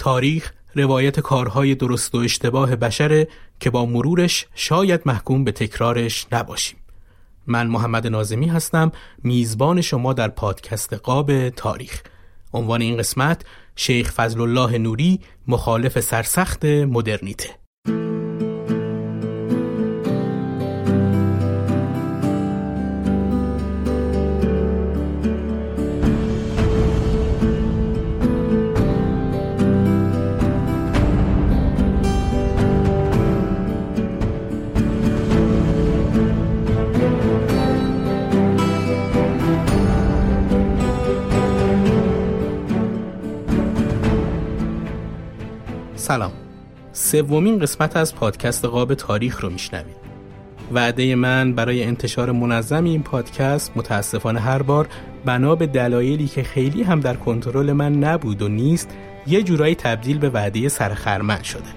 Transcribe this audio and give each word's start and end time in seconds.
تاریخ 0.00 0.52
روایت 0.74 1.20
کارهای 1.20 1.74
درست 1.74 2.14
و 2.14 2.18
اشتباه 2.18 2.76
بشره 2.76 3.28
که 3.60 3.70
با 3.70 3.86
مرورش 3.86 4.46
شاید 4.54 5.00
محکوم 5.06 5.44
به 5.44 5.52
تکرارش 5.52 6.26
نباشیم. 6.32 6.78
من 7.46 7.66
محمد 7.66 8.06
نازمی 8.06 8.46
هستم 8.46 8.92
میزبان 9.22 9.80
شما 9.80 10.12
در 10.12 10.28
پادکست 10.28 10.92
قاب 10.92 11.48
تاریخ. 11.48 12.02
عنوان 12.52 12.82
این 12.82 12.96
قسمت 12.96 13.44
شیخ 13.76 14.12
فضل 14.12 14.40
الله 14.40 14.78
نوری 14.78 15.20
مخالف 15.46 16.00
سرسخت 16.00 16.64
مدرنیته. 16.64 17.59
سومین 47.10 47.58
قسمت 47.58 47.96
از 47.96 48.14
پادکست 48.14 48.64
قاب 48.64 48.94
تاریخ 48.94 49.40
رو 49.40 49.50
میشنوید. 49.50 49.96
وعده 50.72 51.14
من 51.14 51.52
برای 51.52 51.84
انتشار 51.84 52.32
منظم 52.32 52.84
این 52.84 53.02
پادکست 53.02 53.72
متاسفانه 53.76 54.40
هر 54.40 54.62
بار 54.62 54.88
بنا 55.24 55.54
به 55.54 55.66
دلایلی 55.66 56.26
که 56.26 56.42
خیلی 56.42 56.82
هم 56.82 57.00
در 57.00 57.14
کنترل 57.14 57.72
من 57.72 57.94
نبود 57.94 58.42
و 58.42 58.48
نیست 58.48 58.88
یه 59.26 59.42
جورایی 59.42 59.74
تبدیل 59.74 60.18
به 60.18 60.30
وعده 60.30 60.68
سرخرمن 60.68 61.42
شده. 61.42 61.70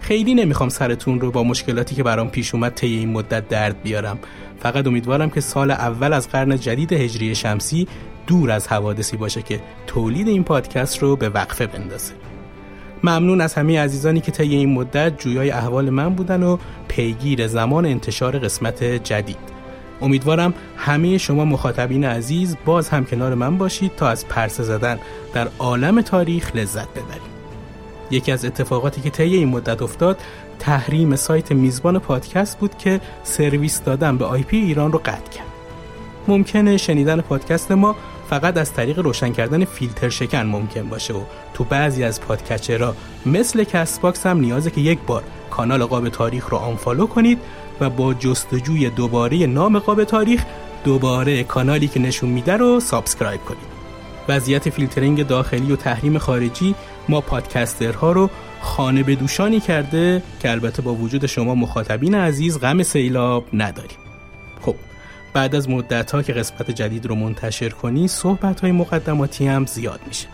خیلی 0.00 0.34
نمی‌خوام 0.34 0.68
سرتون 0.68 1.20
رو 1.20 1.30
با 1.30 1.42
مشکلاتی 1.42 1.94
که 1.94 2.02
برام 2.02 2.30
پیش 2.30 2.54
اومد 2.54 2.74
طی 2.74 2.96
این 2.96 3.12
مدت 3.12 3.48
درد 3.48 3.82
بیارم. 3.82 4.18
فقط 4.60 4.86
امیدوارم 4.86 5.30
که 5.30 5.40
سال 5.40 5.70
اول 5.70 6.12
از 6.12 6.28
قرن 6.28 6.58
جدید 6.58 6.92
هجری 6.92 7.34
شمسی 7.34 7.88
دور 8.26 8.50
از 8.50 8.68
حوادثی 8.68 9.16
باشه 9.16 9.42
که 9.42 9.60
تولید 9.86 10.28
این 10.28 10.44
پادکست 10.44 10.98
رو 10.98 11.16
به 11.16 11.28
وقفه 11.28 11.66
بندازه. 11.66 12.12
ممنون 13.04 13.40
از 13.40 13.54
همه 13.54 13.80
عزیزانی 13.80 14.20
که 14.20 14.32
طی 14.32 14.54
این 14.54 14.74
مدت 14.74 15.18
جویای 15.18 15.50
احوال 15.50 15.90
من 15.90 16.14
بودن 16.14 16.42
و 16.42 16.58
پیگیر 16.88 17.46
زمان 17.46 17.86
انتشار 17.86 18.38
قسمت 18.38 18.84
جدید. 18.84 19.56
امیدوارم 20.00 20.54
همه 20.76 21.18
شما 21.18 21.44
مخاطبین 21.44 22.04
عزیز 22.04 22.56
باز 22.64 22.88
هم 22.88 23.04
کنار 23.04 23.34
من 23.34 23.58
باشید 23.58 23.92
تا 23.96 24.08
از 24.08 24.28
پرسه 24.28 24.62
زدن 24.62 24.98
در 25.34 25.48
عالم 25.58 26.00
تاریخ 26.00 26.56
لذت 26.56 26.88
ببرید 26.88 27.36
یکی 28.10 28.32
از 28.32 28.44
اتفاقاتی 28.44 29.00
که 29.00 29.10
طی 29.10 29.36
این 29.36 29.48
مدت 29.48 29.82
افتاد 29.82 30.18
تحریم 30.58 31.16
سایت 31.16 31.52
میزبان 31.52 31.98
پادکست 31.98 32.58
بود 32.58 32.78
که 32.78 33.00
سرویس 33.22 33.82
دادن 33.82 34.16
به 34.16 34.24
IP 34.24 34.56
ایران 34.56 34.92
رو 34.92 34.98
قطع 34.98 35.30
کرد. 35.30 35.46
ممکنه 36.28 36.76
شنیدن 36.76 37.20
پادکست 37.20 37.72
ما 37.72 37.96
فقط 38.30 38.56
از 38.56 38.72
طریق 38.72 38.98
روشن 38.98 39.32
کردن 39.32 39.64
فیلتر 39.64 40.08
شکن 40.08 40.42
ممکن 40.42 40.88
باشه 40.88 41.14
و 41.14 41.20
تو 41.54 41.64
بعضی 41.64 42.04
از 42.04 42.20
podcatcher 42.20 42.89
ها 42.89 42.96
مثل 43.26 43.64
Castbox 43.64 44.26
هم 44.26 44.40
نیازه 44.40 44.70
که 44.70 44.80
یک 44.80 44.98
بار 45.06 45.22
کانال 45.50 45.84
قاب 45.84 46.08
تاریخ 46.08 46.48
رو 46.48 46.56
unfollow 46.58 47.06
کنید 47.06 47.38
و 47.80 47.90
با 47.90 48.14
جستجوی 48.14 48.90
دوباره 48.90 49.46
نام 49.46 49.78
قاب 49.78 50.04
تاریخ 50.04 50.44
دوباره 50.84 51.44
کانالی 51.44 51.88
که 51.88 52.00
نشون 52.00 52.30
میده 52.30 52.56
رو 52.56 52.80
subscribe 52.80 53.40
کنید. 53.40 53.76
وضعیت 54.28 54.70
فیلترینگ 54.70 55.26
داخلی 55.26 55.72
و 55.72 55.76
تحریم 55.76 56.18
خارجی 56.18 56.74
ما 57.08 57.20
podcaster 57.20 58.03
ها 58.03 58.12
رو 58.12 58.30
خانه 58.60 59.02
به 59.02 59.14
دوشانی 59.14 59.60
کرده 59.60 60.22
که 60.40 60.50
البته 60.50 60.82
با 60.82 60.94
وجود 60.94 61.26
شما 61.26 61.54
مخاطبین 61.54 62.14
عزیز 62.14 62.60
غم 62.60 62.82
سیلاب 62.82 63.44
نداریم. 63.52 64.05
بعد 65.36 65.54
از 65.54 65.68
مدت 65.68 66.10
ها 66.10 66.22
که 66.22 66.32
قسمت 66.32 66.70
جدید 66.70 67.06
رو 67.06 67.14
منتشر 67.14 67.68
کنی 67.68 68.08
صحبت 68.08 68.60
های 68.60 68.72
مقدماتی 68.72 69.46
هم 69.46 69.66
زیاد 69.66 70.00
میشه. 70.08 70.26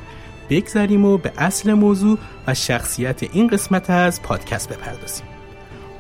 بگذریم 0.50 1.04
و 1.04 1.18
به 1.18 1.32
اصل 1.38 1.72
موضوع 1.72 2.18
و 2.46 2.54
شخصیت 2.54 3.22
این 3.22 3.46
قسمت 3.46 3.90
از 3.90 4.22
پادکست 4.22 4.68
بپردازیم. 4.68 5.26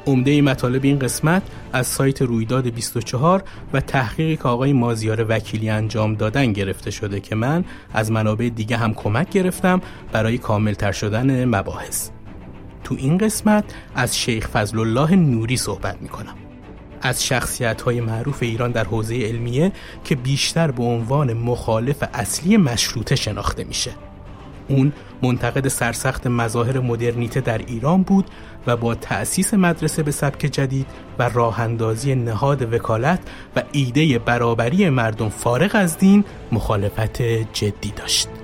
عمده 0.06 0.42
مطالب 0.42 0.84
این 0.84 0.98
قسمت 0.98 1.42
از 1.72 1.86
سایت 1.86 2.22
رویداد 2.22 2.66
24 2.66 3.44
و 3.72 3.80
تحقیقی 3.80 4.36
که 4.36 4.42
آقای 4.42 4.72
مازیار 4.72 5.26
وکیلی 5.28 5.70
انجام 5.70 6.14
دادن 6.14 6.52
گرفته 6.52 6.90
شده 6.90 7.20
که 7.20 7.34
من 7.34 7.64
از 7.94 8.10
منابع 8.10 8.48
دیگه 8.48 8.76
هم 8.76 8.94
کمک 8.94 9.30
گرفتم 9.30 9.80
برای 10.12 10.38
کاملتر 10.38 10.92
شدن 10.92 11.44
مباحث. 11.44 12.08
تو 12.84 12.94
این 12.98 13.18
قسمت 13.18 13.64
از 13.94 14.18
شیخ 14.18 14.48
فضل 14.48 14.78
الله 14.78 15.16
نوری 15.16 15.56
صحبت 15.56 16.02
می‌کنم. 16.02 16.41
از 17.02 17.24
شخصیت 17.24 17.82
های 17.82 18.00
معروف 18.00 18.42
ایران 18.42 18.72
در 18.72 18.84
حوزه 18.84 19.14
علمیه 19.14 19.72
که 20.04 20.14
بیشتر 20.14 20.70
به 20.70 20.82
عنوان 20.82 21.32
مخالف 21.32 22.04
اصلی 22.14 22.56
مشروطه 22.56 23.16
شناخته 23.16 23.64
میشه 23.64 23.90
اون 24.68 24.92
منتقد 25.22 25.68
سرسخت 25.68 26.26
مظاهر 26.26 26.80
مدرنیته 26.80 27.40
در 27.40 27.58
ایران 27.58 28.02
بود 28.02 28.26
و 28.66 28.76
با 28.76 28.94
تأسیس 28.94 29.54
مدرسه 29.54 30.02
به 30.02 30.10
سبک 30.10 30.40
جدید 30.40 30.86
و 31.18 31.28
راه 31.28 31.60
اندازی 31.60 32.14
نهاد 32.14 32.72
وکالت 32.74 33.20
و 33.56 33.62
ایده 33.72 34.18
برابری 34.18 34.90
مردم 34.90 35.28
فارغ 35.28 35.70
از 35.74 35.98
دین 35.98 36.24
مخالفت 36.52 37.22
جدی 37.52 37.92
داشت. 37.96 38.41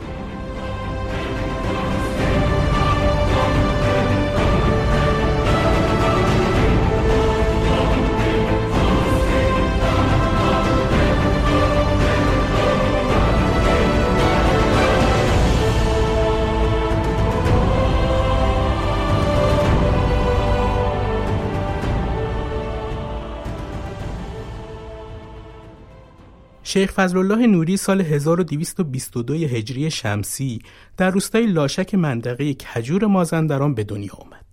شیخ 26.71 26.93
فضلالله 26.93 27.47
نوری 27.47 27.77
سال 27.77 28.01
1222 28.01 29.35
هجری 29.35 29.91
شمسی 29.91 30.59
در 30.97 31.11
روستای 31.11 31.47
لاشک 31.47 31.95
منطقه 31.95 32.55
کجور 32.55 33.07
مازندران 33.07 33.75
به 33.75 33.85
دنیا 33.85 34.13
آمد. 34.13 34.45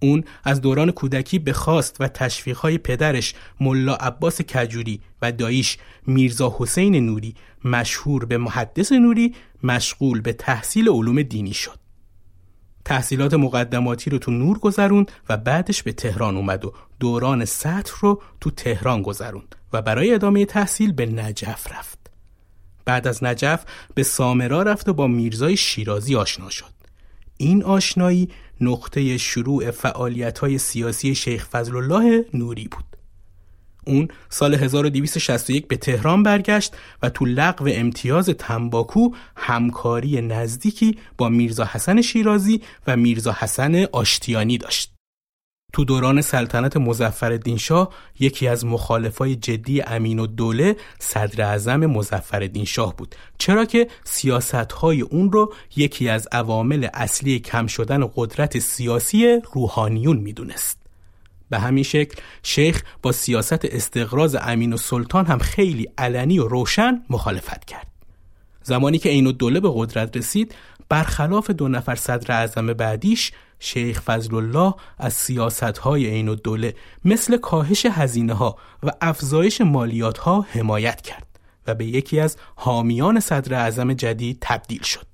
اون 0.00 0.24
از 0.44 0.60
دوران 0.60 0.90
کودکی 0.90 1.38
به 1.38 1.52
خواست 1.52 1.96
و 2.00 2.08
تشویقهای 2.08 2.78
پدرش 2.78 3.34
ملا 3.60 3.94
عباس 3.94 4.42
کجوری 4.42 5.00
و 5.22 5.32
داییش 5.32 5.78
میرزا 6.06 6.56
حسین 6.58 7.06
نوری 7.06 7.34
مشهور 7.64 8.24
به 8.24 8.38
محدث 8.38 8.92
نوری 8.92 9.34
مشغول 9.62 10.20
به 10.20 10.32
تحصیل 10.32 10.88
علوم 10.88 11.22
دینی 11.22 11.54
شد. 11.54 11.78
تحصیلات 12.84 13.34
مقدماتی 13.34 14.10
رو 14.10 14.18
تو 14.18 14.30
نور 14.30 14.58
گذروند 14.58 15.12
و 15.28 15.36
بعدش 15.36 15.82
به 15.82 15.92
تهران 15.92 16.36
اومد 16.36 16.64
و 16.64 16.72
دوران 17.00 17.44
سطح 17.44 17.92
رو 18.00 18.22
تو 18.40 18.50
تهران 18.50 19.02
گذروند 19.02 19.54
و 19.72 19.82
برای 19.82 20.14
ادامه 20.14 20.44
تحصیل 20.44 20.92
به 20.92 21.06
نجف 21.06 21.72
رفت. 21.72 21.98
بعد 22.84 23.08
از 23.08 23.24
نجف 23.24 23.64
به 23.94 24.02
سامرا 24.02 24.62
رفت 24.62 24.88
و 24.88 24.92
با 24.92 25.06
میرزای 25.06 25.56
شیرازی 25.56 26.16
آشنا 26.16 26.50
شد. 26.50 26.78
این 27.36 27.64
آشنایی 27.64 28.28
نقطه 28.60 29.18
شروع 29.18 29.70
فعالیت 29.70 30.38
های 30.38 30.58
سیاسی 30.58 31.14
شیخ 31.14 31.46
فضل 31.46 31.76
الله 31.76 32.24
نوری 32.34 32.68
بود. 32.68 32.84
اون 33.86 34.08
سال 34.28 34.54
1261 34.54 35.68
به 35.68 35.76
تهران 35.76 36.22
برگشت 36.22 36.76
و 37.02 37.10
تو 37.10 37.24
لغو 37.24 37.68
امتیاز 37.72 38.28
تنباکو 38.28 39.10
همکاری 39.36 40.20
نزدیکی 40.20 40.98
با 41.18 41.28
میرزا 41.28 41.64
حسن 41.64 42.02
شیرازی 42.02 42.62
و 42.86 42.96
میرزا 42.96 43.36
حسن 43.38 43.84
آشتیانی 43.92 44.58
داشت. 44.58 44.97
تو 45.72 45.84
دوران 45.84 46.20
سلطنت 46.20 46.76
مزفر 46.76 47.56
شاه 47.56 47.88
یکی 48.18 48.48
از 48.48 48.64
مخالفای 48.66 49.36
جدی 49.36 49.82
امین 49.82 50.18
و 50.18 50.26
دوله 50.26 50.76
صدر 50.98 51.44
اعظم 51.44 51.86
مزفر 51.86 52.64
شاه 52.64 52.96
بود. 52.96 53.14
چرا 53.38 53.64
که 53.64 53.88
سیاست 54.04 54.54
های 54.54 55.00
اون 55.00 55.32
رو 55.32 55.54
یکی 55.76 56.08
از 56.08 56.28
عوامل 56.32 56.88
اصلی 56.94 57.38
کم 57.38 57.66
شدن 57.66 58.10
قدرت 58.16 58.58
سیاسی 58.58 59.40
روحانیون 59.52 60.16
می‌دونست. 60.16 60.78
به 61.50 61.58
همین 61.58 61.84
شکل 61.84 62.20
شیخ 62.42 62.82
با 63.02 63.12
سیاست 63.12 63.64
استقراض 63.64 64.36
امین 64.40 64.72
و 64.72 64.76
سلطان 64.76 65.26
هم 65.26 65.38
خیلی 65.38 65.88
علنی 65.98 66.38
و 66.38 66.48
روشن 66.48 67.02
مخالفت 67.10 67.64
کرد. 67.64 67.86
زمانی 68.62 68.98
که 68.98 69.08
این 69.08 69.30
دوله 69.30 69.60
به 69.60 69.70
قدرت 69.74 70.16
رسید 70.16 70.54
برخلاف 70.88 71.50
دو 71.50 71.68
نفر 71.68 71.94
صدر 71.94 72.34
اعظم 72.34 72.66
بعدیش 72.72 73.32
شیخ 73.60 74.00
فضل 74.00 74.34
الله 74.34 74.74
از 74.98 75.14
سیاست 75.14 75.62
های 75.62 76.06
عین 76.06 76.28
الدوله 76.28 76.74
مثل 77.04 77.36
کاهش 77.36 77.86
هزینه 77.86 78.34
ها 78.34 78.56
و 78.82 78.90
افزایش 79.00 79.60
مالیات 79.60 80.18
ها 80.18 80.46
حمایت 80.50 81.00
کرد 81.00 81.26
و 81.66 81.74
به 81.74 81.84
یکی 81.84 82.20
از 82.20 82.36
حامیان 82.56 83.20
صدر 83.20 83.54
اعظم 83.54 83.92
جدید 83.92 84.38
تبدیل 84.40 84.82
شد. 84.82 85.07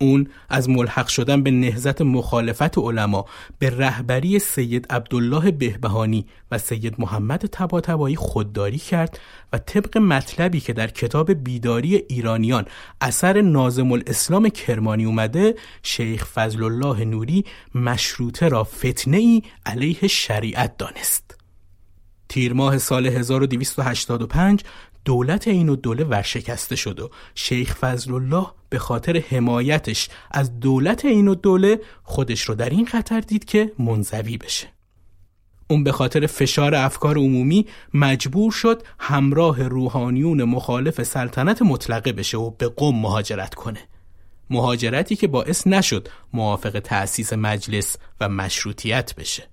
اون 0.00 0.26
از 0.48 0.68
ملحق 0.68 1.06
شدن 1.08 1.42
به 1.42 1.50
نهزت 1.50 2.02
مخالفت 2.02 2.78
علما 2.78 3.24
به 3.58 3.70
رهبری 3.70 4.38
سید 4.38 4.86
عبدالله 4.90 5.50
بهبهانی 5.50 6.26
و 6.50 6.58
سید 6.58 6.94
محمد 6.98 7.46
تباتبایی 7.52 8.16
خودداری 8.16 8.78
کرد 8.78 9.20
و 9.52 9.58
طبق 9.58 9.98
مطلبی 9.98 10.60
که 10.60 10.72
در 10.72 10.86
کتاب 10.86 11.32
بیداری 11.32 11.96
ایرانیان 11.96 12.64
اثر 13.00 13.40
نازم 13.40 13.92
الاسلام 13.92 14.48
کرمانی 14.48 15.04
اومده 15.04 15.54
شیخ 15.82 16.26
فضل 16.26 16.62
الله 16.64 17.04
نوری 17.04 17.44
مشروطه 17.74 18.48
را 18.48 18.64
فتنه 18.64 19.16
ای 19.16 19.42
علیه 19.66 20.08
شریعت 20.08 20.76
دانست. 20.76 21.36
تیر 22.28 22.52
ماه 22.52 22.78
سال 22.78 23.06
1285 23.06 24.62
دولت 25.10 25.48
این 25.48 25.74
دوله 25.74 26.04
ورشکسته 26.04 26.76
شد 26.76 27.00
و 27.00 27.10
شیخ 27.34 27.74
فضل 27.74 28.14
الله 28.14 28.46
به 28.68 28.78
خاطر 28.78 29.22
حمایتش 29.30 30.08
از 30.30 30.60
دولت 30.60 31.04
این 31.04 31.32
دوله 31.32 31.80
خودش 32.02 32.42
رو 32.42 32.54
در 32.54 32.70
این 32.70 32.86
خطر 32.86 33.20
دید 33.20 33.44
که 33.44 33.72
منزوی 33.78 34.36
بشه. 34.38 34.68
اون 35.68 35.84
به 35.84 35.92
خاطر 35.92 36.26
فشار 36.26 36.74
افکار 36.74 37.18
عمومی 37.18 37.66
مجبور 37.94 38.52
شد 38.52 38.82
همراه 38.98 39.68
روحانیون 39.68 40.44
مخالف 40.44 41.02
سلطنت 41.02 41.62
مطلقه 41.62 42.12
بشه 42.12 42.38
و 42.38 42.50
به 42.50 42.68
قم 42.68 42.94
مهاجرت 42.94 43.54
کنه. 43.54 43.80
مهاجرتی 44.50 45.16
که 45.16 45.26
باعث 45.26 45.66
نشد 45.66 46.08
موافق 46.32 46.78
تأسیس 46.78 47.32
مجلس 47.32 47.96
و 48.20 48.28
مشروطیت 48.28 49.14
بشه. 49.14 49.48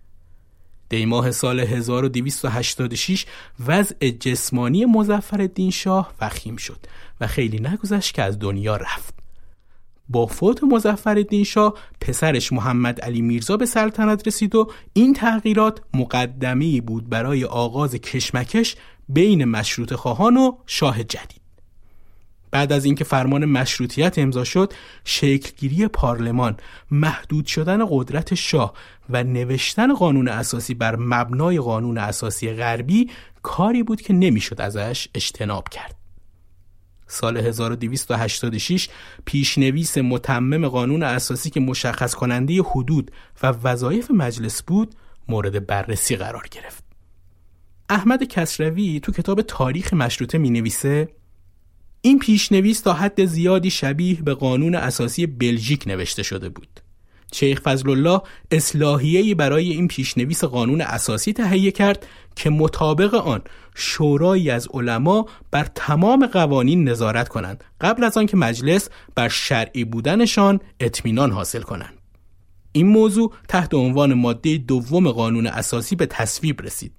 دیماه 0.89 1.31
سال 1.31 1.59
1286 1.59 3.25
وضع 3.67 4.09
جسمانی 4.09 4.85
مزفر 4.85 5.49
شاه 5.71 6.13
وخیم 6.21 6.55
شد 6.55 6.79
و 7.21 7.27
خیلی 7.27 7.59
نگذشت 7.59 8.13
که 8.13 8.23
از 8.23 8.39
دنیا 8.39 8.75
رفت. 8.75 9.13
با 10.09 10.25
فوت 10.25 10.63
مزفر 10.63 11.43
شاه 11.43 11.73
پسرش 12.01 12.53
محمد 12.53 13.01
علی 13.01 13.21
میرزا 13.21 13.57
به 13.57 13.65
سلطنت 13.65 14.27
رسید 14.27 14.55
و 14.55 14.71
این 14.93 15.13
تغییرات 15.13 15.81
مقدمی 15.93 16.81
بود 16.81 17.09
برای 17.09 17.45
آغاز 17.45 17.95
کشمکش 17.95 18.75
بین 19.09 19.45
مشروط 19.45 19.93
خواهان 19.93 20.37
و 20.37 20.57
شاه 20.65 21.03
جدید. 21.03 21.46
بعد 22.51 22.71
از 22.71 22.85
اینکه 22.85 23.03
فرمان 23.03 23.45
مشروطیت 23.45 24.19
امضا 24.19 24.43
شد 24.43 24.73
شکلگیری 25.05 25.87
پارلمان 25.87 26.57
محدود 26.91 27.45
شدن 27.45 27.85
قدرت 27.89 28.35
شاه 28.35 28.73
و 29.09 29.23
نوشتن 29.23 29.93
قانون 29.93 30.27
اساسی 30.27 30.73
بر 30.73 30.95
مبنای 30.95 31.59
قانون 31.59 31.97
اساسی 31.97 32.53
غربی 32.53 33.09
کاری 33.41 33.83
بود 33.83 34.01
که 34.01 34.13
نمی‌شد 34.13 34.61
ازش 34.61 35.07
اجتناب 35.15 35.69
کرد. 35.69 35.95
سال 37.07 37.37
1286 37.37 38.89
پیشنویس 39.25 39.97
متمم 39.97 40.67
قانون 40.67 41.03
اساسی 41.03 41.49
که 41.49 41.59
مشخص 41.59 42.15
کننده 42.15 42.61
حدود 42.61 43.11
و 43.43 43.47
وظایف 43.47 44.11
مجلس 44.11 44.63
بود 44.63 44.95
مورد 45.27 45.67
بررسی 45.67 46.15
قرار 46.15 46.47
گرفت. 46.51 46.83
احمد 47.89 48.23
کسروی 48.23 48.99
تو 48.99 49.11
کتاب 49.11 49.41
تاریخ 49.41 49.93
مشروطه 49.93 50.37
می 50.37 50.49
نویسه 50.49 51.09
این 52.01 52.19
پیشنویس 52.19 52.81
تا 52.81 52.93
حد 52.93 53.25
زیادی 53.25 53.69
شبیه 53.69 54.21
به 54.21 54.33
قانون 54.33 54.75
اساسی 54.75 55.25
بلژیک 55.25 55.83
نوشته 55.87 56.23
شده 56.23 56.49
بود. 56.49 56.79
شیخ 57.33 57.61
فضل 57.61 57.89
الله 57.89 58.21
اصلاحیه‌ای 58.51 59.33
برای 59.33 59.71
این 59.71 59.87
پیشنویس 59.87 60.43
قانون 60.43 60.81
اساسی 60.81 61.33
تهیه 61.33 61.71
کرد 61.71 62.05
که 62.35 62.49
مطابق 62.49 63.13
آن 63.13 63.41
شورایی 63.75 64.49
از 64.49 64.67
علما 64.73 65.25
بر 65.51 65.67
تمام 65.75 66.25
قوانین 66.27 66.89
نظارت 66.89 67.29
کنند 67.29 67.63
قبل 67.81 68.03
از 68.03 68.17
آنکه 68.17 68.37
مجلس 68.37 68.89
بر 69.15 69.29
شرعی 69.29 69.83
بودنشان 69.83 70.59
اطمینان 70.79 71.31
حاصل 71.31 71.61
کنند. 71.61 71.93
این 72.71 72.87
موضوع 72.87 73.33
تحت 73.47 73.73
عنوان 73.73 74.13
ماده 74.13 74.57
دوم 74.57 75.11
قانون 75.11 75.47
اساسی 75.47 75.95
به 75.95 76.05
تصویب 76.05 76.61
رسید 76.61 76.91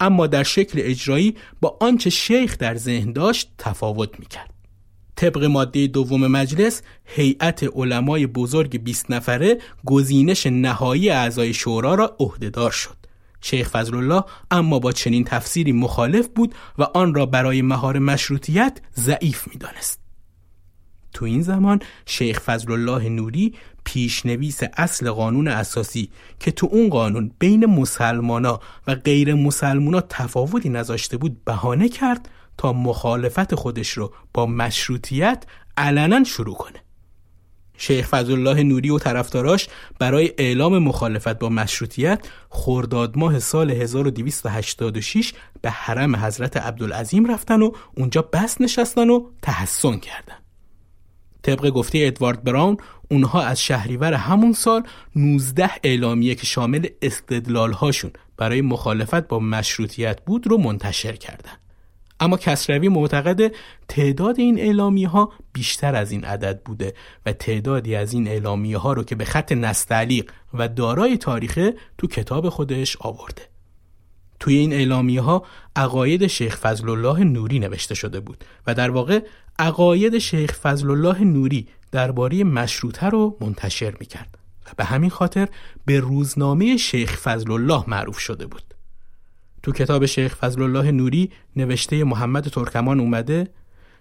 اما 0.00 0.26
در 0.26 0.42
شکل 0.42 0.80
اجرایی 0.82 1.36
با 1.60 1.76
آنچه 1.80 2.10
شیخ 2.10 2.58
در 2.58 2.74
ذهن 2.76 3.12
داشت 3.12 3.50
تفاوت 3.58 4.20
می‌کرد. 4.20 4.50
طبق 5.16 5.44
ماده 5.44 5.86
دوم 5.86 6.26
مجلس 6.26 6.82
هیئت 7.04 7.64
علمای 7.74 8.26
بزرگ 8.26 8.82
20 8.82 9.10
نفره 9.10 9.58
گزینش 9.84 10.46
نهایی 10.46 11.10
اعضای 11.10 11.54
شورا 11.54 11.94
را 11.94 12.16
عهدهدار 12.20 12.70
شد. 12.70 12.96
شیخ 13.40 13.68
فضل 13.68 13.96
الله 13.96 14.24
اما 14.50 14.78
با 14.78 14.92
چنین 14.92 15.24
تفسیری 15.24 15.72
مخالف 15.72 16.28
بود 16.28 16.54
و 16.78 16.82
آن 16.82 17.14
را 17.14 17.26
برای 17.26 17.62
مهار 17.62 17.98
مشروطیت 17.98 18.80
ضعیف 18.96 19.48
می‌دانست. 19.48 20.09
تو 21.12 21.24
این 21.24 21.42
زمان 21.42 21.80
شیخ 22.06 22.40
فضل 22.40 22.72
الله 22.72 23.08
نوری 23.08 23.54
پیشنویس 23.84 24.60
اصل 24.76 25.10
قانون 25.10 25.48
اساسی 25.48 26.10
که 26.40 26.50
تو 26.50 26.68
اون 26.72 26.88
قانون 26.88 27.30
بین 27.38 27.66
مسلمانا 27.66 28.60
و 28.86 28.94
غیر 28.94 29.34
مسلمانا 29.34 30.00
تفاوتی 30.00 30.68
نذاشته 30.68 31.16
بود 31.16 31.44
بهانه 31.44 31.88
کرد 31.88 32.28
تا 32.58 32.72
مخالفت 32.72 33.54
خودش 33.54 33.90
رو 33.90 34.12
با 34.34 34.46
مشروطیت 34.46 35.44
علنا 35.76 36.24
شروع 36.24 36.54
کنه. 36.54 36.82
شیخ 37.80 38.08
فضل 38.08 38.32
الله 38.32 38.62
نوری 38.62 38.90
و 38.90 38.98
طرفداراش 38.98 39.68
برای 39.98 40.32
اعلام 40.38 40.78
مخالفت 40.78 41.38
با 41.38 41.48
مشروطیت 41.48 42.28
خرداد 42.50 43.18
ماه 43.18 43.38
سال 43.38 43.70
1286 43.70 45.32
به 45.62 45.70
حرم 45.70 46.16
حضرت 46.16 46.56
عبدالعظیم 46.56 47.32
رفتن 47.32 47.62
و 47.62 47.72
اونجا 47.96 48.22
بس 48.22 48.60
نشستن 48.60 49.10
و 49.10 49.26
تحسن 49.42 49.96
کردن. 49.96 50.39
طبق 51.42 51.70
گفته 51.70 51.98
ادوارد 52.02 52.44
براون 52.44 52.76
اونها 53.10 53.42
از 53.42 53.60
شهریور 53.60 54.14
همون 54.14 54.52
سال 54.52 54.82
19 55.16 55.70
اعلامیه 55.84 56.34
که 56.34 56.46
شامل 56.46 56.86
استدلال 57.02 57.72
هاشون 57.72 58.10
برای 58.36 58.60
مخالفت 58.60 59.28
با 59.28 59.38
مشروطیت 59.38 60.20
بود 60.24 60.46
رو 60.46 60.58
منتشر 60.58 61.12
کردند. 61.12 61.58
اما 62.20 62.36
کسروی 62.36 62.88
معتقد 62.88 63.52
تعداد 63.88 64.38
این 64.38 64.58
اعلامیه 64.58 65.08
ها 65.08 65.32
بیشتر 65.52 65.94
از 65.94 66.12
این 66.12 66.24
عدد 66.24 66.62
بوده 66.62 66.94
و 67.26 67.32
تعدادی 67.32 67.94
از 67.94 68.12
این 68.12 68.28
اعلامیه 68.28 68.78
ها 68.78 68.92
رو 68.92 69.04
که 69.04 69.14
به 69.14 69.24
خط 69.24 69.52
نستعلیق 69.52 70.30
و 70.54 70.68
دارای 70.68 71.16
تاریخه 71.16 71.74
تو 71.98 72.06
کتاب 72.06 72.48
خودش 72.48 72.96
آورده. 73.00 73.42
توی 74.40 74.54
این 74.54 74.72
اعلامیه 74.72 75.20
ها 75.20 75.44
عقاید 75.76 76.26
شیخ 76.26 76.56
فضل 76.56 76.88
الله 76.88 77.24
نوری 77.24 77.58
نوشته 77.58 77.94
شده 77.94 78.20
بود 78.20 78.44
و 78.66 78.74
در 78.74 78.90
واقع 78.90 79.20
عقاید 79.60 80.18
شیخ 80.18 80.58
فضل 80.58 80.90
الله 80.90 81.24
نوری 81.24 81.68
درباره 81.92 82.44
مشروطه 82.44 83.06
رو 83.06 83.36
منتشر 83.40 83.94
می‌کرد 84.00 84.38
و 84.66 84.70
به 84.76 84.84
همین 84.84 85.10
خاطر 85.10 85.48
به 85.86 86.00
روزنامه 86.00 86.76
شیخ 86.76 87.18
فضل 87.18 87.52
الله 87.52 87.84
معروف 87.86 88.18
شده 88.18 88.46
بود 88.46 88.62
تو 89.62 89.72
کتاب 89.72 90.06
شیخ 90.06 90.36
فضل 90.36 90.62
الله 90.62 90.90
نوری 90.90 91.30
نوشته 91.56 92.04
محمد 92.04 92.48
ترکمان 92.48 93.00
اومده 93.00 93.48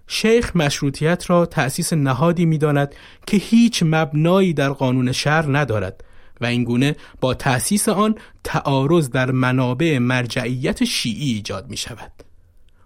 شیخ 0.07 0.55
مشروطیت 0.55 1.29
را 1.29 1.45
تأسیس 1.45 1.93
نهادی 1.93 2.45
می‌داند 2.45 2.95
که 3.27 3.37
هیچ 3.37 3.83
مبنایی 3.85 4.53
در 4.53 4.69
قانون 4.69 5.11
شهر 5.11 5.57
ندارد 5.57 6.03
و 6.41 6.45
اینگونه 6.45 6.95
با 7.21 7.33
تأسیس 7.33 7.89
آن 7.89 8.15
تعارض 8.43 9.09
در 9.09 9.31
منابع 9.31 9.97
مرجعیت 9.97 10.83
شیعی 10.83 11.33
ایجاد 11.33 11.69
می 11.69 11.77
شود. 11.77 12.28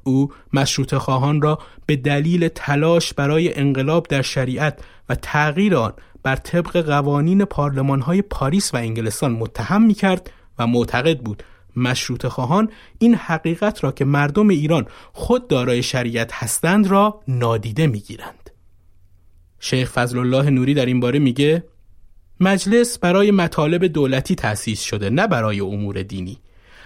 او 0.03 0.31
مشروط 0.53 0.95
خواهان 0.95 1.41
را 1.41 1.60
به 1.86 1.95
دلیل 1.95 2.48
تلاش 2.48 3.13
برای 3.13 3.60
انقلاب 3.60 4.07
در 4.07 4.22
شریعت 4.22 4.79
و 5.10 5.15
تغییر 5.15 5.75
آن 5.75 5.93
بر 6.24 6.36
طبق 6.36 6.77
قوانین 6.77 7.45
پارلمان 7.45 8.01
های 8.01 8.22
پاریس 8.22 8.74
و 8.74 8.77
انگلستان 8.77 9.31
متهم 9.31 9.81
می 9.81 9.93
کرد 9.93 10.31
و 10.60 10.67
معتقد 10.67 11.19
بود 11.19 11.43
مشروط 11.75 12.25
خواهان 12.27 12.69
این 13.00 13.15
حقیقت 13.15 13.83
را 13.83 13.91
که 13.91 14.05
مردم 14.05 14.48
ایران 14.48 14.86
خود 15.13 15.48
دارای 15.48 15.83
شریعت 15.83 16.33
هستند 16.33 16.88
را 16.88 17.22
نادیده 17.27 17.88
می 17.88 18.00
گیرند. 18.00 18.50
شیخ 19.60 19.91
فضل 19.91 20.17
الله 20.17 20.50
نوری 20.50 20.74
در 20.74 20.86
این 20.86 21.00
باره 21.00 21.19
میگه 21.19 21.63
مجلس 22.39 23.00
برای 23.00 23.31
مطالب 23.31 23.88
دولتی 23.88 24.36
تأسیس 24.36 24.81
شده 24.81 25.10
نه 25.10 25.27
برای 25.27 25.60
امور 25.60 26.03
دینی 26.03 26.38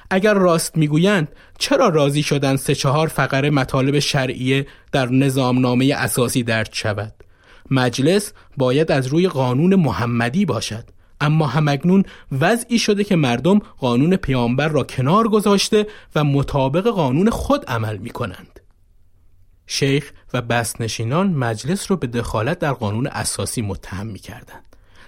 اگر 0.10 0.34
راست 0.34 0.78
می‌گویند 0.78 1.28
چرا 1.58 1.90
راضی 1.90 2.24
شدن 2.24 2.56
سه 2.56 2.76
چهار 2.76 3.08
فقره 3.08 3.50
مطالب 3.50 4.00
شرعیه 4.00 4.68
در 4.92 5.06
نظامنامه 5.06 5.94
اساسی 5.96 6.44
درد 6.44 6.70
شود 6.72 7.14
مجلس 7.72 8.34
باید 8.58 8.92
از 8.92 9.08
روی 9.08 9.28
قانون 9.28 9.76
محمدی 9.76 10.46
باشد 10.46 10.84
اما 11.22 11.48
همگنون 11.48 12.04
وضعی 12.40 12.80
شده 12.80 13.04
که 13.04 13.16
مردم 13.16 13.60
قانون 13.60 14.16
پیامبر 14.16 14.68
را 14.68 14.84
کنار 14.84 15.28
گذاشته 15.28 15.88
و 16.16 16.24
مطابق 16.24 16.88
قانون 16.88 17.30
خود 17.30 17.66
عمل 17.66 17.98
می 17.98 18.10
کنند. 18.10 18.60
شیخ 19.68 20.14
و 20.34 20.42
بسنشینان 20.42 21.28
مجلس 21.28 21.92
را 21.92 21.98
به 21.98 22.08
دخالت 22.08 22.60
در 22.60 22.74
قانون 22.74 23.08
اساسی 23.08 23.62
متهم 23.62 24.08
می 24.08 24.20
کردند. 24.20 24.64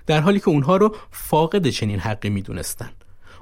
در 0.05 0.21
حالی 0.21 0.39
که 0.39 0.49
اونها 0.49 0.77
رو 0.77 0.95
فاقد 1.11 1.67
چنین 1.67 1.99
حقی 1.99 2.29
می 2.29 2.41
دونستن. 2.41 2.89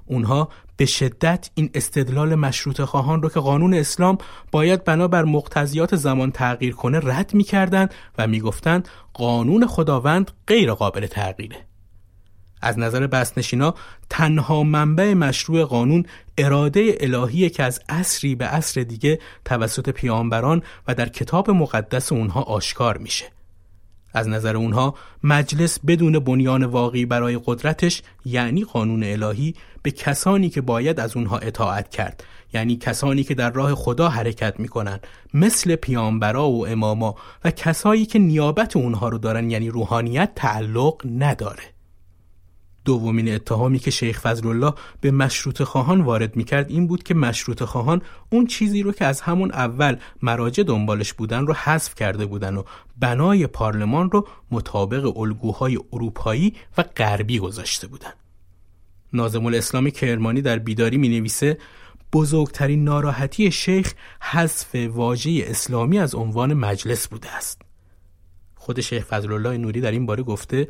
اونها 0.07 0.49
به 0.77 0.85
شدت 0.85 1.49
این 1.55 1.69
استدلال 1.73 2.35
مشروط 2.35 2.81
خواهان 2.81 3.21
رو 3.21 3.29
که 3.29 3.39
قانون 3.39 3.73
اسلام 3.73 4.17
باید 4.51 4.83
بنابر 4.83 5.23
مقتضیات 5.23 5.95
زمان 5.95 6.31
تغییر 6.31 6.75
کنه 6.75 6.99
رد 7.03 7.33
می‌کردند 7.33 7.93
و 8.17 8.27
می‌گفتند 8.27 8.87
قانون 9.13 9.67
خداوند 9.67 10.31
غیر 10.47 10.73
قابل 10.73 11.07
تغییره. 11.07 11.57
از 12.61 12.79
نظر 12.79 13.07
بسنشینا 13.07 13.75
تنها 14.09 14.63
منبع 14.63 15.13
مشروع 15.13 15.63
قانون 15.63 16.05
اراده 16.37 16.97
الهی 16.99 17.49
که 17.49 17.63
از 17.63 17.79
اصری 17.89 18.35
به 18.35 18.45
اصر 18.45 18.81
دیگه 18.81 19.19
توسط 19.45 19.89
پیامبران 19.89 20.63
و 20.87 20.95
در 20.95 21.09
کتاب 21.09 21.49
مقدس 21.49 22.11
اونها 22.11 22.41
آشکار 22.41 22.97
میشه. 22.97 23.36
از 24.13 24.27
نظر 24.27 24.57
اونها 24.57 24.95
مجلس 25.23 25.79
بدون 25.87 26.19
بنیان 26.19 26.63
واقعی 26.63 27.05
برای 27.05 27.39
قدرتش 27.45 28.01
یعنی 28.25 28.63
قانون 28.63 29.03
الهی 29.03 29.55
به 29.83 29.91
کسانی 29.91 30.49
که 30.49 30.61
باید 30.61 30.99
از 30.99 31.17
اونها 31.17 31.37
اطاعت 31.37 31.89
کرد. 31.89 32.23
یعنی 32.53 32.75
کسانی 32.75 33.23
که 33.23 33.33
در 33.33 33.51
راه 33.51 33.75
خدا 33.75 34.09
حرکت 34.09 34.59
می‌کنن. 34.59 34.99
مثل 35.33 35.75
پیامبرا 35.75 36.49
و 36.49 36.67
اماما 36.67 37.15
و 37.45 37.51
کسایی 37.51 38.05
که 38.05 38.19
نیابت 38.19 38.75
اونها 38.75 39.09
رو 39.09 39.17
دارن 39.17 39.51
یعنی 39.51 39.69
روحانیت 39.69 40.31
تعلق 40.35 41.01
نداره. 41.19 41.76
دومین 42.87 43.35
اتهامی 43.35 43.79
که 43.79 43.91
شیخ 43.91 44.19
فضل 44.19 44.47
الله 44.47 44.73
به 45.01 45.11
مشروط 45.11 45.63
خواهان 45.63 46.01
وارد 46.01 46.35
می‌کرد 46.35 46.69
این 46.69 46.87
بود 46.87 47.03
که 47.03 47.13
مشروط 47.13 47.63
خواهان 47.63 48.01
اون 48.29 48.45
چیزی 48.45 48.83
رو 48.83 48.91
که 48.91 49.05
از 49.05 49.21
همون 49.21 49.51
اول 49.51 49.97
مراجع 50.21 50.63
دنبالش 50.63 51.13
بودن 51.13 51.47
رو 51.47 51.53
حذف 51.53 51.95
کرده 51.95 52.25
بودن 52.25 52.55
و 52.55 52.63
بنای 52.97 53.47
پارلمان 53.47 54.11
رو 54.11 54.27
مطابق 54.51 55.17
الگوهای 55.17 55.79
اروپایی 55.93 56.53
و 56.77 56.83
غربی 56.83 57.39
گذاشته 57.39 57.87
بودن. 57.87 58.13
نازم 59.13 59.45
الاسلام 59.45 59.89
کرمانی 59.89 60.41
در 60.41 60.59
بیداری 60.59 60.97
می 60.97 61.09
نویسه 61.09 61.57
بزرگترین 62.13 62.83
ناراحتی 62.83 63.51
شیخ 63.51 63.93
حذف 64.21 64.75
واژه 64.75 65.43
اسلامی 65.47 65.99
از 65.99 66.15
عنوان 66.15 66.53
مجلس 66.53 67.07
بوده 67.07 67.35
است. 67.35 67.61
خود 68.55 68.81
شیخ 68.81 69.05
فضل 69.05 69.33
الله 69.33 69.57
نوری 69.57 69.81
در 69.81 69.91
این 69.91 70.05
باره 70.05 70.23
گفته 70.23 70.67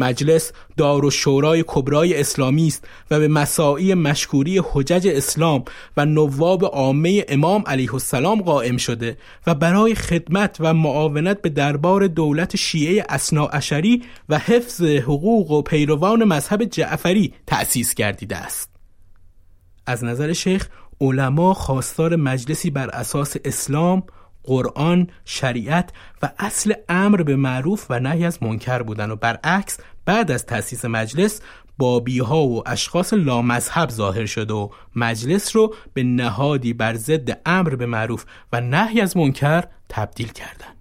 مجلس 0.00 0.52
دار 0.76 1.04
و 1.04 1.10
شورای 1.10 1.64
کبرای 1.66 2.20
اسلامی 2.20 2.66
است 2.66 2.88
و 3.10 3.18
به 3.18 3.28
مساعی 3.28 3.94
مشکوری 3.94 4.62
حجج 4.72 5.08
اسلام 5.08 5.64
و 5.96 6.04
نواب 6.04 6.64
عامه 6.64 7.24
امام 7.28 7.64
علیه 7.66 7.94
السلام 7.94 8.42
قائم 8.42 8.76
شده 8.76 9.18
و 9.46 9.54
برای 9.54 9.94
خدمت 9.94 10.56
و 10.60 10.74
معاونت 10.74 11.42
به 11.42 11.48
دربار 11.48 12.06
دولت 12.06 12.56
شیعه 12.56 13.06
اشری 13.52 14.02
و 14.28 14.38
حفظ 14.38 14.82
حقوق 14.82 15.50
و 15.50 15.62
پیروان 15.62 16.24
مذهب 16.24 16.64
جعفری 16.64 17.34
تأسیس 17.46 17.94
گردیده 17.94 18.36
است. 18.36 18.70
از 19.86 20.04
نظر 20.04 20.32
شیخ 20.32 20.68
علما 21.00 21.54
خواستار 21.54 22.16
مجلسی 22.16 22.70
بر 22.70 22.90
اساس 22.90 23.36
اسلام 23.44 24.02
قرآن، 24.44 25.08
شریعت 25.24 25.92
و 26.22 26.30
اصل 26.38 26.74
امر 26.88 27.22
به 27.22 27.36
معروف 27.36 27.86
و 27.90 28.00
نهی 28.00 28.24
از 28.24 28.42
منکر 28.42 28.82
بودن 28.82 29.10
و 29.10 29.16
برعکس 29.16 29.78
بعد 30.04 30.30
از 30.30 30.46
تأسیس 30.46 30.84
مجلس 30.84 31.40
بابی 31.78 32.18
ها 32.18 32.42
و 32.42 32.68
اشخاص 32.68 33.12
لامذهب 33.12 33.90
ظاهر 33.90 34.26
شده 34.26 34.54
و 34.54 34.68
مجلس 34.96 35.56
رو 35.56 35.74
به 35.94 36.02
نهادی 36.02 36.72
بر 36.72 36.94
ضد 36.94 37.40
امر 37.46 37.74
به 37.74 37.86
معروف 37.86 38.24
و 38.52 38.60
نهی 38.60 39.00
از 39.00 39.16
منکر 39.16 39.64
تبدیل 39.88 40.28
کردند. 40.28 40.76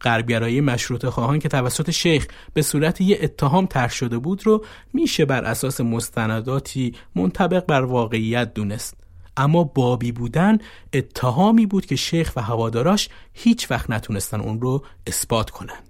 غربگرایی 0.00 0.60
مشروط 0.60 1.06
خواهان 1.06 1.38
که 1.38 1.48
توسط 1.48 1.90
شیخ 1.90 2.26
به 2.54 2.62
صورت 2.62 3.00
یه 3.00 3.18
اتهام 3.22 3.66
طرح 3.66 3.90
شده 3.90 4.18
بود 4.18 4.46
رو 4.46 4.64
میشه 4.92 5.24
بر 5.24 5.44
اساس 5.44 5.80
مستنداتی 5.80 6.94
منطبق 7.14 7.66
بر 7.66 7.82
واقعیت 7.82 8.54
دونست 8.54 9.05
اما 9.36 9.64
بابی 9.64 10.12
بودن 10.12 10.58
اتهامی 10.92 11.66
بود 11.66 11.86
که 11.86 11.96
شیخ 11.96 12.32
و 12.36 12.42
هواداراش 12.42 13.08
هیچ 13.32 13.70
وقت 13.70 13.90
نتونستن 13.90 14.40
اون 14.40 14.60
رو 14.60 14.84
اثبات 15.06 15.50
کنن. 15.50 15.86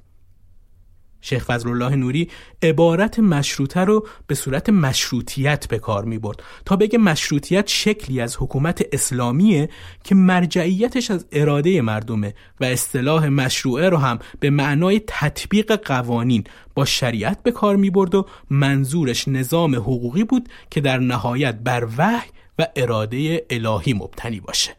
شیخ 1.26 1.44
فضل 1.44 1.68
الله 1.68 1.96
نوری 1.96 2.30
عبارت 2.62 3.18
مشروطه 3.18 3.80
رو 3.80 4.06
به 4.26 4.34
صورت 4.34 4.70
مشروطیت 4.70 5.68
به 5.68 5.78
کار 5.78 6.04
می 6.04 6.18
برد 6.18 6.42
تا 6.64 6.76
بگه 6.76 6.98
مشروطیت 6.98 7.68
شکلی 7.68 8.20
از 8.20 8.36
حکومت 8.40 8.82
اسلامیه 8.92 9.68
که 10.04 10.14
مرجعیتش 10.14 11.10
از 11.10 11.26
اراده 11.32 11.82
مردمه 11.82 12.34
و 12.60 12.64
اصطلاح 12.64 13.28
مشروعه 13.28 13.88
رو 13.88 13.96
هم 13.96 14.18
به 14.40 14.50
معنای 14.50 15.00
تطبیق 15.06 15.76
قوانین 15.76 16.44
با 16.74 16.84
شریعت 16.84 17.42
به 17.42 17.50
کار 17.50 17.76
می 17.76 17.90
برد 17.90 18.14
و 18.14 18.26
منظورش 18.50 19.28
نظام 19.28 19.74
حقوقی 19.74 20.24
بود 20.24 20.48
که 20.70 20.80
در 20.80 20.98
نهایت 20.98 21.54
بر 21.54 21.88
وحی 21.98 22.30
و 22.58 22.66
اراده 22.76 23.46
الهی 23.50 23.92
مبتنی 23.92 24.40
باشه. 24.40 24.76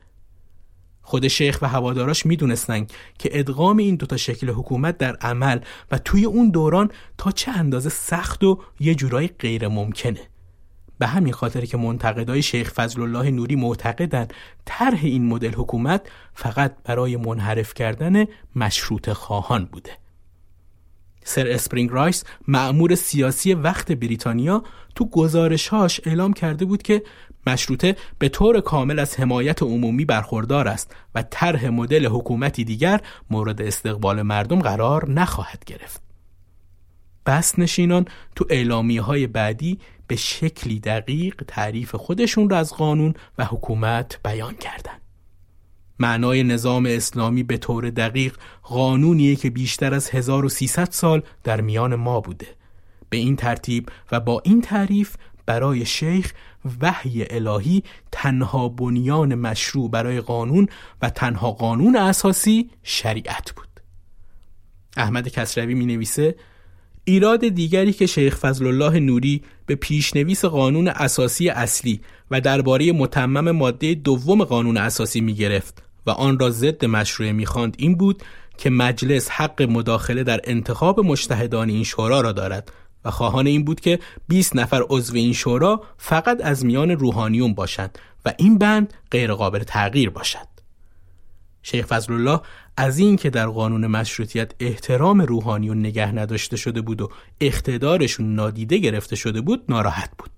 خود 1.02 1.28
شیخ 1.28 1.60
و 1.62 1.68
هواداراش 1.68 2.26
می‌دونستن 2.26 2.88
که 3.20 3.30
ادغام 3.34 3.78
این 3.78 3.96
دوتا 3.96 4.18
شکل 4.18 4.50
حکومت 4.50 4.98
در 4.98 5.16
عمل 5.16 5.60
و 5.92 5.98
توی 5.98 6.26
اون 6.26 6.50
دوران 6.50 6.92
تا 7.18 7.32
چه 7.32 7.52
اندازه 7.52 7.90
سخت 7.90 8.44
و 8.44 8.60
یه 8.80 8.96
جورایی 8.96 9.28
غیر 9.28 9.68
ممکنه 9.68 10.20
به 11.00 11.08
همین 11.08 11.34
خاطر 11.34 11.66
که 11.66 11.78
منتقدای 11.78 12.42
شیخ 12.42 12.74
فضل 12.74 13.02
الله 13.02 13.32
نوری 13.32 13.56
معتقدن 13.56 14.28
طرح 14.66 15.00
این 15.04 15.26
مدل 15.26 15.54
حکومت 15.54 16.10
فقط 16.34 16.76
برای 16.84 17.18
منحرف 17.18 17.74
کردن 17.74 18.26
مشروط 18.56 19.10
خواهان 19.10 19.66
بوده. 19.66 19.92
سر 21.24 21.48
اسپرینگ 21.48 21.90
رایس 21.92 22.24
مأمور 22.48 22.96
سیاسی 22.96 23.54
وقت 23.54 23.92
بریتانیا 23.92 24.64
تو 24.96 25.10
گزارشهاش 25.10 26.02
اعلام 26.06 26.34
کرده 26.34 26.66
بود 26.66 26.82
که 26.82 27.04
مشروطه 27.48 27.96
به 28.20 28.30
طور 28.30 28.62
کامل 28.62 29.00
از 29.00 29.20
حمایت 29.20 29.64
عمومی 29.64 30.06
برخوردار 30.06 30.68
است 30.68 30.96
و 31.16 31.24
طرح 31.30 31.68
مدل 31.68 32.06
حکومتی 32.06 32.64
دیگر 32.64 33.02
مورد 33.30 33.62
استقبال 33.62 34.22
مردم 34.22 34.60
قرار 34.60 35.12
نخواهد 35.12 35.66
گرفت. 35.66 36.02
بس 37.26 37.60
نشینان 37.60 38.06
تو 38.36 38.46
اعلامی 38.50 38.98
های 38.98 39.28
بعدی 39.28 39.80
به 40.08 40.16
شکلی 40.16 40.80
دقیق 40.80 41.44
تعریف 41.48 41.96
خودشون 41.96 42.50
را 42.50 42.58
از 42.58 42.74
قانون 42.74 43.14
و 43.38 43.46
حکومت 43.46 44.20
بیان 44.24 44.56
کردند. 44.56 45.02
معنای 46.00 46.44
نظام 46.44 46.86
اسلامی 46.86 47.44
به 47.44 47.58
طور 47.58 47.90
دقیق 47.90 48.38
قانونیه 48.64 49.36
که 49.36 49.50
بیشتر 49.50 49.94
از 49.94 50.10
1300 50.10 50.92
سال 50.92 51.22
در 51.44 51.62
میان 51.62 51.96
ما 51.96 52.22
بوده. 52.22 52.48
به 53.10 53.18
این 53.18 53.36
ترتیب 53.36 53.90
و 54.12 54.20
با 54.20 54.42
این 54.46 54.62
تعریف 54.62 55.16
برای 55.46 55.86
شیخ 55.86 56.34
وحی 56.82 57.26
الهی 57.30 57.84
تنها 58.12 58.70
بنیان 58.70 59.36
مشروع 59.36 59.92
برای 59.92 60.22
قانون 60.22 60.68
و 61.02 61.10
تنها 61.10 61.52
قانون 61.52 61.96
اساسی 61.96 62.70
شریعت 62.84 63.52
بود. 63.52 63.68
احمد 64.98 65.28
کسروی 65.28 65.74
می 65.74 65.86
نویسه 65.86 66.36
ایراد 67.04 67.48
دیگری 67.48 67.94
که 67.94 68.06
شیخ 68.06 68.38
فضل 68.38 68.68
الله 68.68 69.00
نوری 69.00 69.44
به 69.66 69.76
پیشنویس 69.76 70.46
قانون 70.46 70.88
اساسی 70.88 71.50
اصلی 71.50 72.02
و 72.32 72.42
درباره 72.42 72.92
متمم 72.92 73.52
ماده 73.52 73.94
دوم 73.94 74.44
قانون 74.44 74.78
اساسی 74.78 75.22
می 75.22 75.34
گرفت 75.34 75.84
و 76.06 76.10
آن 76.12 76.40
را 76.40 76.50
ضد 76.50 76.86
مشروع 76.86 77.32
می 77.32 77.46
خواند 77.46 77.76
این 77.80 77.96
بود 77.96 78.24
که 78.58 78.70
مجلس 78.70 79.30
حق 79.30 79.62
مداخله 79.62 80.24
در 80.24 80.42
انتخاب 80.44 81.00
مجتهدان 81.00 81.70
این 81.70 81.84
شورا 81.84 82.22
را 82.22 82.32
دارد 82.32 82.72
و 83.06 83.12
خواهان 83.12 83.48
این 83.48 83.66
بود 83.66 83.80
که 83.80 84.00
20 84.28 84.56
نفر 84.56 84.84
عضو 84.90 85.16
این 85.16 85.34
شورا 85.34 85.82
فقط 85.98 86.42
از 86.44 86.66
میان 86.66 86.92
روحانیون 86.92 87.54
باشند 87.54 88.00
و 88.26 88.34
این 88.38 88.58
بند 88.58 88.94
غیرقابل 89.12 89.64
تغییر 89.64 90.10
باشد. 90.10 90.48
شیخ 91.64 91.86
فضل 91.86 92.14
الله 92.14 92.40
از 92.78 93.00
این 93.00 93.16
که 93.16 93.30
در 93.30 93.48
قانون 93.48 93.88
مشروطیت 93.88 94.52
احترام 94.60 95.22
روحانیون 95.22 95.80
نگه 95.80 96.12
نداشته 96.12 96.58
شده 96.58 96.82
بود 96.82 97.02
و 97.02 97.10
اقتدارشون 97.42 98.36
نادیده 98.36 98.78
گرفته 98.78 99.16
شده 99.16 99.42
بود 99.42 99.64
ناراحت 99.70 100.10
بود. 100.18 100.32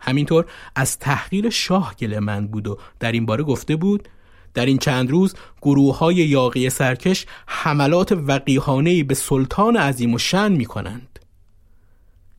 همینطور 0.00 0.44
از 0.76 0.98
تحقیر 0.98 1.50
شاه 1.50 1.94
گلمند 1.98 2.50
بود 2.50 2.68
و 2.68 2.78
در 3.00 3.12
این 3.12 3.26
باره 3.26 3.44
گفته 3.44 3.76
بود 3.76 4.08
در 4.54 4.66
این 4.66 4.78
چند 4.78 5.10
روز 5.10 5.34
گروه 5.62 5.98
های 5.98 6.14
یاقی 6.14 6.70
سرکش 6.70 7.26
حملات 7.46 8.12
وقیحانهی 8.12 9.02
به 9.02 9.14
سلطان 9.14 9.76
عظیم 9.76 10.14
و 10.14 10.18
شن 10.18 10.52
می 10.52 10.64
کنند. 10.64 11.18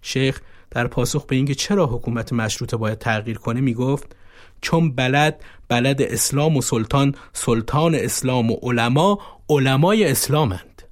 شیخ 0.04 0.42
در 0.72 0.88
پاسخ 0.88 1.26
به 1.26 1.36
اینکه 1.36 1.56
چرا 1.56 1.86
حکومت 1.86 2.34
مشروطه 2.34 2.78
باید 2.78 2.98
تغییر 2.98 3.38
کنه 3.38 3.62
می 3.62 3.74
گفت 3.74 4.16
چون 4.62 4.96
بلد 4.96 5.44
بلد 5.68 6.02
اسلام 6.02 6.58
و 6.58 6.62
سلطان 6.62 7.16
سلطان 7.34 7.96
اسلام 7.96 8.52
و 8.52 8.56
علما 8.62 9.20
علمای 9.50 10.12
اسلامند 10.12 10.84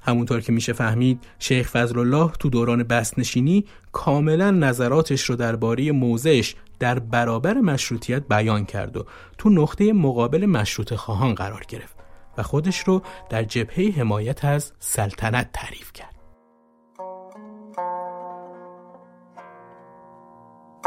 همونطور 0.00 0.40
که 0.40 0.52
میشه 0.52 0.72
فهمید 0.72 1.24
شیخ 1.38 1.70
فضل 1.70 1.98
الله 1.98 2.32
تو 2.32 2.50
دوران 2.50 2.82
بسنشینی 2.82 3.64
کاملا 3.92 4.50
نظراتش 4.50 5.22
رو 5.22 5.36
درباره 5.36 5.92
موضعش 5.92 6.54
در 6.78 6.98
برابر 6.98 7.54
مشروطیت 7.54 8.22
بیان 8.28 8.64
کرد 8.64 8.96
و 8.96 9.06
تو 9.38 9.50
نقطه 9.50 9.92
مقابل 9.92 10.46
مشروط 10.46 10.94
خواهان 10.94 11.34
قرار 11.34 11.64
گرفت 11.68 11.96
و 12.38 12.42
خودش 12.42 12.78
رو 12.78 13.02
در 13.30 13.44
جبهه 13.44 13.94
حمایت 13.96 14.44
از 14.44 14.72
سلطنت 14.78 15.50
تعریف 15.52 15.92
کرد. 15.92 16.15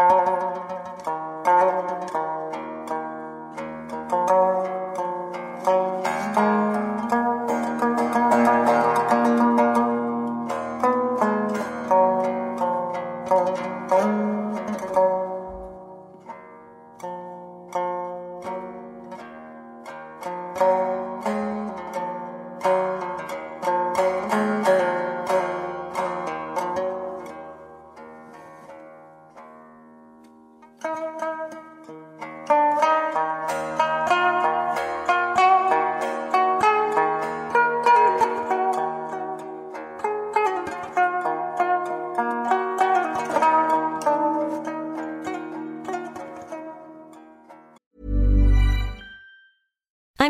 Oh. 0.01 0.38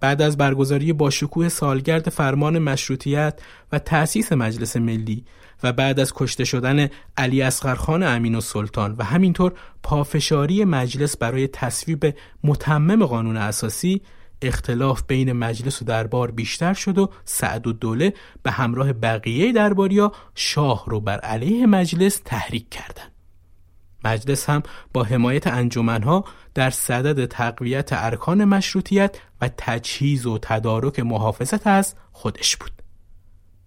بعد 0.00 0.22
از 0.22 0.36
برگزاری 0.36 0.92
با 0.92 1.10
شکوه 1.10 1.48
سالگرد 1.48 2.08
فرمان 2.08 2.58
مشروطیت 2.58 3.40
و 3.72 3.78
تأسیس 3.78 4.32
مجلس 4.32 4.76
ملی 4.76 5.24
و 5.62 5.72
بعد 5.72 6.00
از 6.00 6.12
کشته 6.14 6.44
شدن 6.44 6.88
علی 7.16 7.42
اصغرخان 7.42 8.02
امین 8.02 8.34
و 8.34 8.40
سلطان 8.40 8.94
و 8.98 9.04
همینطور 9.04 9.52
پافشاری 9.82 10.64
مجلس 10.64 11.16
برای 11.16 11.48
تصویب 11.48 12.14
متمم 12.44 13.06
قانون 13.06 13.36
اساسی 13.36 14.02
اختلاف 14.42 15.02
بین 15.06 15.32
مجلس 15.32 15.82
و 15.82 15.84
دربار 15.84 16.30
بیشتر 16.30 16.74
شد 16.74 16.98
و 16.98 17.10
سعد 17.24 17.66
و 17.66 17.72
دوله 17.72 18.14
به 18.42 18.50
همراه 18.50 18.92
بقیه 18.92 19.52
درباریا 19.52 20.12
شاه 20.34 20.84
رو 20.86 21.00
بر 21.00 21.20
علیه 21.20 21.66
مجلس 21.66 22.20
تحریک 22.24 22.70
کردند. 22.70 23.12
مجلس 24.04 24.50
هم 24.50 24.62
با 24.92 25.04
حمایت 25.04 25.46
انجمنها 25.46 26.24
در 26.54 26.70
صدد 26.70 27.26
تقویت 27.26 27.88
ارکان 27.92 28.44
مشروطیت 28.44 29.16
و 29.40 29.50
تجهیز 29.56 30.26
و 30.26 30.38
تدارک 30.42 31.00
محافظت 31.00 31.66
از 31.66 31.94
خودش 32.12 32.56
بود. 32.56 32.72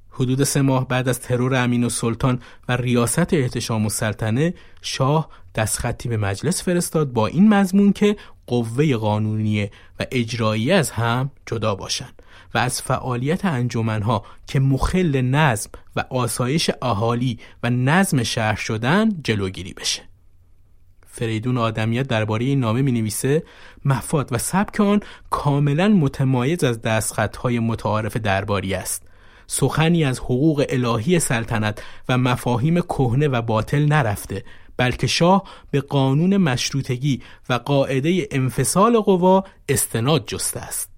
حدود 0.10 0.43
سه 0.43 0.62
ماه 0.62 0.88
بعد 0.88 1.10
از 1.10 1.19
ترور 1.19 1.56
امین 1.56 1.84
و 1.84 1.89
سلطان 1.89 2.39
و 2.69 2.76
ریاست 2.76 3.34
احتشام 3.34 3.86
و 3.86 3.89
سلطنه 3.89 4.54
شاه 4.82 5.30
دستخطی 5.56 6.10
به 6.10 6.17
مجلس 6.17 6.63
فرستاد 6.63 7.13
با 7.13 7.28
این 7.28 7.54
مضمون 7.54 7.93
که 7.93 8.15
قوه 8.48 8.96
قانونی 8.96 9.63
و 10.00 10.06
اجرایی 10.12 10.72
از 10.72 10.91
هم 10.91 11.32
جدا 11.46 11.76
باشند 11.76 12.22
و 12.54 12.58
از 12.58 12.82
فعالیت 12.82 13.46
انجمنها 13.46 14.24
که 14.48 14.60
مخل 14.60 15.22
نظم 15.22 15.69
و 15.96 16.04
آسایش 16.10 16.69
اهالی 16.82 17.39
و 17.63 17.69
نظم 17.69 18.24
شهر 18.24 18.56
شدن 18.56 19.10
جلوگیری 19.24 19.74
بشه. 19.74 20.12
فریدون 21.15 21.58
آدمیت 21.58 22.08
درباره 22.08 22.45
این 22.45 22.60
نامه 22.60 22.82
می 22.82 22.91
نویسه 22.91 23.43
مفاد 23.86 24.28
و 24.32 24.38
سبک 24.38 24.80
آن 24.80 24.99
کاملا 25.30 25.88
متمایز 25.88 26.63
از 26.63 26.82
دستخطهای 26.82 27.60
متعارف 27.60 28.17
درباری 28.17 28.73
است. 28.73 29.08
سخنی 29.47 30.04
از 30.04 30.19
حقوق 30.19 30.65
الهی 30.69 31.19
سلطنت 31.19 31.84
و 32.10 32.17
مفاهیم 32.17 32.82
کهنه 32.82 33.28
و 33.28 33.41
باطل 33.41 33.86
نرفته 33.86 34.43
بلکه 34.78 35.08
شاه 35.08 35.43
به 35.71 35.82
قانون 35.82 36.38
مشروطگی 36.38 37.21
و 37.49 37.54
قاعده 37.54 38.28
انفصال 38.32 38.99
قوا 38.99 39.43
استناد 39.69 40.28
جسته 40.28 40.60
است. 40.60 40.89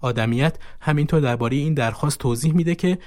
آدمیت 0.00 0.56
همینطور 0.80 1.20
درباره 1.20 1.56
این 1.56 1.74
درخواست 1.74 2.18
توضیح 2.18 2.54
میده 2.54 2.74
که 2.74 2.98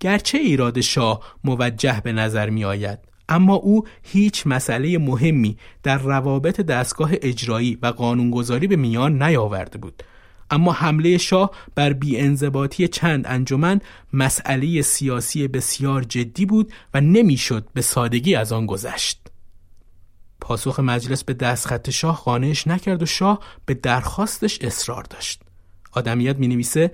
گرچه 0.00 0.38
ایراد 0.38 0.80
شاه 0.80 1.20
موجه 1.44 2.00
به 2.00 2.12
نظر 2.12 2.50
می 2.50 2.64
آید 2.64 3.11
اما 3.32 3.54
او 3.54 3.84
هیچ 4.02 4.46
مسئله 4.46 4.98
مهمی 4.98 5.56
در 5.82 5.98
روابط 5.98 6.60
دستگاه 6.60 7.10
اجرایی 7.12 7.78
و 7.82 7.86
قانونگذاری 7.86 8.66
به 8.66 8.76
میان 8.76 9.22
نیاورده 9.22 9.78
بود 9.78 10.02
اما 10.50 10.72
حمله 10.72 11.18
شاه 11.18 11.50
بر 11.74 11.92
بیانضباطی 11.92 12.88
چند 12.88 13.24
انجمن 13.26 13.80
مسئله 14.12 14.82
سیاسی 14.82 15.48
بسیار 15.48 16.02
جدی 16.02 16.46
بود 16.46 16.72
و 16.94 17.00
نمی‌شد 17.00 17.68
به 17.74 17.82
سادگی 17.82 18.34
از 18.34 18.52
آن 18.52 18.66
گذشت. 18.66 19.18
پاسخ 20.40 20.80
مجلس 20.80 21.24
به 21.24 21.34
دستخط 21.34 21.90
شاه 21.90 22.22
قانعش 22.24 22.66
نکرد 22.66 23.02
و 23.02 23.06
شاه 23.06 23.40
به 23.66 23.74
درخواستش 23.74 24.58
اصرار 24.60 25.02
داشت. 25.02 25.42
آدمیت 25.92 26.36
می 26.36 26.48
نویسه 26.48 26.90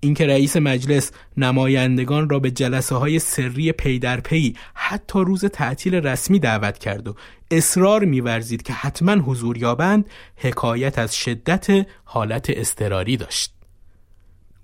اینکه 0.00 0.26
رئیس 0.26 0.56
مجلس 0.56 1.10
نمایندگان 1.36 2.28
را 2.28 2.38
به 2.38 2.50
جلسه 2.50 2.94
های 2.94 3.18
سری 3.18 3.72
پی 3.72 3.98
در 3.98 4.20
پی 4.20 4.54
حتی 4.74 5.18
روز 5.18 5.44
تعطیل 5.44 5.94
رسمی 5.94 6.38
دعوت 6.38 6.78
کرد 6.78 7.08
و 7.08 7.14
اصرار 7.50 8.04
میورزید 8.04 8.62
که 8.62 8.72
حتما 8.72 9.12
حضور 9.12 9.58
یابند 9.58 10.10
حکایت 10.36 10.98
از 10.98 11.16
شدت 11.16 11.86
حالت 12.04 12.50
استراری 12.50 13.16
داشت. 13.16 13.54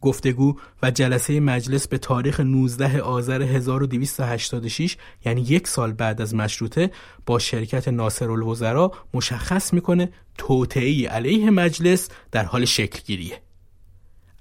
گفتگو 0.01 0.57
و 0.83 0.91
جلسه 0.91 1.41
مجلس 1.41 1.89
به 1.89 1.99
تاریخ 1.99 2.41
19 2.41 3.01
آذر 3.01 3.43
1286 3.43 4.97
یعنی 5.25 5.41
یک 5.41 5.69
سال 5.69 5.93
بعد 5.93 6.21
از 6.21 6.35
مشروطه 6.35 6.91
با 7.27 7.39
شرکت 7.39 7.89
ناصر 7.89 8.31
الوزرا 8.31 8.93
مشخص 9.15 9.73
می‌کنه 9.73 10.13
توطعه 10.39 11.09
علیه 11.09 11.51
مجلس 11.51 12.09
در 12.33 12.45
حال 12.45 12.65
شکل 12.65 13.01
گیریه 13.07 13.44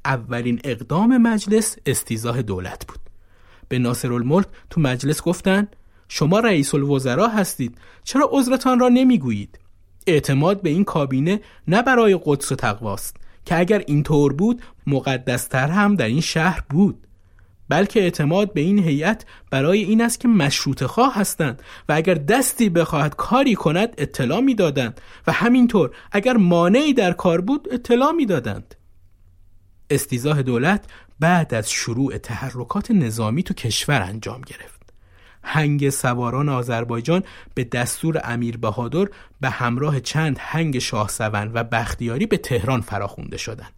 اولین 0.05 0.59
اقدام 0.63 1.17
مجلس 1.17 1.77
استیزاه 1.85 2.41
دولت 2.41 2.87
بود. 2.87 2.99
به 3.69 3.79
ناصر 3.79 4.13
الملک 4.13 4.47
تو 4.69 4.81
مجلس 4.81 5.21
گفتن 5.21 5.67
شما 6.09 6.39
رئیس 6.39 6.75
الوزراء 6.75 7.29
هستید 7.29 7.77
چرا 8.03 8.29
عذرتان 8.31 8.79
را 8.79 8.89
نمی‌گویید؟ 8.89 9.59
اعتماد 10.07 10.61
به 10.61 10.69
این 10.69 10.83
کابینه 10.83 11.41
نه 11.67 11.81
برای 11.81 12.19
قدس 12.25 12.51
و 12.51 12.55
تقواست 12.55 13.17
که 13.45 13.59
اگر 13.59 13.83
اینطور 13.87 14.33
بود 14.33 14.61
مقدستر 14.87 15.67
هم 15.67 15.95
در 15.95 16.05
این 16.05 16.21
شهر 16.21 16.63
بود. 16.69 17.07
بلکه 17.69 18.01
اعتماد 18.01 18.53
به 18.53 18.61
این 18.61 18.79
هیئت 18.79 19.25
برای 19.51 19.83
این 19.83 20.01
است 20.01 20.19
که 20.19 20.27
مشروط 20.27 20.83
خواه 20.83 21.15
هستند 21.15 21.61
و 21.89 21.93
اگر 21.93 22.13
دستی 22.13 22.69
بخواهد 22.69 23.15
کاری 23.15 23.55
کند 23.55 23.93
اطلاع 23.97 24.39
می‌دادند 24.39 25.01
و 25.27 25.31
همینطور 25.31 25.91
اگر 26.11 26.37
مانعی 26.37 26.93
در 26.93 27.11
کار 27.11 27.41
بود 27.41 27.67
اطلاع 27.71 28.11
می‌دادند. 28.11 28.75
استیزاه 29.93 30.41
دولت 30.41 30.85
بعد 31.19 31.53
از 31.53 31.71
شروع 31.71 32.17
تحرکات 32.17 32.91
نظامی 32.91 33.43
تو 33.43 33.53
کشور 33.53 34.01
انجام 34.01 34.41
گرفت. 34.41 34.93
هنگ 35.43 35.89
سواران 35.89 36.49
آذربایجان 36.49 37.23
به 37.53 37.63
دستور 37.63 38.21
امیر 38.23 38.57
بهادر 38.57 39.07
به 39.41 39.49
همراه 39.49 39.99
چند 39.99 40.37
هنگ 40.39 40.79
شاهسون 40.79 41.51
و 41.53 41.63
بختیاری 41.63 42.25
به 42.25 42.37
تهران 42.37 42.81
فراخونده 42.81 43.37
شدند. 43.37 43.73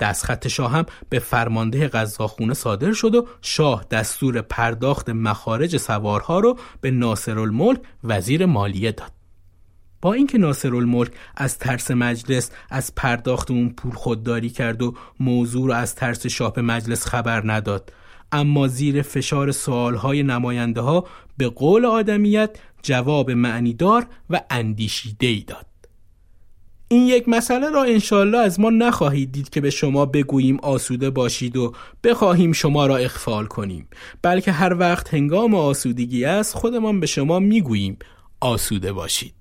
دستخط 0.00 0.48
شاه 0.48 0.72
هم 0.72 0.86
به 1.08 1.18
فرمانده 1.18 1.88
غذاخونه 1.88 2.54
صادر 2.54 2.92
شد 2.92 3.14
و 3.14 3.26
شاه 3.42 3.86
دستور 3.90 4.42
پرداخت 4.42 5.10
مخارج 5.10 5.76
سوارها 5.76 6.40
رو 6.40 6.58
به 6.80 6.90
ناصر 6.90 7.38
الملک 7.38 7.80
وزیر 8.04 8.46
مالیه 8.46 8.92
داد. 8.92 9.19
با 10.02 10.12
اینکه 10.12 10.38
ناصر 10.38 10.74
الملک 10.74 11.12
از 11.36 11.58
ترس 11.58 11.90
مجلس 11.90 12.50
از 12.70 12.94
پرداخت 12.94 13.50
اون 13.50 13.68
پول 13.68 13.92
خودداری 13.92 14.50
کرد 14.50 14.82
و 14.82 14.94
موضوع 15.20 15.66
رو 15.66 15.72
از 15.72 15.94
ترس 15.94 16.26
شاه 16.26 16.60
مجلس 16.60 17.06
خبر 17.06 17.52
نداد. 17.52 17.92
اما 18.32 18.68
زیر 18.68 19.02
فشار 19.02 19.52
سوالهای 19.52 20.22
نماینده 20.22 20.80
ها 20.80 21.06
به 21.36 21.48
قول 21.48 21.84
آدمیت 21.84 22.50
جواب 22.82 23.30
معنیدار 23.30 24.06
و 24.30 24.40
اندیشیده 24.50 25.26
ای 25.26 25.40
داد. 25.40 25.66
این 26.88 27.06
یک 27.06 27.28
مسئله 27.28 27.70
را 27.70 27.84
انشالله 27.84 28.38
از 28.38 28.60
ما 28.60 28.70
نخواهید 28.70 29.32
دید 29.32 29.48
که 29.48 29.60
به 29.60 29.70
شما 29.70 30.06
بگوییم 30.06 30.60
آسوده 30.60 31.10
باشید 31.10 31.56
و 31.56 31.74
بخواهیم 32.04 32.52
شما 32.52 32.86
را 32.86 32.96
اخفال 32.96 33.46
کنیم. 33.46 33.88
بلکه 34.22 34.52
هر 34.52 34.74
وقت 34.78 35.14
هنگام 35.14 35.54
آسودگی 35.54 36.24
است 36.24 36.54
خودمان 36.54 37.00
به 37.00 37.06
شما 37.06 37.38
می‌گوییم 37.38 37.98
آسوده 38.40 38.92
باشید. 38.92 39.39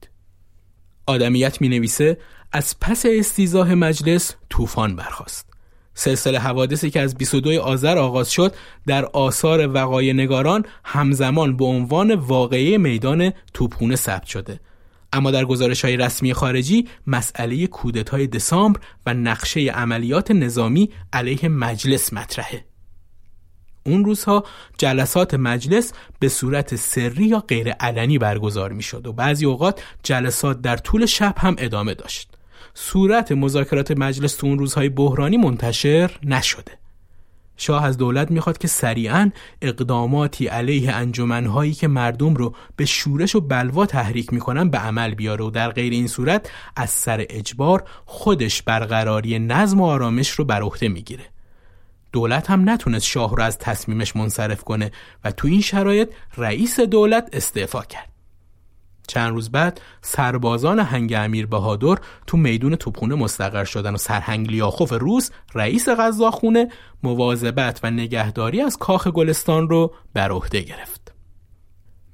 آدمیت 1.09 1.61
می 1.61 1.69
نویسه 1.69 2.17
از 2.51 2.75
پس 2.81 3.05
استیزاه 3.05 3.75
مجلس 3.75 4.35
طوفان 4.49 4.95
برخاست. 4.95 5.45
سلسله 5.93 6.39
حوادثی 6.39 6.89
که 6.89 7.01
از 7.01 7.17
22 7.17 7.61
آذر 7.61 7.97
آغاز 7.97 8.31
شد 8.31 8.55
در 8.87 9.05
آثار 9.05 9.73
وقای 9.73 10.13
نگاران 10.13 10.65
همزمان 10.85 11.57
به 11.57 11.65
عنوان 11.65 12.15
واقعه 12.15 12.77
میدان 12.77 13.31
توپخونه 13.53 13.95
ثبت 13.95 14.25
شده 14.25 14.59
اما 15.13 15.31
در 15.31 15.45
گزارش 15.45 15.85
های 15.85 15.97
رسمی 15.97 16.33
خارجی 16.33 16.87
مسئله 17.07 17.67
کودتای 17.67 18.27
دسامبر 18.27 18.79
و 19.05 19.13
نقشه 19.13 19.59
عملیات 19.59 20.31
نظامی 20.31 20.89
علیه 21.13 21.49
مجلس 21.49 22.13
مطرحه 22.13 22.68
اون 23.85 24.05
روزها 24.05 24.43
جلسات 24.77 25.33
مجلس 25.33 25.93
به 26.19 26.29
صورت 26.29 26.75
سری 26.75 27.25
یا 27.25 27.39
غیر 27.39 27.71
علنی 27.71 28.17
برگزار 28.17 28.71
می 28.71 28.83
شد 28.83 29.07
و 29.07 29.13
بعضی 29.13 29.45
اوقات 29.45 29.81
جلسات 30.03 30.61
در 30.61 30.77
طول 30.77 31.05
شب 31.05 31.35
هم 31.37 31.55
ادامه 31.57 31.93
داشت. 31.93 32.29
صورت 32.73 33.31
مذاکرات 33.31 33.91
مجلس 33.91 34.35
تو 34.35 34.47
اون 34.47 34.59
روزهای 34.59 34.89
بحرانی 34.89 35.37
منتشر 35.37 36.11
نشده. 36.23 36.71
شاه 37.57 37.85
از 37.85 37.97
دولت 37.97 38.31
می‌خواد 38.31 38.57
که 38.57 38.67
سریعا 38.67 39.31
اقداماتی 39.61 40.47
علیه 40.47 40.93
انجمنهایی 40.93 41.73
که 41.73 41.87
مردم 41.87 42.35
رو 42.35 42.55
به 42.75 42.85
شورش 42.85 43.35
و 43.35 43.41
بلوا 43.41 43.85
تحریک 43.85 44.33
می‌کنن 44.33 44.69
به 44.69 44.77
عمل 44.77 45.13
بیاره 45.13 45.45
و 45.45 45.49
در 45.49 45.71
غیر 45.71 45.93
این 45.93 46.07
صورت 46.07 46.51
از 46.75 46.89
سر 46.89 47.25
اجبار 47.29 47.83
خودش 48.05 48.61
برقراری 48.61 49.39
نظم 49.39 49.81
و 49.81 49.85
آرامش 49.85 50.29
رو 50.29 50.45
بر 50.45 50.61
عهده 50.61 50.87
می‌گیره. 50.87 51.23
دولت 52.11 52.49
هم 52.49 52.69
نتونست 52.69 53.05
شاه 53.05 53.35
رو 53.35 53.43
از 53.43 53.57
تصمیمش 53.57 54.15
منصرف 54.15 54.63
کنه 54.63 54.91
و 55.23 55.31
تو 55.31 55.47
این 55.47 55.61
شرایط 55.61 56.09
رئیس 56.37 56.79
دولت 56.79 57.29
استعفا 57.33 57.81
کرد. 57.81 58.09
چند 59.07 59.33
روز 59.33 59.51
بعد 59.51 59.81
سربازان 60.01 60.79
هنگ 60.79 61.13
امیر 61.13 61.45
بهادر 61.45 61.95
تو 62.27 62.37
میدون 62.37 62.75
توپخونه 62.75 63.15
مستقر 63.15 63.63
شدن 63.63 63.93
و 63.93 63.97
سرهنگ 63.97 64.51
لیاخوف 64.51 64.93
روس 64.93 65.29
رئیس 65.55 65.89
غذاخونه 65.89 66.67
مواظبت 67.03 67.79
و 67.83 67.91
نگهداری 67.91 68.61
از 68.61 68.77
کاخ 68.77 69.07
گلستان 69.07 69.69
رو 69.69 69.93
بر 70.13 70.31
عهده 70.31 70.61
گرفت. 70.61 71.13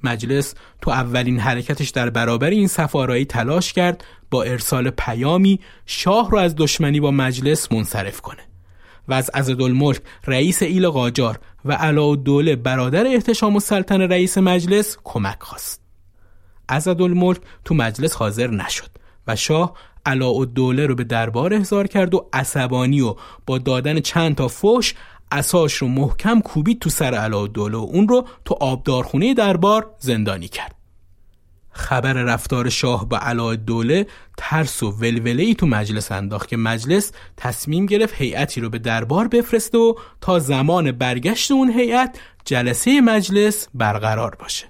مجلس 0.04 0.54
تو 0.82 0.92
اولین 0.92 1.40
حرکتش 1.40 1.90
در 1.90 2.10
برابر 2.10 2.50
این 2.50 2.68
سفارایی 2.68 3.26
تلاش 3.26 3.74
کرد 3.74 4.04
با 4.32 4.44
ارسال 4.44 4.90
پیامی 4.90 5.60
شاه 5.86 6.32
رو 6.32 6.38
از 6.38 6.56
دشمنی 6.56 7.00
با 7.00 7.12
مجلس 7.12 7.72
منصرف 7.72 8.22
کنه. 8.22 8.55
و 9.08 9.14
از 9.14 9.30
عزدالملک 9.30 10.02
رئیس 10.28 10.64
ایل 10.64 10.90
قاجار 10.90 11.40
و 11.66 11.74
علاءالدوله 11.74 12.56
برادر 12.56 13.08
احتشام 13.08 13.54
السلطنه 13.54 14.08
رئیس 14.08 14.38
مجلس 14.38 14.98
کمک 15.04 15.38
خواست. 15.40 15.82
عزدالملک 16.70 17.42
تو 17.66 17.76
مجلس 17.76 18.14
حاضر 18.14 18.48
نشد 18.48 18.90
و 19.28 19.36
شاه 19.36 19.74
علاءالدوله 20.06 20.86
رو 20.86 20.96
به 20.96 21.04
دربار 21.04 21.54
احضار 21.54 21.88
کرد 21.88 22.14
و 22.14 22.30
عصبانی 22.34 23.02
و 23.02 23.16
با 23.46 23.58
دادن 23.58 24.00
چند 24.00 24.36
تا 24.36 24.48
فوش 24.48 24.94
اساش 25.32 25.74
رو 25.74 25.88
محکم 25.88 26.42
کوبید 26.42 26.80
تو 26.80 26.90
سر 26.90 27.14
علاءالدوله 27.14 27.78
و 27.78 27.88
اون 27.92 28.08
رو 28.08 28.28
تو 28.46 28.56
آبدارخونه 28.62 29.34
دربار 29.34 29.92
زندانی 30.00 30.48
کرد. 30.48 30.75
خبر 31.76 32.14
رفتار 32.14 32.70
شاه 32.70 33.10
با 33.10 33.18
علای 33.18 33.58
دوله 33.58 34.08
ترس 34.38 34.84
و 34.84 34.92
ولوله 34.92 35.44
ای 35.44 35.56
تو 35.56 35.68
مجلس 35.68 36.12
انداخت 36.12 36.50
که 36.50 36.58
مجلس 36.58 37.12
تصمیم 37.38 37.86
گرفت 37.86 38.14
هیئتی 38.18 38.62
رو 38.62 38.70
به 38.70 38.80
دربار 38.80 39.28
بفرسته 39.28 39.78
و 39.78 39.94
تا 40.22 40.40
زمان 40.40 40.92
برگشت 40.92 41.52
اون 41.52 41.70
هیئت 41.70 42.20
جلسه 42.46 43.02
مجلس 43.02 43.68
برقرار 43.74 44.36
باشه. 44.40 44.66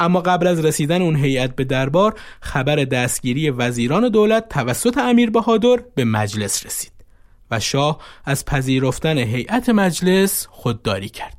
اما 0.00 0.20
قبل 0.20 0.46
از 0.46 0.64
رسیدن 0.64 1.02
اون 1.02 1.16
هیئت 1.16 1.56
به 1.56 1.64
دربار 1.64 2.14
خبر 2.40 2.76
دستگیری 2.76 3.50
وزیران 3.50 4.08
دولت 4.08 4.48
توسط 4.48 4.98
امیر 4.98 5.30
بهادر 5.30 5.78
به 5.94 6.04
مجلس 6.04 6.66
رسید 6.66 6.92
و 7.50 7.60
شاه 7.60 7.98
از 8.24 8.44
پذیرفتن 8.44 9.18
هیئت 9.18 9.68
مجلس 9.68 10.46
خودداری 10.50 11.08
کرد. 11.08 11.37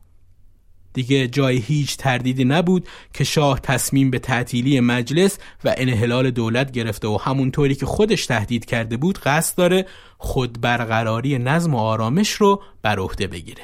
دیگه 0.93 1.27
جای 1.27 1.57
هیچ 1.57 1.97
تردیدی 1.97 2.45
نبود 2.45 2.87
که 3.13 3.23
شاه 3.23 3.59
تصمیم 3.59 4.11
به 4.11 4.19
تعطیلی 4.19 4.79
مجلس 4.79 5.37
و 5.63 5.73
انحلال 5.77 6.31
دولت 6.31 6.71
گرفته 6.71 7.07
و 7.07 7.17
همونطوری 7.21 7.75
که 7.75 7.85
خودش 7.85 8.25
تهدید 8.25 8.65
کرده 8.65 8.97
بود 8.97 9.19
قصد 9.19 9.57
داره 9.57 9.85
خود 10.17 10.61
برقراری 10.61 11.37
نظم 11.39 11.75
و 11.75 11.77
آرامش 11.77 12.31
رو 12.31 12.61
بر 12.81 12.99
عهده 12.99 13.27
بگیره. 13.27 13.63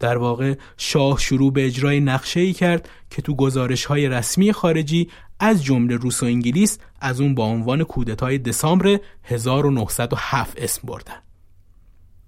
در 0.00 0.18
واقع 0.18 0.54
شاه 0.76 1.18
شروع 1.18 1.52
به 1.52 1.66
اجرای 1.66 2.00
نقشه 2.00 2.40
ای 2.40 2.52
کرد 2.52 2.88
که 3.10 3.22
تو 3.22 3.34
گزارش 3.34 3.84
های 3.84 4.08
رسمی 4.08 4.52
خارجی 4.52 5.08
از 5.40 5.64
جمله 5.64 5.96
روس 5.96 6.22
و 6.22 6.26
انگلیس 6.26 6.78
از 7.00 7.20
اون 7.20 7.34
با 7.34 7.44
عنوان 7.44 7.84
کودتای 7.84 8.38
دسامبر 8.38 8.98
1907 9.24 10.62
اسم 10.62 10.82
بردن. 10.84 11.22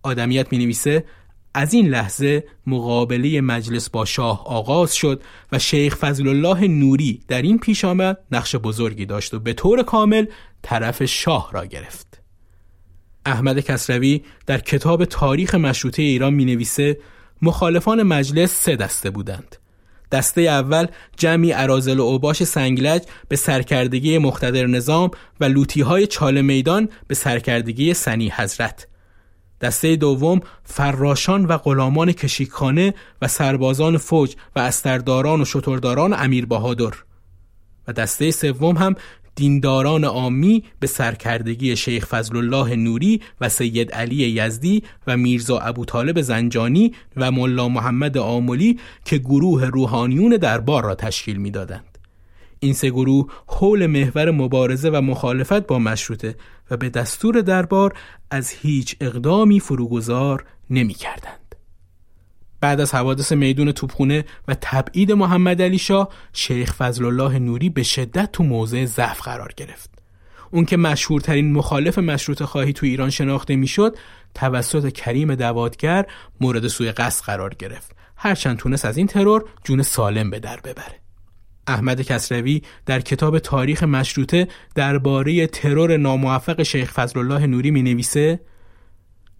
آدمیت 0.03 0.53
می 0.53 0.59
نویسه 0.59 1.05
از 1.55 1.75
این 1.75 1.89
لحظه 1.89 2.45
مقابله 2.67 3.41
مجلس 3.41 3.91
با 3.91 4.05
شاه 4.05 4.47
آغاز 4.47 4.95
شد 4.95 5.23
و 5.53 5.59
شیخ 5.59 5.97
فضل 5.97 6.29
الله 6.29 6.69
نوری 6.69 7.21
در 7.29 7.43
این 7.43 7.59
پیش 7.59 7.85
آمد 7.85 8.19
نقش 8.33 8.57
بزرگی 8.57 9.07
داشت 9.07 9.35
و 9.35 9.39
به 9.39 9.53
طور 9.53 9.83
کامل 9.83 10.27
طرف 10.63 11.05
شاه 11.05 11.51
را 11.53 11.67
گرفت. 11.67 12.21
احمد 13.27 13.61
کسروی 13.61 14.23
در 14.47 14.59
کتاب 14.59 15.05
تاریخ 15.05 15.55
مشروطه 15.55 16.03
ایران 16.03 16.35
می 16.35 16.45
نویسه 16.45 16.99
مخالفان 17.43 18.03
مجلس 18.03 18.53
سه 18.53 18.77
دسته 18.77 19.11
بودند. 19.11 19.57
دسته 20.13 20.41
اول 20.41 20.87
جمعی 21.17 21.53
عرازل 21.53 21.99
و 21.99 22.03
اوباش 22.03 22.45
سنگلج 22.45 23.03
به 23.29 23.37
سرکردگی 23.37 24.19
مختدر 24.19 24.67
نظام 24.67 25.11
و 25.41 25.45
لوتی 25.45 25.81
های 25.81 26.07
چال 26.07 26.41
میدان 26.41 26.89
به 27.07 27.15
سرکردگی 27.15 27.95
سنی 27.95 28.33
حضرت. 28.37 28.87
دسته 29.61 29.97
دوم 29.97 30.41
فراشان 30.65 31.45
و 31.45 31.57
غلامان 31.57 32.13
کشیکخانه 32.13 32.95
و 33.23 33.29
سربازان 33.29 33.97
فوج 33.97 34.35
و 34.57 34.59
استرداران 34.59 35.41
و 35.41 35.45
شترداران 35.45 36.13
امیر 36.13 36.47
بهادر 36.47 36.93
و 37.89 37.93
دسته 37.93 38.31
سوم 38.31 38.77
هم 38.77 38.95
دینداران 39.35 40.05
عامی 40.05 40.65
به 40.81 40.87
سرکردگی 40.87 41.77
شیخ 41.77 42.07
فضل 42.07 42.37
الله 42.37 42.77
نوری 42.77 43.21
و 43.41 43.49
سید 43.49 43.93
علی 43.93 44.17
یزدی 44.17 44.83
و 45.07 45.17
میرزا 45.17 45.59
ابو 45.59 45.85
طالب 45.85 46.21
زنجانی 46.21 46.95
و 47.17 47.31
ملا 47.31 47.69
محمد 47.69 48.19
آملی 48.19 48.79
که 49.05 49.19
گروه 49.19 49.65
روحانیون 49.65 50.37
دربار 50.37 50.85
را 50.85 50.95
تشکیل 50.95 51.37
می‌دادند. 51.37 51.88
این 52.61 52.73
سه 52.73 52.91
گروه 52.91 53.27
حول 53.47 53.87
محور 53.87 54.31
مبارزه 54.31 54.91
و 54.91 55.01
مخالفت 55.01 55.67
با 55.67 55.79
مشروطه 55.79 56.37
و 56.71 56.77
به 56.77 56.89
دستور 56.89 57.41
دربار 57.41 57.95
از 58.31 58.51
هیچ 58.51 58.97
اقدامی 59.01 59.61
فروگذار 59.61 60.45
نمی 60.71 60.95
کردند. 60.95 61.55
بعد 62.61 62.81
از 62.81 62.95
حوادث 62.95 63.33
میدون 63.33 63.73
توپخونه 63.73 64.25
و 64.49 64.57
تبعید 64.61 65.13
محمد 65.13 65.63
علی 65.63 65.79
شاه 65.79 66.09
شیخ 66.33 66.75
فضل 66.75 67.05
الله 67.05 67.39
نوری 67.39 67.69
به 67.71 67.83
شدت 67.83 68.33
تو 68.33 68.43
موضع 68.43 68.85
ضعف 68.85 69.23
قرار 69.23 69.53
گرفت. 69.57 69.91
اون 70.51 70.65
که 70.65 70.77
مشهورترین 70.77 71.53
مخالف 71.53 71.99
مشروط 71.99 72.43
خواهی 72.43 72.73
تو 72.73 72.87
ایران 72.87 73.11
شناخته 73.11 73.57
می‌شد 73.57 73.97
توسط 74.35 74.93
کریم 74.93 75.35
دوادگر 75.35 76.07
مورد 76.41 76.69
سوی 76.69 76.93
قصد 76.93 77.25
قرار 77.25 77.55
گرفت. 77.55 77.97
هرچند 78.17 78.57
تونست 78.57 78.85
از 78.85 78.97
این 78.97 79.07
ترور 79.07 79.45
جون 79.65 79.83
سالم 79.83 80.31
به 80.31 80.41
در 80.41 80.61
ببره. 80.61 81.08
احمد 81.69 82.03
کسروی 82.03 82.63
در 82.87 83.01
کتاب 83.01 83.39
تاریخ 83.39 83.83
مشروطه 83.83 84.49
درباره 84.75 85.47
ترور 85.47 85.97
ناموفق 85.97 86.63
شیخ 86.63 86.93
فضل 86.93 87.19
الله 87.21 87.47
نوری 87.47 87.71
می 87.71 87.83
نویسه 87.83 88.41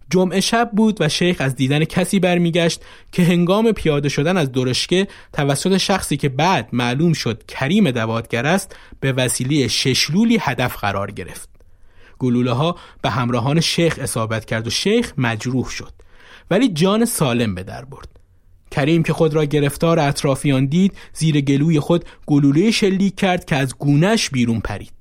جمعه 0.09 0.39
شب 0.39 0.69
بود 0.73 1.01
و 1.01 1.09
شیخ 1.09 1.37
از 1.39 1.55
دیدن 1.55 1.85
کسی 1.85 2.19
برمیگشت 2.19 2.81
که 3.11 3.23
هنگام 3.23 3.71
پیاده 3.71 4.09
شدن 4.09 4.37
از 4.37 4.51
درشکه 4.51 5.07
توسط 5.33 5.77
شخصی 5.77 6.17
که 6.17 6.29
بعد 6.29 6.69
معلوم 6.73 7.13
شد 7.13 7.43
کریم 7.47 7.91
دوادگر 7.91 8.45
است 8.45 8.75
به 8.99 9.11
وسیله 9.11 9.67
ششلولی 9.67 10.37
هدف 10.41 10.77
قرار 10.77 11.11
گرفت. 11.11 11.49
گلوله 12.19 12.51
ها 12.51 12.75
به 13.01 13.09
همراهان 13.09 13.59
شیخ 13.59 13.99
اصابت 14.01 14.45
کرد 14.45 14.67
و 14.67 14.69
شیخ 14.69 15.13
مجروح 15.17 15.69
شد 15.69 15.93
ولی 16.51 16.69
جان 16.69 17.05
سالم 17.05 17.55
به 17.55 17.63
در 17.63 17.85
برد. 17.85 18.18
کریم 18.71 19.03
که 19.03 19.13
خود 19.13 19.33
را 19.33 19.45
گرفتار 19.45 19.99
اطرافیان 19.99 20.65
دید 20.65 20.97
زیر 21.13 21.41
گلوی 21.41 21.79
خود 21.79 22.05
گلوله 22.25 22.71
شلیک 22.71 23.15
کرد 23.15 23.45
که 23.45 23.55
از 23.55 23.75
گونش 23.77 24.29
بیرون 24.29 24.59
پرید. 24.59 24.91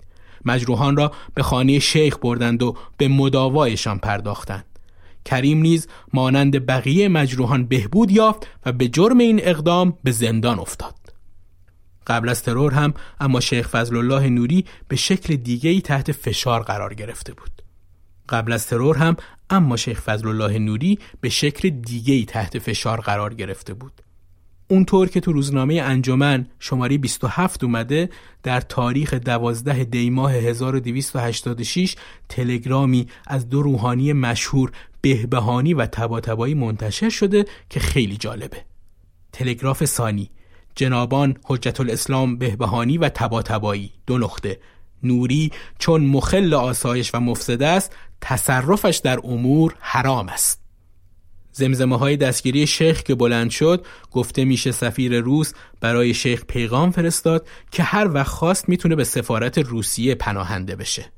مجروحان 0.45 0.97
را 0.97 1.13
به 1.35 1.43
خانه 1.43 1.79
شیخ 1.79 2.17
بردند 2.19 2.63
و 2.63 2.77
به 2.97 3.09
مداوایشان 3.09 3.99
پرداختند. 3.99 4.65
کریم 5.25 5.59
نیز 5.59 5.89
مانند 6.13 6.67
بقیه 6.67 7.09
مجروحان 7.09 7.67
بهبود 7.67 8.11
یافت 8.11 8.47
و 8.67 8.73
به 8.73 8.89
جرم 8.89 9.19
این 9.19 9.41
اقدام 9.43 9.99
به 10.05 10.11
زندان 10.11 10.59
افتاد. 10.59 10.95
قبل 12.07 12.29
از 12.29 12.43
ترور 12.43 12.73
هم 12.73 12.95
اما 13.21 13.41
شیخ 13.41 13.69
فضل 13.69 13.97
الله 13.97 14.29
نوری 14.29 14.65
به 14.89 14.97
شکل 14.97 15.37
دیگری 15.37 15.81
تحت 15.81 16.13
فشار 16.13 16.63
قرار 16.63 16.95
گرفته 16.95 17.33
بود. 17.33 17.63
قبل 18.29 18.53
از 18.53 18.67
ترور 18.67 18.97
هم 18.97 19.17
اما 19.51 19.77
شیخ 19.77 20.01
فضل 20.01 20.29
الله 20.29 20.59
نوری 20.59 20.99
به 21.21 21.29
شکل 21.29 21.71
دیگری 21.71 22.25
تحت 22.25 22.59
فشار 22.59 23.01
قرار 23.01 23.35
گرفته 23.35 23.75
بود. 23.75 23.93
اونطور 24.71 25.09
که 25.09 25.21
تو 25.21 25.33
روزنامه 25.33 25.75
انجمن 25.75 26.47
شماره 26.59 26.99
27 26.99 27.65
اومده 27.65 28.09
در 28.43 28.61
تاریخ 28.61 29.15
12 29.15 29.85
دی 29.85 30.11
ماه 30.11 30.33
1286 30.33 31.97
تلگرامی 32.29 33.07
از 33.27 33.49
دو 33.49 33.63
روحانی 33.63 34.13
مشهور 34.13 34.73
بهبهانی 35.01 35.75
و 35.75 35.87
تباتبایی 35.87 36.55
منتشر 36.55 37.09
شده 37.09 37.45
که 37.71 37.81
خیلی 37.81 38.17
جالبه 38.17 38.65
تلگراف 39.33 39.85
ثانی 39.85 40.31
جنابان 40.75 41.37
حجت 41.45 41.81
الاسلام 41.81 42.39
بهبهانی 42.39 42.99
و 42.99 43.09
تباتبایی 43.09 43.93
دو 44.07 44.19
نقطه 44.19 44.59
نوری 45.03 45.53
چون 45.79 46.01
مخل 46.07 46.55
آسایش 46.55 47.15
و 47.15 47.21
مفسده 47.21 47.67
است 47.67 47.93
تصرفش 48.21 49.01
در 49.05 49.21
امور 49.25 49.75
حرام 49.81 50.29
است. 50.29 50.61
زمزمه 51.53 51.99
های 51.99 52.17
دستگیری 52.17 52.67
شیخ 52.67 53.03
که 53.03 53.15
بلند 53.15 53.51
شد 53.51 53.87
گفته 54.13 54.45
میشه 54.45 54.73
سفیر 54.73 55.21
روس 55.21 55.53
برای 55.81 56.15
شیخ 56.15 56.45
پیغام 56.45 56.91
فرستاد 56.91 57.47
که 57.71 57.83
هر 57.83 58.15
وقت 58.15 58.29
خواست 58.29 58.69
می‌تونه 58.69 58.97
به 58.97 59.05
سفارت 59.05 59.59
روسیه 59.59 60.15
پناهنده 60.15 60.77
بشه. 60.77 61.13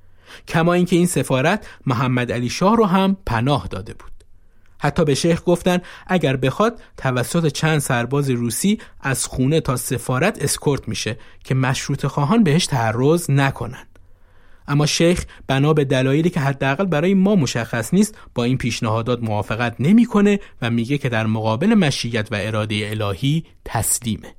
کما 0.48 0.72
اینکه 0.72 0.96
این 0.96 1.06
سفارت 1.06 1.66
محمد 1.86 2.32
علی 2.32 2.48
شاه 2.48 2.76
رو 2.76 2.84
هم 2.84 3.16
پناه 3.26 3.68
داده 3.70 3.94
بود. 3.94 4.19
حتی 4.80 5.04
به 5.04 5.14
شیخ 5.14 5.42
گفتن 5.46 5.78
اگر 6.06 6.36
بخواد 6.36 6.80
توسط 6.96 7.46
چند 7.46 7.78
سرباز 7.78 8.30
روسی 8.30 8.78
از 9.00 9.26
خونه 9.26 9.60
تا 9.60 9.76
سفارت 9.76 10.42
اسکورت 10.42 10.88
میشه 10.88 11.16
که 11.44 11.54
مشروط 11.54 12.06
خواهان 12.06 12.44
بهش 12.44 12.66
تعرض 12.66 13.30
نکنن 13.30 13.86
اما 14.68 14.86
شیخ 14.86 15.24
بنا 15.46 15.72
به 15.72 15.84
دلایلی 15.84 16.30
که 16.30 16.40
حداقل 16.40 16.84
برای 16.84 17.14
ما 17.14 17.36
مشخص 17.36 17.94
نیست 17.94 18.18
با 18.34 18.44
این 18.44 18.58
پیشنهادات 18.58 19.22
موافقت 19.22 19.76
نمی‌کنه 19.80 20.40
و 20.62 20.70
میگه 20.70 20.98
که 20.98 21.08
در 21.08 21.26
مقابل 21.26 21.74
مشیت 21.74 22.32
و 22.32 22.36
اراده 22.40 22.90
الهی 22.90 23.44
تسلیمه 23.64 24.34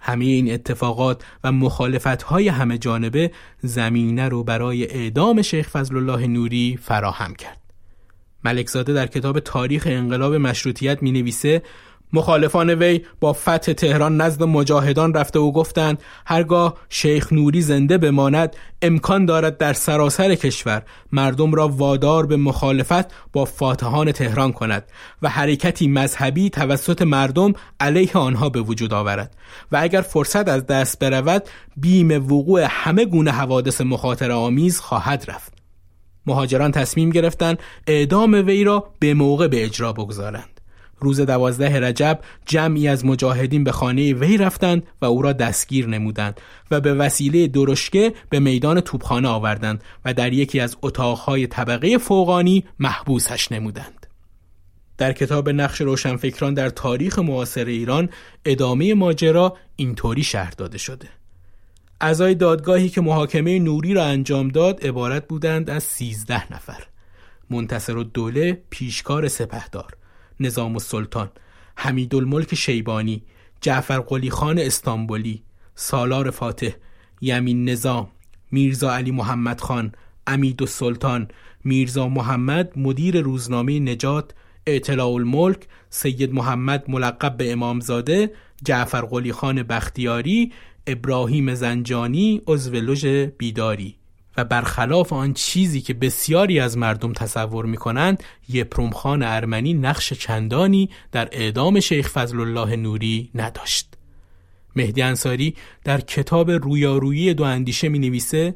همه 0.00 0.24
این 0.24 0.52
اتفاقات 0.52 1.24
و 1.44 1.52
مخالفت 1.52 2.22
های 2.22 2.48
همه 2.48 2.78
جانبه 2.78 3.30
زمینه 3.60 4.28
رو 4.28 4.44
برای 4.44 4.90
اعدام 4.90 5.42
شیخ 5.42 5.68
فضل 5.68 5.96
الله 5.96 6.26
نوری 6.26 6.78
فراهم 6.82 7.34
کرد. 7.34 7.59
ملکزاده 8.44 8.92
در 8.92 9.06
کتاب 9.06 9.40
تاریخ 9.40 9.82
انقلاب 9.86 10.34
مشروطیت 10.34 11.02
می 11.02 11.12
نویسه 11.12 11.62
مخالفان 12.12 12.70
وی 12.70 13.00
با 13.20 13.32
فتح 13.32 13.72
تهران 13.72 14.20
نزد 14.20 14.42
مجاهدان 14.42 15.14
رفته 15.14 15.38
و 15.38 15.52
گفتند 15.52 16.02
هرگاه 16.26 16.74
شیخ 16.88 17.32
نوری 17.32 17.60
زنده 17.60 17.98
بماند 17.98 18.56
امکان 18.82 19.26
دارد 19.26 19.58
در 19.58 19.72
سراسر 19.72 20.34
کشور 20.34 20.82
مردم 21.12 21.54
را 21.54 21.68
وادار 21.68 22.26
به 22.26 22.36
مخالفت 22.36 23.32
با 23.32 23.44
فاتحان 23.44 24.12
تهران 24.12 24.52
کند 24.52 24.84
و 25.22 25.28
حرکتی 25.28 25.88
مذهبی 25.88 26.50
توسط 26.50 27.02
مردم 27.02 27.52
علیه 27.80 28.12
آنها 28.12 28.48
به 28.48 28.60
وجود 28.60 28.94
آورد 28.94 29.36
و 29.72 29.78
اگر 29.80 30.00
فرصت 30.00 30.48
از 30.48 30.66
دست 30.66 30.98
برود 30.98 31.42
بیم 31.76 32.32
وقوع 32.32 32.66
همه 32.70 33.04
گونه 33.04 33.30
حوادث 33.30 33.80
مخاطر 33.80 34.30
آمیز 34.30 34.80
خواهد 34.80 35.24
رفت. 35.28 35.59
مهاجران 36.30 36.70
تصمیم 36.70 37.10
گرفتند 37.10 37.58
اعدام 37.86 38.32
وی 38.46 38.64
را 38.64 38.84
به 38.98 39.14
موقع 39.14 39.48
به 39.48 39.64
اجرا 39.64 39.92
بگذارند 39.92 40.60
روز 41.00 41.20
دوازده 41.20 41.80
رجب 41.80 42.20
جمعی 42.46 42.88
از 42.88 43.04
مجاهدین 43.04 43.64
به 43.64 43.72
خانه 43.72 44.12
وی 44.14 44.36
رفتند 44.36 44.86
و 45.02 45.04
او 45.04 45.22
را 45.22 45.32
دستگیر 45.32 45.86
نمودند 45.86 46.40
و 46.70 46.80
به 46.80 46.94
وسیله 46.94 47.46
درشکه 47.46 48.12
به 48.28 48.40
میدان 48.40 48.80
توپخانه 48.80 49.28
آوردند 49.28 49.84
و 50.04 50.14
در 50.14 50.32
یکی 50.32 50.60
از 50.60 50.76
اتاقهای 50.82 51.46
طبقه 51.46 51.98
فوقانی 51.98 52.64
محبوسش 52.78 53.52
نمودند. 53.52 54.06
در 54.98 55.12
کتاب 55.12 55.48
نقش 55.48 55.80
روشنفکران 55.80 56.54
در 56.54 56.68
تاریخ 56.68 57.18
معاصر 57.18 57.64
ایران 57.64 58.08
ادامه 58.44 58.94
ماجرا 58.94 59.56
اینطوری 59.76 60.22
شهر 60.22 60.50
داده 60.50 60.78
شده. 60.78 61.08
اعضای 62.00 62.34
دادگاهی 62.34 62.88
که 62.88 63.00
محاکمه 63.00 63.58
نوری 63.58 63.94
را 63.94 64.04
انجام 64.04 64.48
داد 64.48 64.86
عبارت 64.86 65.28
بودند 65.28 65.70
از 65.70 65.82
سیزده 65.82 66.52
نفر. 66.52 66.84
منتصر 67.50 67.96
و 67.96 68.04
دوله 68.04 68.62
پیشکار 68.70 69.28
سپهدار 69.28 69.96
نظام 70.40 70.72
السلطان 70.72 71.30
حمیدالملک 71.76 72.54
شیبانی 72.54 73.22
جعفر 73.60 73.98
قلی 73.98 74.30
خان 74.30 74.58
استانبولی 74.58 75.42
سالار 75.74 76.30
فاتح 76.30 76.70
یمین 77.20 77.68
نظام 77.68 78.08
میرزا 78.50 78.94
علی 78.94 79.10
محمد 79.10 79.60
خان 79.60 79.92
امید 80.26 80.62
السلطان 80.62 81.28
میرزا 81.64 82.08
محمد 82.08 82.78
مدیر 82.78 83.20
روزنامه 83.20 83.78
نجات 83.78 84.34
اطلاع 84.66 85.08
الملک 85.08 85.66
سید 85.90 86.34
محمد 86.34 86.84
ملقب 86.88 87.36
به 87.36 87.52
امامزاده 87.52 88.32
جعفر 88.64 89.00
قلی 89.00 89.32
خان 89.32 89.62
بختیاری 89.62 90.52
ابراهیم 90.90 91.54
زنجانی 91.54 92.42
عضو 92.46 92.72
لژ 92.72 93.06
بیداری. 93.38 93.96
و 94.36 94.44
برخلاف 94.44 95.12
آن 95.12 95.34
چیزی 95.34 95.80
که 95.80 95.94
بسیاری 95.94 96.60
از 96.60 96.78
مردم 96.78 97.12
تصور 97.12 97.66
می 97.66 97.76
کنند 97.76 98.22
یپروم 98.48 98.90
خان 98.90 99.22
ارمنی 99.22 99.74
نقش 99.74 100.12
چندانی 100.12 100.90
در 101.12 101.28
اعدام 101.32 101.80
شیخ 101.80 102.08
فضل 102.08 102.40
الله 102.40 102.76
نوری 102.76 103.30
نداشت. 103.34 103.94
مهدی 104.76 105.02
انصاری 105.02 105.56
در 105.84 106.00
کتاب 106.00 106.50
رویارویی 106.50 107.34
دو 107.34 107.44
اندیشه 107.44 107.88
می 107.88 107.98
نویسه 107.98 108.54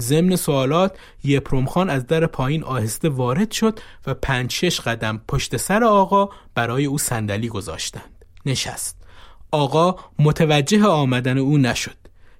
ضمن 0.00 0.36
سوالات 0.36 0.96
یپروم 1.24 1.66
خان 1.66 1.90
از 1.90 2.06
در 2.06 2.26
پایین 2.26 2.64
آهسته 2.64 3.08
وارد 3.08 3.50
شد 3.50 3.80
و 4.06 4.14
پنج 4.14 4.52
شش 4.52 4.80
قدم 4.80 5.22
پشت 5.28 5.56
سر 5.56 5.84
آقا 5.84 6.28
برای 6.54 6.84
او 6.84 6.98
صندلی 6.98 7.48
گذاشتند. 7.48 8.24
نشست. 8.46 9.03
آقا 9.54 9.96
متوجه 10.18 10.84
آمدن 10.84 11.38
او 11.38 11.58
نشد. 11.58 11.96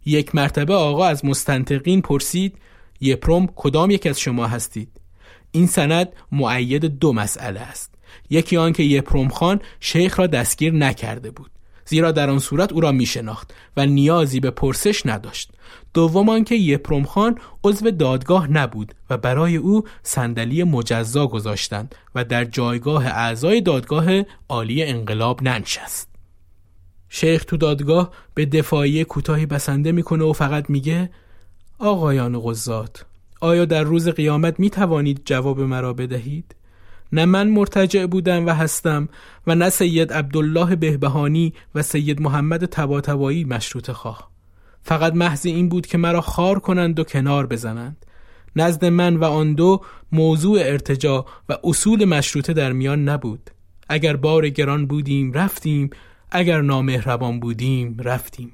یک 0.06 0.34
مرتبه 0.34 0.74
آقا 0.74 1.06
از 1.06 1.24
مستنطقین 1.24 2.02
پرسید 2.02 2.58
یپروم 3.00 3.48
کدام 3.56 3.90
یک 3.90 4.06
از 4.06 4.20
شما 4.20 4.46
هستید؟ 4.46 4.88
این 5.52 5.66
سند 5.66 6.12
معید 6.32 6.84
دو 6.84 7.12
مسئله 7.12 7.60
است. 7.60 7.94
یکی 8.30 8.56
آنکه 8.56 8.82
یپروم 8.82 9.28
خان 9.28 9.60
شیخ 9.80 10.18
را 10.18 10.26
دستگیر 10.26 10.72
نکرده 10.72 11.30
بود 11.30 11.50
زیرا 11.86 12.12
در 12.12 12.30
آن 12.30 12.38
صورت 12.38 12.72
او 12.72 12.80
را 12.80 12.92
می 12.92 13.06
شناخت 13.06 13.54
و 13.76 13.86
نیازی 13.86 14.40
به 14.40 14.50
پرسش 14.50 15.06
نداشت. 15.06 15.50
دوم 15.94 16.28
آنکه 16.28 16.54
یپروم 16.54 17.04
خان 17.04 17.38
عضو 17.64 17.90
دادگاه 17.90 18.50
نبود 18.50 18.94
و 19.10 19.18
برای 19.18 19.56
او 19.56 19.84
صندلی 20.02 20.64
مجزا 20.64 21.26
گذاشتند 21.26 21.94
و 22.14 22.24
در 22.24 22.44
جایگاه 22.44 23.06
اعضای 23.06 23.60
دادگاه 23.60 24.22
عالی 24.48 24.82
انقلاب 24.82 25.42
ننشست. 25.42 26.13
شیخ 27.08 27.44
تو 27.44 27.56
دادگاه 27.56 28.10
به 28.34 28.46
دفاعی 28.46 29.04
کوتاهی 29.04 29.46
بسنده 29.46 29.92
می‌کنه 29.92 30.24
و 30.24 30.32
فقط 30.32 30.70
میگه 30.70 31.10
آقایان 31.78 32.40
قضات 32.44 33.04
آیا 33.40 33.64
در 33.64 33.82
روز 33.82 34.08
قیامت 34.08 34.60
می 34.60 34.70
توانید 34.70 35.22
جواب 35.24 35.60
مرا 35.60 35.92
بدهید؟ 35.92 36.54
نه 37.12 37.24
من 37.24 37.48
مرتجع 37.48 38.06
بودم 38.06 38.46
و 38.46 38.50
هستم 38.50 39.08
و 39.46 39.54
نه 39.54 39.70
سید 39.70 40.12
عبدالله 40.12 40.76
بهبهانی 40.76 41.52
و 41.74 41.82
سید 41.82 42.20
محمد 42.20 42.64
تباتبایی 42.64 43.44
مشروط 43.44 43.90
خواه. 43.90 44.30
فقط 44.82 45.14
محض 45.14 45.46
این 45.46 45.68
بود 45.68 45.86
که 45.86 45.98
مرا 45.98 46.20
خار 46.20 46.58
کنند 46.58 46.98
و 46.98 47.04
کنار 47.04 47.46
بزنند. 47.46 48.06
نزد 48.56 48.84
من 48.84 49.16
و 49.16 49.24
آن 49.24 49.54
دو 49.54 49.80
موضوع 50.12 50.58
ارتجا 50.60 51.24
و 51.48 51.58
اصول 51.64 52.04
مشروطه 52.04 52.52
در 52.52 52.72
میان 52.72 53.08
نبود. 53.08 53.50
اگر 53.88 54.16
بار 54.16 54.48
گران 54.48 54.86
بودیم 54.86 55.32
رفتیم 55.32 55.90
اگر 56.36 56.60
نامهربان 56.60 57.40
بودیم 57.40 57.96
رفتیم. 57.98 58.52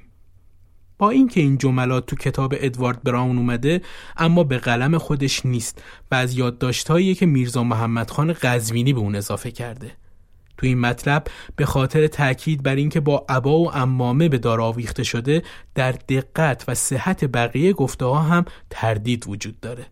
با 0.99 1.11
اینکه 1.11 1.41
این 1.41 1.59
جملات 1.59 2.07
تو 2.07 2.17
کتاب 2.17 2.55
ادوارد 2.57 3.03
براون 3.03 3.39
اومده 3.39 3.81
اما 4.17 4.45
به 4.45 4.59
قلم 4.59 4.99
خودش 4.99 5.47
نیست 5.47 5.83
و 6.11 6.15
از 6.15 6.39
یادداشتهایی 6.39 7.15
که 7.15 7.27
میرزا 7.27 7.65
محمد 7.65 8.11
خان 8.11 8.33
قزوینی 8.33 8.93
به 8.93 9.01
اون 9.01 9.17
اضافه 9.17 9.51
کرده. 9.51 9.93
تو 10.59 10.67
این 10.67 10.81
مطلب 10.81 11.25
به 11.57 11.67
خاطر 11.67 12.07
تاکید 12.07 12.63
بر 12.63 12.75
اینکه 12.75 13.01
با 13.01 13.27
عبا 13.29 13.59
و 13.59 13.77
امامه 13.77 14.29
به 14.29 14.39
دار 14.39 14.61
آویخته 14.61 15.03
شده 15.03 15.43
در 15.75 15.93
دقت 15.93 16.65
و 16.69 16.75
صحت 16.75 17.25
بقیه 17.25 17.73
گفته 17.73 18.05
ها 18.05 18.19
هم 18.19 18.45
تردید 18.71 19.25
وجود 19.29 19.61
داره. 19.61 19.87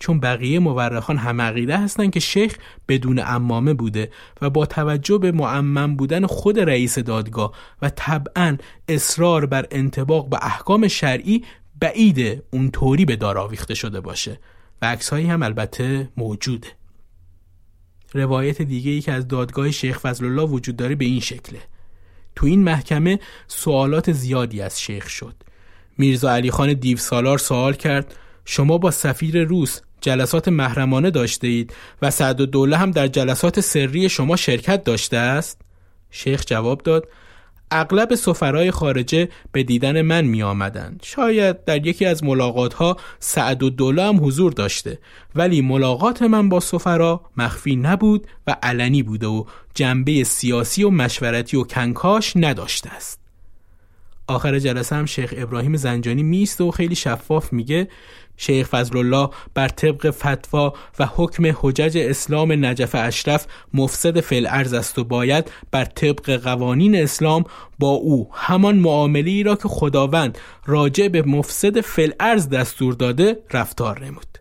چون 0.00 0.20
بقیه 0.20 0.58
مورخان 0.58 1.16
هم 1.16 1.40
عقیده 1.40 1.78
هستند 1.78 2.12
که 2.12 2.20
شیخ 2.20 2.56
بدون 2.88 3.18
امامه 3.18 3.74
بوده 3.74 4.10
و 4.42 4.50
با 4.50 4.66
توجه 4.66 5.18
به 5.18 5.32
معمم 5.32 5.96
بودن 5.96 6.26
خود 6.26 6.60
رئیس 6.60 6.98
دادگاه 6.98 7.52
و 7.82 7.90
طبعا 7.90 8.56
اصرار 8.88 9.46
بر 9.46 9.66
انتباق 9.70 10.28
به 10.28 10.38
احکام 10.42 10.88
شرعی 10.88 11.44
بعید 11.80 12.42
اونطوری 12.50 13.04
به 13.04 13.16
دار 13.16 13.38
آویخته 13.38 13.74
شده 13.74 14.00
باشه. 14.00 14.40
و 14.82 14.86
عکسهایی 14.86 15.26
هم 15.26 15.42
البته 15.42 16.08
موجوده. 16.16 16.68
روایت 18.14 18.62
دیگه 18.62 18.90
ای 18.90 19.00
که 19.00 19.12
از 19.12 19.28
دادگاه 19.28 19.70
شیخ 19.70 19.98
فضل 19.98 20.24
الله 20.24 20.42
وجود 20.42 20.76
داره 20.76 20.94
به 20.94 21.04
این 21.04 21.20
شکله. 21.20 21.60
تو 22.36 22.46
این 22.46 22.64
محکمه 22.64 23.18
سوالات 23.48 24.12
زیادی 24.12 24.60
از 24.60 24.80
شیخ 24.80 25.08
شد. 25.08 25.34
میرزا 25.98 26.30
علی 26.32 26.50
خان 26.50 26.72
دیو 26.72 26.96
سالار 26.96 27.38
سوال 27.38 27.74
کرد 27.74 28.14
شما 28.44 28.78
با 28.78 28.90
سفیر 28.90 29.44
روس 29.44 29.80
جلسات 30.00 30.48
محرمانه 30.48 31.10
داشته 31.10 31.46
اید 31.46 31.74
و 32.02 32.10
سعد 32.10 32.40
و 32.40 32.46
دوله 32.46 32.76
هم 32.76 32.90
در 32.90 33.06
جلسات 33.06 33.60
سری 33.60 34.08
شما 34.08 34.36
شرکت 34.36 34.84
داشته 34.84 35.16
است؟ 35.16 35.60
شیخ 36.10 36.44
جواب 36.46 36.82
داد 36.82 37.08
اغلب 37.70 38.14
سفرای 38.14 38.70
خارجه 38.70 39.28
به 39.52 39.62
دیدن 39.62 40.02
من 40.02 40.24
می 40.24 40.42
آمدند. 40.42 41.00
شاید 41.04 41.64
در 41.64 41.86
یکی 41.86 42.04
از 42.06 42.24
ملاقات 42.24 42.74
ها 42.74 42.96
سعد 43.18 43.62
و 43.62 43.70
دوله 43.70 44.02
هم 44.02 44.26
حضور 44.26 44.52
داشته 44.52 44.98
ولی 45.34 45.60
ملاقات 45.60 46.22
من 46.22 46.48
با 46.48 46.60
سفرا 46.60 47.20
مخفی 47.36 47.76
نبود 47.76 48.26
و 48.46 48.56
علنی 48.62 49.02
بوده 49.02 49.26
و 49.26 49.44
جنبه 49.74 50.24
سیاسی 50.24 50.84
و 50.84 50.90
مشورتی 50.90 51.56
و 51.56 51.64
کنکاش 51.64 52.32
نداشته 52.36 52.90
است. 52.90 53.20
آخر 54.26 54.58
جلسه 54.58 54.96
هم 54.96 55.06
شیخ 55.06 55.34
ابراهیم 55.36 55.76
زنجانی 55.76 56.22
میسته 56.22 56.64
و 56.64 56.70
خیلی 56.70 56.94
شفاف 56.94 57.52
میگه 57.52 57.88
شیخ 58.42 58.68
فضل 58.68 58.98
الله 58.98 59.28
بر 59.54 59.68
طبق 59.68 60.10
فتوا 60.10 60.72
و 60.98 61.06
حکم 61.06 61.52
حجج 61.56 61.98
اسلام 61.98 62.64
نجف 62.64 62.94
اشرف 62.94 63.46
مفسد 63.74 64.20
فل 64.20 64.46
ارز 64.50 64.72
است 64.72 64.98
و 64.98 65.04
باید 65.04 65.50
بر 65.70 65.84
طبق 65.84 66.36
قوانین 66.36 66.96
اسلام 66.96 67.44
با 67.78 67.88
او 67.88 68.28
همان 68.32 68.76
معاملی 68.76 69.42
را 69.42 69.56
که 69.56 69.68
خداوند 69.68 70.38
راجع 70.66 71.08
به 71.08 71.22
مفسد 71.22 71.80
فل 71.80 72.10
ارز 72.20 72.48
دستور 72.48 72.94
داده 72.94 73.38
رفتار 73.50 74.04
نمود. 74.04 74.38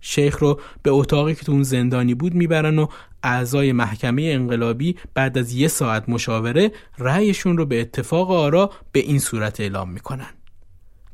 شیخ 0.00 0.38
رو 0.38 0.60
به 0.82 0.90
اتاقی 0.90 1.34
که 1.34 1.44
تو 1.44 1.52
اون 1.52 1.62
زندانی 1.62 2.14
بود 2.14 2.34
می‌برن 2.34 2.78
و 2.78 2.86
اعضای 3.22 3.72
محکمه 3.72 4.22
انقلابی 4.22 4.96
بعد 5.14 5.38
از 5.38 5.52
یه 5.52 5.68
ساعت 5.68 6.08
مشاوره 6.08 6.72
رأیشون 6.98 7.56
رو 7.56 7.66
به 7.66 7.80
اتفاق 7.80 8.30
آرا 8.30 8.70
به 8.92 9.00
این 9.00 9.18
صورت 9.18 9.60
اعلام 9.60 9.90
می‌کنن. 9.90 10.37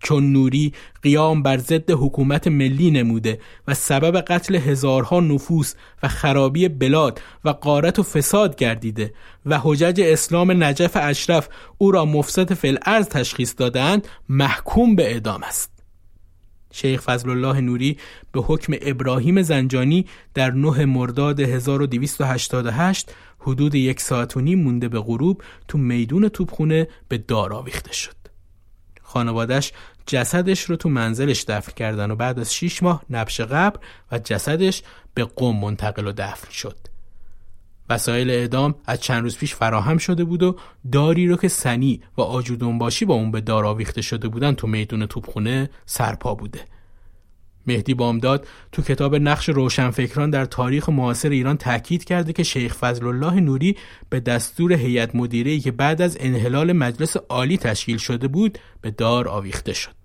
چون 0.04 0.32
نوری 0.32 0.72
قیام 1.02 1.42
بر 1.42 1.58
ضد 1.58 1.90
حکومت 1.90 2.48
ملی 2.48 2.90
نموده 2.90 3.40
و 3.68 3.74
سبب 3.74 4.20
قتل 4.20 4.54
هزارها 4.54 5.20
نفوس 5.20 5.74
و 6.02 6.08
خرابی 6.08 6.68
بلاد 6.68 7.20
و 7.44 7.48
قارت 7.48 7.98
و 7.98 8.02
فساد 8.02 8.56
گردیده 8.56 9.14
و 9.46 9.60
حجج 9.62 10.00
اسلام 10.00 10.64
نجف 10.64 10.96
اشرف 11.00 11.48
او 11.78 11.90
را 11.90 12.04
مفسد 12.04 12.54
فل 12.54 12.76
ارز 12.86 13.08
تشخیص 13.08 13.54
دادند 13.56 14.08
محکوم 14.28 14.96
به 14.96 15.10
اعدام 15.10 15.42
است 15.42 15.70
شیخ 16.72 17.00
فضل 17.00 17.30
الله 17.30 17.60
نوری 17.60 17.98
به 18.32 18.40
حکم 18.40 18.74
ابراهیم 18.80 19.42
زنجانی 19.42 20.06
در 20.34 20.50
9 20.50 20.84
مرداد 20.84 21.40
1288 21.40 23.10
حدود 23.38 23.74
یک 23.74 24.00
ساعت 24.00 24.36
و 24.36 24.40
نیم 24.40 24.62
مونده 24.62 24.88
به 24.88 25.00
غروب 25.00 25.42
تو 25.68 25.78
میدون 25.78 26.28
توپخونه 26.28 26.88
به 27.08 27.18
دار 27.18 27.52
آویخته 27.52 27.92
شد. 27.92 28.14
خانوادش 29.02 29.72
جسدش 30.06 30.62
رو 30.62 30.76
تو 30.76 30.88
منزلش 30.88 31.44
دفن 31.44 31.72
کردن 31.72 32.10
و 32.10 32.16
بعد 32.16 32.38
از 32.38 32.54
6 32.54 32.82
ماه 32.82 33.02
نبش 33.10 33.40
قبر 33.40 33.80
و 34.12 34.18
جسدش 34.18 34.82
به 35.14 35.24
قم 35.24 35.56
منتقل 35.56 36.06
و 36.06 36.12
دفن 36.12 36.50
شد. 36.50 36.76
وسایل 37.90 38.30
اعدام 38.30 38.74
از 38.86 39.00
چند 39.00 39.22
روز 39.22 39.38
پیش 39.38 39.54
فراهم 39.54 39.98
شده 39.98 40.24
بود 40.24 40.42
و 40.42 40.56
داری 40.92 41.28
رو 41.28 41.36
که 41.36 41.48
سنی 41.48 42.02
و 42.16 42.20
آجودونباشی 42.22 43.04
با 43.04 43.14
اون 43.14 43.30
به 43.30 43.40
دار 43.40 43.66
آویخته 43.66 44.02
شده 44.02 44.28
بودن 44.28 44.54
تو 44.54 44.66
میدون 44.66 45.06
توپخونه 45.06 45.70
سرپا 45.86 46.34
بوده 46.34 46.60
مهدی 47.66 47.94
بامداد 47.94 48.46
تو 48.72 48.82
کتاب 48.82 49.16
نقش 49.16 49.48
روشنفکران 49.48 50.30
در 50.30 50.44
تاریخ 50.44 50.88
معاصر 50.88 51.28
ایران 51.28 51.56
تاکید 51.56 52.04
کرده 52.04 52.32
که 52.32 52.42
شیخ 52.42 52.74
فضل 52.74 53.06
الله 53.06 53.40
نوری 53.40 53.76
به 54.10 54.20
دستور 54.20 54.72
هیئت 54.72 55.14
مدیره 55.14 55.58
که 55.58 55.70
بعد 55.70 56.02
از 56.02 56.16
انحلال 56.20 56.72
مجلس 56.72 57.16
عالی 57.16 57.58
تشکیل 57.58 57.96
شده 57.96 58.28
بود 58.28 58.58
به 58.80 58.90
دار 58.90 59.28
آویخته 59.28 59.72
شد. 59.72 60.04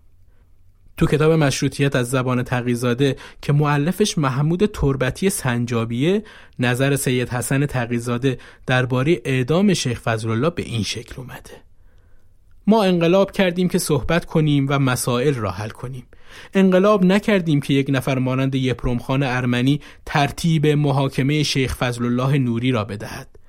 تو 1.00 1.06
کتاب 1.06 1.32
مشروطیت 1.32 1.96
از 1.96 2.10
زبان 2.10 2.44
تقیزاده 2.44 3.16
که 3.42 3.54
معلفش 3.54 4.18
محمود 4.18 4.66
تربتی 4.66 5.30
سنجابیه 5.30 6.24
نظر 6.60 6.96
سید 6.96 7.30
حسن 7.30 7.66
تقیزاده 7.66 8.38
درباره 8.66 9.22
اعدام 9.26 9.74
شیخ 9.74 10.00
فضل 10.00 10.30
الله 10.30 10.50
به 10.50 10.62
این 10.62 10.84
شکل 10.84 11.14
اومده. 11.18 11.52
ما 12.68 12.84
انقلاب 12.84 13.32
کردیم 13.32 13.68
که 13.68 13.78
صحبت 13.78 14.26
کنیم 14.26 14.66
و 14.70 14.80
مسائل 14.80 15.34
را 15.34 15.52
حل 15.52 15.70
کنیم. 15.70 16.04
انقلاب 16.54 17.06
نکردیم 17.06 17.62
که 17.62 17.74
یک 17.74 17.88
نفر 17.90 18.20
مانند 18.20 18.56
یپرمخان 18.56 19.24
ارمنی 19.24 19.82
ترتیب 20.06 20.68
محاکمه 20.68 21.44
شیخ 21.44 21.76
فضل 21.76 22.06
الله 22.06 22.38
نوری 22.38 22.72
را 22.72 22.84
بدهد. 22.84 23.40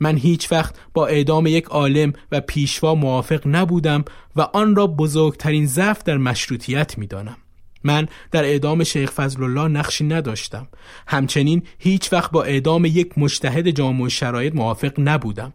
من 0.00 0.16
هیچ 0.16 0.52
وقت 0.52 0.74
با 0.94 1.06
اعدام 1.06 1.46
یک 1.46 1.64
عالم 1.64 2.12
و 2.32 2.40
پیشوا 2.40 2.94
موافق 2.94 3.42
نبودم 3.46 4.04
و 4.36 4.40
آن 4.40 4.76
را 4.76 4.86
بزرگترین 4.86 5.66
ضعف 5.66 6.02
در 6.02 6.16
مشروطیت 6.16 6.98
می 6.98 7.06
دانم. 7.06 7.36
من 7.84 8.08
در 8.30 8.44
اعدام 8.44 8.84
شیخ 8.84 9.10
فضل 9.10 9.42
الله 9.42 9.68
نقشی 9.68 10.04
نداشتم. 10.04 10.68
همچنین 11.06 11.62
هیچ 11.78 12.12
وقت 12.12 12.30
با 12.30 12.42
اعدام 12.42 12.84
یک 12.84 13.18
مجتهد 13.18 13.70
جامع 13.70 14.08
شرایط 14.08 14.54
موافق 14.54 14.92
نبودم. 14.98 15.52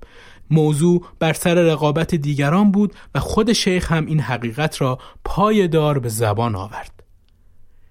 موضوع 0.51 1.05
بر 1.19 1.33
سر 1.33 1.53
رقابت 1.53 2.15
دیگران 2.15 2.71
بود 2.71 2.93
و 3.15 3.19
خود 3.19 3.53
شیخ 3.53 3.91
هم 3.91 4.05
این 4.05 4.19
حقیقت 4.19 4.81
را 4.81 4.99
پای 5.25 5.67
دار 5.67 5.99
به 5.99 6.09
زبان 6.09 6.55
آورد. 6.55 6.99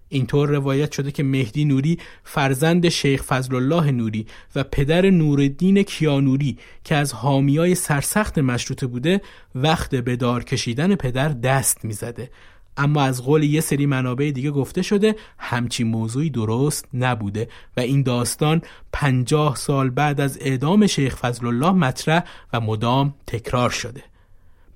اینطور 0.09 0.49
روایت 0.49 0.93
شده 0.93 1.11
که 1.11 1.23
مهدی 1.23 1.65
نوری 1.65 1.99
فرزند 2.25 2.89
شیخ 2.89 3.23
فضل 3.23 3.55
الله 3.55 3.91
نوری 3.91 4.27
و 4.55 4.65
پدر 4.65 5.11
نوردین 5.11 5.83
کیانوری 5.83 6.59
که 6.85 6.95
از 6.97 7.13
حامیای 7.13 7.75
سرسخت 7.75 8.39
مشروطه 8.39 8.87
بوده 8.87 9.21
وقت 9.55 9.95
به 9.95 10.17
دار 10.17 10.45
کشیدن 10.45 10.95
پدر 10.95 11.29
دست 11.29 11.85
می‌زده 11.85 12.31
اما 12.79 13.03
از 13.03 13.23
قول 13.23 13.43
یه 13.43 13.61
سری 13.61 13.87
منابع 13.87 14.31
دیگه 14.31 14.51
گفته 14.51 14.83
شده 14.83 15.17
همچین 15.39 15.87
موضوعی 15.87 16.31
درست 16.31 16.89
نبوده 16.95 17.49
و 17.77 17.81
این 17.81 18.03
داستان 18.03 18.63
پنجاه 18.93 19.57
سال 19.57 19.91
بعد 19.91 20.21
از 20.21 20.39
اعدام 20.41 20.87
شیخ 20.87 21.17
فضل 21.17 21.47
الله 21.47 21.73
مطرح 21.73 22.25
و 22.53 22.61
مدام 22.61 23.15
تکرار 23.27 23.71
شده 23.71 24.03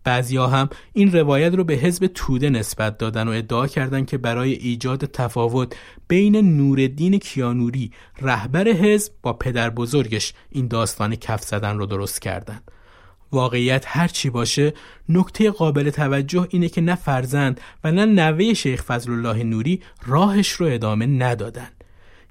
بعضیا 0.05 0.47
هم 0.47 0.69
این 0.93 1.13
روایت 1.13 1.55
رو 1.55 1.65
به 1.65 1.75
حزب 1.75 2.07
توده 2.07 2.51
نسبت 2.51 2.99
دادن 2.99 3.29
و 3.29 3.31
ادعا 3.31 3.67
کردند 3.67 4.07
که 4.07 4.19
برای 4.19 4.53
ایجاد 4.53 5.05
تفاوت 5.05 5.77
بین 6.09 6.57
نوردین 6.57 7.19
کیانوری 7.19 7.91
رهبر 8.21 8.69
حزب 8.69 9.13
با 9.23 9.33
پدر 9.33 9.71
بزرگش 9.71 10.35
این 10.51 10.69
داستان 10.69 11.17
کف 11.17 11.43
زدن 11.43 11.79
رو 11.79 11.87
درست 11.87 12.23
کردند. 12.23 12.71
واقعیت 13.33 13.85
هر 13.87 14.09
چی 14.09 14.31
باشه 14.31 14.75
نکته 15.09 15.51
قابل 15.51 15.91
توجه 15.91 16.49
اینه 16.51 16.69
که 16.69 16.81
نه 16.81 16.95
فرزند 16.95 17.61
و 17.85 17.93
نه 17.93 18.05
نوه 18.05 18.55
شیخ 18.55 18.83
فضل 18.83 19.13
الله 19.13 19.45
نوری 19.45 19.81
راهش 20.07 20.49
رو 20.49 20.67
ادامه 20.67 21.07
ندادن. 21.07 21.69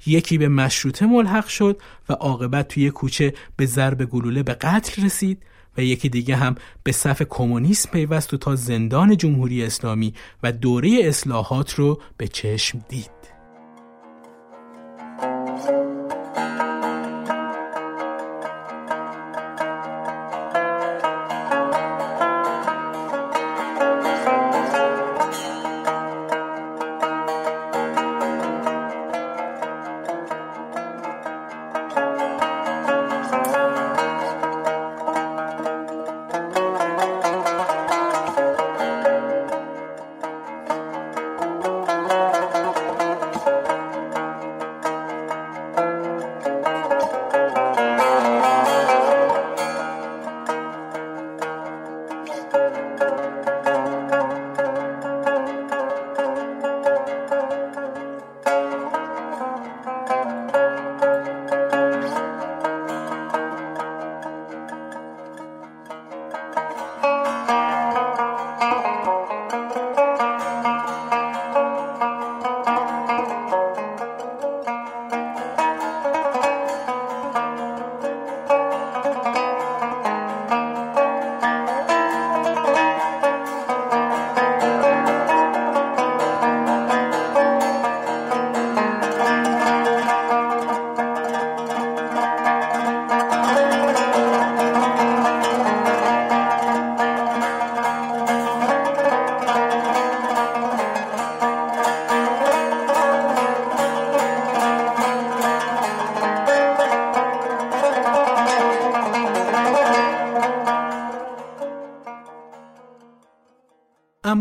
یکی 0.05 0.37
به 0.37 0.47
مشروطه 0.47 1.05
ملحق 1.05 1.47
شد 1.47 1.81
و 2.09 2.13
عاقبت 2.13 2.67
توی 2.67 2.89
کوچه 2.89 3.33
به 3.55 3.65
ضرب 3.65 4.05
گلوله 4.05 4.43
به 4.43 4.53
قتل 4.53 5.05
رسید 5.05 5.43
و 5.77 5.81
یکی 5.81 6.09
دیگه 6.09 6.35
هم 6.35 6.55
به 6.83 6.91
صف 6.91 7.21
کمونیسم 7.29 7.89
پیوست 7.91 8.33
و 8.33 8.37
تا 8.37 8.55
زندان 8.55 9.17
جمهوری 9.17 9.63
اسلامی 9.63 10.13
و 10.43 10.51
دوره 10.51 10.99
اصلاحات 11.03 11.73
رو 11.73 12.01
به 12.17 12.27
چشم 12.27 12.85
دید. 12.89 13.20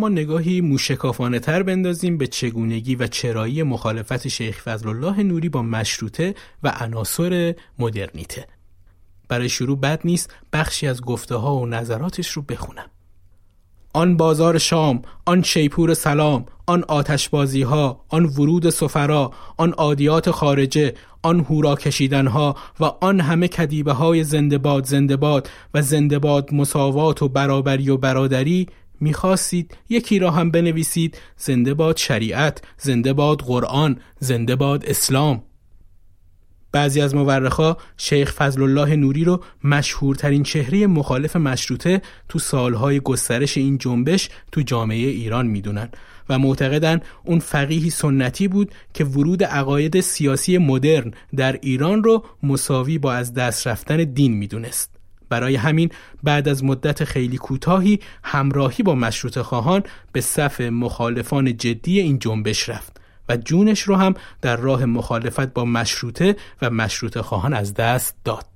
اما 0.01 0.09
نگاهی 0.09 0.61
موشکافانه 0.61 1.39
تر 1.39 1.63
بندازیم 1.63 2.19
به 2.19 2.27
چگونگی 2.27 2.95
و 2.95 3.07
چرایی 3.07 3.63
مخالفت 3.63 4.29
شیخ 4.29 4.63
فضل 4.63 4.89
الله 4.89 5.23
نوری 5.23 5.49
با 5.49 5.63
مشروطه 5.63 6.35
و 6.63 6.69
عناصر 6.69 7.55
مدرنیته. 7.79 8.47
برای 9.29 9.49
شروع 9.49 9.79
بد 9.79 10.01
نیست 10.05 10.35
بخشی 10.53 10.87
از 10.87 11.03
گفته 11.03 11.35
ها 11.35 11.57
و 11.57 11.67
نظراتش 11.67 12.31
رو 12.31 12.43
بخونم. 12.43 12.87
آن 13.93 14.17
بازار 14.17 14.59
شام، 14.59 15.03
آن 15.27 15.43
شیپور 15.43 15.95
سلام، 15.95 16.47
آن 16.67 16.85
آتشبازی 16.89 17.63
ها، 17.63 18.05
آن 18.09 18.25
ورود 18.25 18.71
سفرا، 18.71 19.31
آن 19.57 19.73
عادیات 19.73 20.31
خارجه، 20.31 20.95
آن 21.23 21.41
هورا 21.41 21.75
کشیدن 21.75 22.27
ها 22.27 22.57
و 22.81 22.85
آن 22.85 23.21
همه 23.21 23.49
کدیبه 23.49 23.93
های 23.93 24.25
زندباد 24.25 24.85
زندباد 24.85 25.51
و 25.75 25.83
زندباد 25.83 26.55
مساوات 26.55 27.23
و 27.23 27.29
برابری 27.29 27.91
و 27.91 27.97
برادری 27.97 28.67
می‌خواستید 29.01 29.77
یکی 29.89 30.19
را 30.19 30.31
هم 30.31 30.51
بنویسید 30.51 31.19
زنده 31.37 31.75
باد 31.75 31.97
شریعت 31.97 32.63
زنده 32.79 33.13
باد 33.13 33.41
قرآن 33.41 34.01
زنده 34.19 34.57
باد 34.57 34.87
اسلام 34.87 35.43
بعضی 36.73 37.01
از 37.01 37.15
مورخا 37.15 37.77
شیخ 37.97 38.33
فضل 38.33 38.63
الله 38.63 38.97
نوری 38.97 39.25
رو 39.25 39.45
مشهورترین 39.65 40.43
چهره 40.43 40.87
مخالف 40.87 41.37
مشروطه 41.37 42.03
تو 42.29 42.39
سالهای 42.39 43.01
گسترش 43.01 43.59
این 43.59 43.79
جنبش 43.79 44.29
تو 44.53 44.61
جامعه 44.61 44.97
ایران 44.97 45.47
می‌دونن 45.47 45.89
و 46.29 46.39
معتقدن 46.39 47.01
اون 47.25 47.39
فقیهی 47.39 47.91
سنتی 47.91 48.49
بود 48.49 48.75
که 48.95 49.05
ورود 49.05 49.45
عقاید 49.45 50.01
سیاسی 50.01 50.59
مدرن 50.59 51.13
در 51.37 51.59
ایران 51.63 52.05
رو 52.05 52.25
مساوی 52.43 52.99
با 52.99 53.13
از 53.13 53.35
دست 53.35 53.67
رفتن 53.67 53.97
دین 53.97 54.33
می‌دونست. 54.33 54.90
برای 55.31 55.57
همین 55.57 55.91
بعد 56.23 56.49
از 56.49 56.65
مدت 56.65 57.05
خیلی 57.05 57.37
کوتاهی 57.37 58.01
همراهی 58.25 58.83
با 58.83 58.95
مشروط 58.95 59.39
خواهان 59.39 59.83
به 60.13 60.21
صف 60.21 60.61
مخالفان 60.61 61.57
جدی 61.57 62.01
این 62.01 62.19
جنبش 62.19 62.69
رفت 62.69 63.01
و 63.29 63.37
جونش 63.37 63.81
رو 63.81 63.97
هم 63.97 64.15
در 64.43 64.57
راه 64.57 64.85
مخالفت 64.85 65.55
با 65.55 65.65
مشروطه 65.65 66.37
و 66.63 66.71
مشروط 66.71 67.19
خواهان 67.19 67.55
از 67.55 67.75
دست 67.75 68.17
داد. 68.25 68.47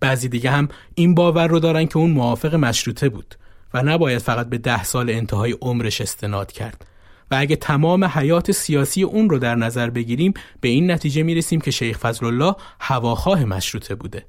بعضی 0.00 0.28
دیگه 0.28 0.50
هم 0.50 0.68
این 0.94 1.14
باور 1.14 1.46
رو 1.46 1.58
دارن 1.58 1.86
که 1.86 1.96
اون 1.96 2.10
موافق 2.10 2.54
مشروطه 2.54 3.08
بود 3.08 3.34
و 3.74 3.82
نباید 3.82 4.18
فقط 4.18 4.48
به 4.48 4.58
ده 4.58 4.84
سال 4.84 5.10
انتهای 5.10 5.52
عمرش 5.52 6.00
استناد 6.00 6.52
کرد 6.52 6.86
و 7.30 7.34
اگه 7.38 7.56
تمام 7.56 8.04
حیات 8.04 8.52
سیاسی 8.52 9.02
اون 9.02 9.30
رو 9.30 9.38
در 9.38 9.54
نظر 9.54 9.90
بگیریم 9.90 10.34
به 10.60 10.68
این 10.68 10.90
نتیجه 10.90 11.22
می‌رسیم 11.22 11.60
که 11.60 11.70
شیخ 11.70 11.98
فضل 11.98 12.26
الله 12.26 12.54
هواخواه 12.80 13.44
مشروطه 13.44 13.94
بوده 13.94 14.26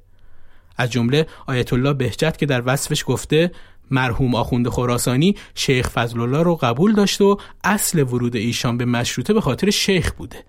از 0.76 0.90
جمله 0.90 1.26
آیت 1.46 1.72
الله 1.72 1.92
بهجت 1.92 2.38
که 2.38 2.46
در 2.46 2.62
وصفش 2.66 3.04
گفته 3.06 3.50
مرحوم 3.90 4.34
آخوند 4.34 4.68
خراسانی 4.68 5.36
شیخ 5.54 5.88
فضل 5.88 6.20
الله 6.20 6.42
رو 6.42 6.56
قبول 6.56 6.92
داشته 6.92 7.24
و 7.24 7.36
اصل 7.64 8.02
ورود 8.02 8.36
ایشان 8.36 8.76
به 8.76 8.84
مشروطه 8.84 9.32
به 9.32 9.40
خاطر 9.40 9.70
شیخ 9.70 10.12
بوده. 10.12 10.44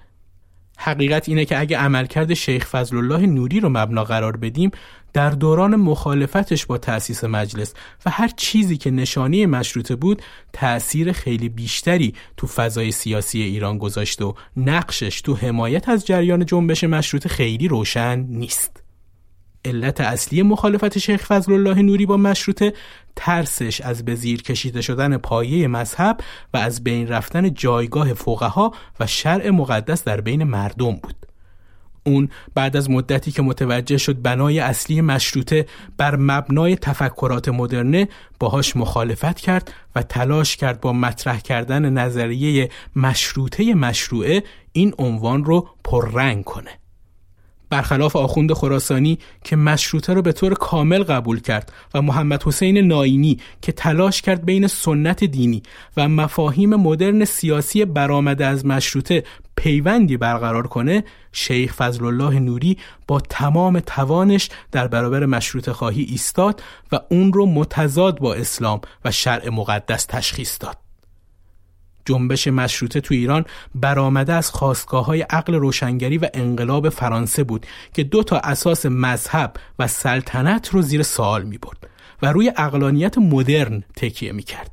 حقیقت 0.78 1.30
اینه 1.30 1.46
که 1.46 1.60
اگه 1.60 1.78
عملکرد 1.78 2.34
شیخ 2.34 2.68
فضل 2.68 2.98
الله 2.98 3.26
نوری 3.26 3.60
رو 3.60 3.70
مبنا 3.70 4.04
قرار 4.04 4.38
بدیم 4.38 4.72
در 5.14 5.30
دوران 5.30 5.76
مخالفتش 5.76 6.66
با 6.66 6.78
تأسیس 6.78 7.24
مجلس 7.24 7.74
و 8.06 8.10
هر 8.10 8.28
چیزی 8.28 8.78
که 8.78 8.92
نشانی 8.92 9.46
مشروطه 9.46 9.96
بود 9.96 10.22
تأثیر 10.54 11.12
خیلی 11.12 11.50
بیشتری 11.50 12.14
تو 12.38 12.48
فضای 12.48 12.92
سیاسی 12.92 13.42
ایران 13.42 13.78
گذاشته 13.78 14.26
و 14.26 14.34
نقشش 14.58 15.22
تو 15.22 15.36
حمایت 15.36 15.90
از 15.90 16.06
جریان 16.06 16.46
جنبش 16.46 16.84
مشروطه 16.84 17.30
خیلی 17.30 17.68
روشن 17.68 18.20
نیست. 18.20 18.85
علت 19.66 20.02
اصلی 20.02 20.42
مخالفت 20.42 20.98
شیخ 20.98 21.26
فضل 21.26 21.54
الله 21.54 21.82
نوری 21.82 22.06
با 22.06 22.18
مشروطه 22.18 22.74
ترسش 23.16 23.82
از 23.82 24.06
به 24.06 24.16
زیر 24.16 24.42
کشیده 24.42 24.82
شدن 24.82 25.18
پایه 25.18 25.68
مذهب 25.68 26.18
و 26.54 26.58
از 26.58 26.84
بین 26.84 27.08
رفتن 27.08 27.54
جایگاه 27.54 28.14
فقها 28.14 28.72
و 29.00 29.08
شرع 29.08 29.50
مقدس 29.50 30.04
در 30.04 30.22
بین 30.22 30.44
مردم 30.44 30.92
بود. 30.92 31.16
اون 32.08 32.30
بعد 32.56 32.78
از 32.78 32.90
مدتی 32.90 33.32
که 33.32 33.42
متوجه 33.42 33.98
شد 33.98 34.22
بنای 34.22 34.60
اصلی 34.60 35.02
مشروطه 35.02 35.66
بر 35.98 36.16
مبنای 36.16 36.76
تفکرات 36.76 37.50
مدرنه 37.50 38.08
باهاش 38.40 38.76
مخالفت 38.76 39.40
کرد 39.40 39.74
و 39.96 40.04
تلاش 40.04 40.56
کرد 40.56 40.82
با 40.82 40.94
مطرح 40.94 41.40
کردن 41.40 41.90
نظریه 41.90 42.70
مشروطه 42.96 43.74
مشروعه 43.74 44.44
این 44.72 44.94
عنوان 44.98 45.46
رو 45.46 45.70
پررنگ 45.84 46.44
کنه. 46.44 46.85
برخلاف 47.70 48.16
آخوند 48.16 48.54
خراسانی 48.54 49.20
که 49.44 49.56
مشروطه 49.56 50.14
را 50.14 50.22
به 50.22 50.32
طور 50.32 50.54
کامل 50.54 51.04
قبول 51.04 51.40
کرد 51.40 51.72
و 51.94 52.02
محمد 52.02 52.44
حسین 52.44 52.78
ناینی 52.78 53.40
که 53.62 53.72
تلاش 53.72 54.22
کرد 54.22 54.46
بین 54.46 54.68
سنت 54.68 55.24
دینی 55.24 55.64
و 55.98 56.10
مفاهیم 56.10 56.76
مدرن 56.76 57.26
سیاسی 57.26 57.86
برآمده 57.86 58.46
از 58.46 58.66
مشروطه 58.66 59.24
پیوندی 59.56 60.18
برقرار 60.18 60.68
کنه 60.68 61.04
شیخ 61.32 61.74
فضل 61.74 62.06
الله 62.06 62.40
نوری 62.40 62.78
با 63.08 63.20
تمام 63.20 63.80
توانش 63.80 64.50
در 64.72 64.88
برابر 64.88 65.26
مشروط 65.26 65.70
خواهی 65.70 66.02
ایستاد 66.04 66.64
و 66.92 67.00
اون 67.10 67.34
رو 67.34 67.46
متضاد 67.46 68.20
با 68.20 68.34
اسلام 68.34 68.82
و 69.06 69.12
شرع 69.12 69.50
مقدس 69.50 70.06
تشخیص 70.06 70.58
داد. 70.60 70.85
جنبش 72.06 72.48
مشروطه 72.48 73.02
تو 73.02 73.14
ایران 73.14 73.46
برآمده 73.76 74.34
از 74.34 74.52
خواستگاه 74.52 75.06
های 75.06 75.22
عقل 75.22 75.54
روشنگری 75.54 76.18
و 76.18 76.30
انقلاب 76.34 76.90
فرانسه 76.90 77.44
بود 77.44 77.66
که 77.94 78.04
دو 78.04 78.24
تا 78.24 78.38
اساس 78.38 78.86
مذهب 78.86 79.54
و 79.80 79.88
سلطنت 79.88 80.70
رو 80.70 80.82
زیر 80.82 81.04
سوال 81.04 81.44
می 81.44 81.58
برد 81.58 81.90
و 82.22 82.32
روی 82.32 82.54
اقلانیت 82.58 83.18
مدرن 83.18 83.84
تکیه 83.96 84.32
می 84.32 84.44
کرد. 84.44 84.72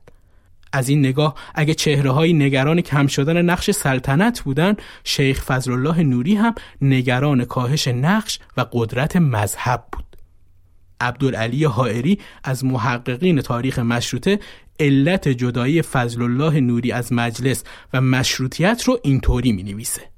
از 0.72 0.88
این 0.88 0.98
نگاه 0.98 1.34
اگه 1.54 1.74
چهره 1.74 2.10
های 2.10 2.32
نگران 2.32 2.80
کم 2.80 3.06
شدن 3.06 3.42
نقش 3.42 3.70
سلطنت 3.70 4.40
بودن 4.40 4.76
شیخ 5.04 5.42
فضل 5.42 5.72
الله 5.72 6.02
نوری 6.02 6.34
هم 6.34 6.54
نگران 6.82 7.44
کاهش 7.44 7.88
نقش 7.88 8.38
و 8.56 8.64
قدرت 8.72 9.16
مذهب 9.16 9.84
بود 9.92 10.11
عبدالعلی 11.02 11.64
حائری 11.64 12.18
از 12.44 12.64
محققین 12.64 13.40
تاریخ 13.40 13.78
مشروطه 13.78 14.38
علت 14.80 15.28
جدایی 15.28 15.82
فضل 15.82 16.22
الله 16.22 16.60
نوری 16.60 16.92
از 16.92 17.12
مجلس 17.12 17.64
و 17.92 18.00
مشروطیت 18.00 18.82
رو 18.84 18.98
اینطوری 19.02 19.52
می 19.52 19.62
نویسه. 19.62 20.12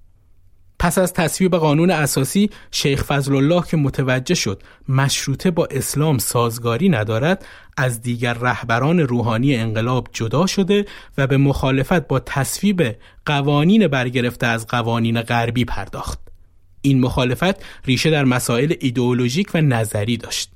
پس 0.78 0.98
از 0.98 1.12
تصویب 1.12 1.56
قانون 1.56 1.90
اساسی 1.90 2.50
شیخ 2.70 3.04
فضل 3.04 3.34
الله 3.34 3.62
که 3.70 3.76
متوجه 3.76 4.34
شد 4.34 4.62
مشروطه 4.88 5.50
با 5.50 5.68
اسلام 5.70 6.18
سازگاری 6.18 6.88
ندارد 6.88 7.44
از 7.76 8.02
دیگر 8.02 8.34
رهبران 8.34 9.00
روحانی 9.00 9.56
انقلاب 9.56 10.08
جدا 10.12 10.46
شده 10.46 10.84
و 11.18 11.26
به 11.26 11.36
مخالفت 11.36 12.08
با 12.08 12.20
تصویب 12.20 12.96
قوانین 13.26 13.88
برگرفته 13.88 14.46
از 14.46 14.66
قوانین 14.66 15.22
غربی 15.22 15.64
پرداخت 15.64 16.18
این 16.82 17.00
مخالفت 17.00 17.64
ریشه 17.86 18.10
در 18.10 18.24
مسائل 18.24 18.74
ایدئولوژیک 18.80 19.50
و 19.54 19.60
نظری 19.60 20.16
داشت 20.16 20.50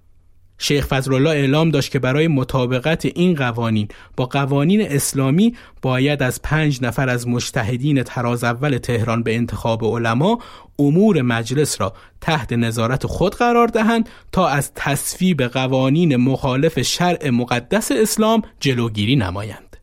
شیخ 0.59 0.86
فضلالله 0.86 1.30
اعلام 1.30 1.70
داشت 1.70 1.90
که 1.90 1.98
برای 1.98 2.28
مطابقت 2.28 3.04
این 3.04 3.34
قوانین 3.34 3.88
با 4.16 4.26
قوانین 4.26 4.82
اسلامی 4.82 5.56
باید 5.82 6.22
از 6.22 6.42
پنج 6.42 6.78
نفر 6.82 7.09
از 7.09 7.28
مجتهدین 7.28 8.02
تراز 8.02 8.44
اول 8.44 8.78
تهران 8.78 9.22
به 9.22 9.36
انتخاب 9.36 9.84
علما 9.84 10.38
امور 10.78 11.22
مجلس 11.22 11.80
را 11.80 11.92
تحت 12.20 12.52
نظارت 12.52 13.06
خود 13.06 13.34
قرار 13.34 13.66
دهند 13.66 14.09
تا 14.32 14.48
از 14.48 14.72
تصویب 14.74 15.42
قوانین 15.42 16.16
مخالف 16.16 16.82
شرع 16.82 17.30
مقدس 17.30 17.92
اسلام 17.92 18.42
جلوگیری 18.61 19.16
نمایند. 19.16 19.76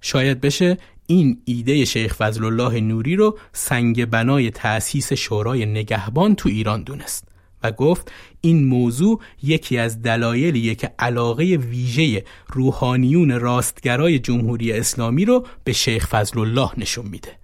شاید 0.00 0.40
بشه 0.40 0.76
این 1.06 1.42
ایده 1.44 1.84
شیخ 1.84 2.14
فضل 2.14 2.44
الله 2.44 2.80
نوری 2.80 3.16
رو 3.16 3.38
سنگ 3.52 4.04
بنای 4.04 4.50
تأسیس 4.50 5.12
شورای 5.12 5.66
نگهبان 5.66 6.34
تو 6.34 6.48
ایران 6.48 6.82
دونست. 6.82 7.31
و 7.62 7.72
گفت 7.72 8.12
این 8.40 8.64
موضوع 8.64 9.20
یکی 9.42 9.78
از 9.78 10.02
دلایلیه 10.02 10.74
که 10.74 10.92
علاقه 10.98 11.44
ویژه 11.44 12.24
روحانیون 12.52 13.40
راستگرای 13.40 14.18
جمهوری 14.18 14.72
اسلامی 14.72 15.24
رو 15.24 15.46
به 15.64 15.72
شیخ 15.72 16.06
فضل 16.06 16.38
الله 16.40 16.70
نشون 16.76 17.06
میده. 17.06 17.41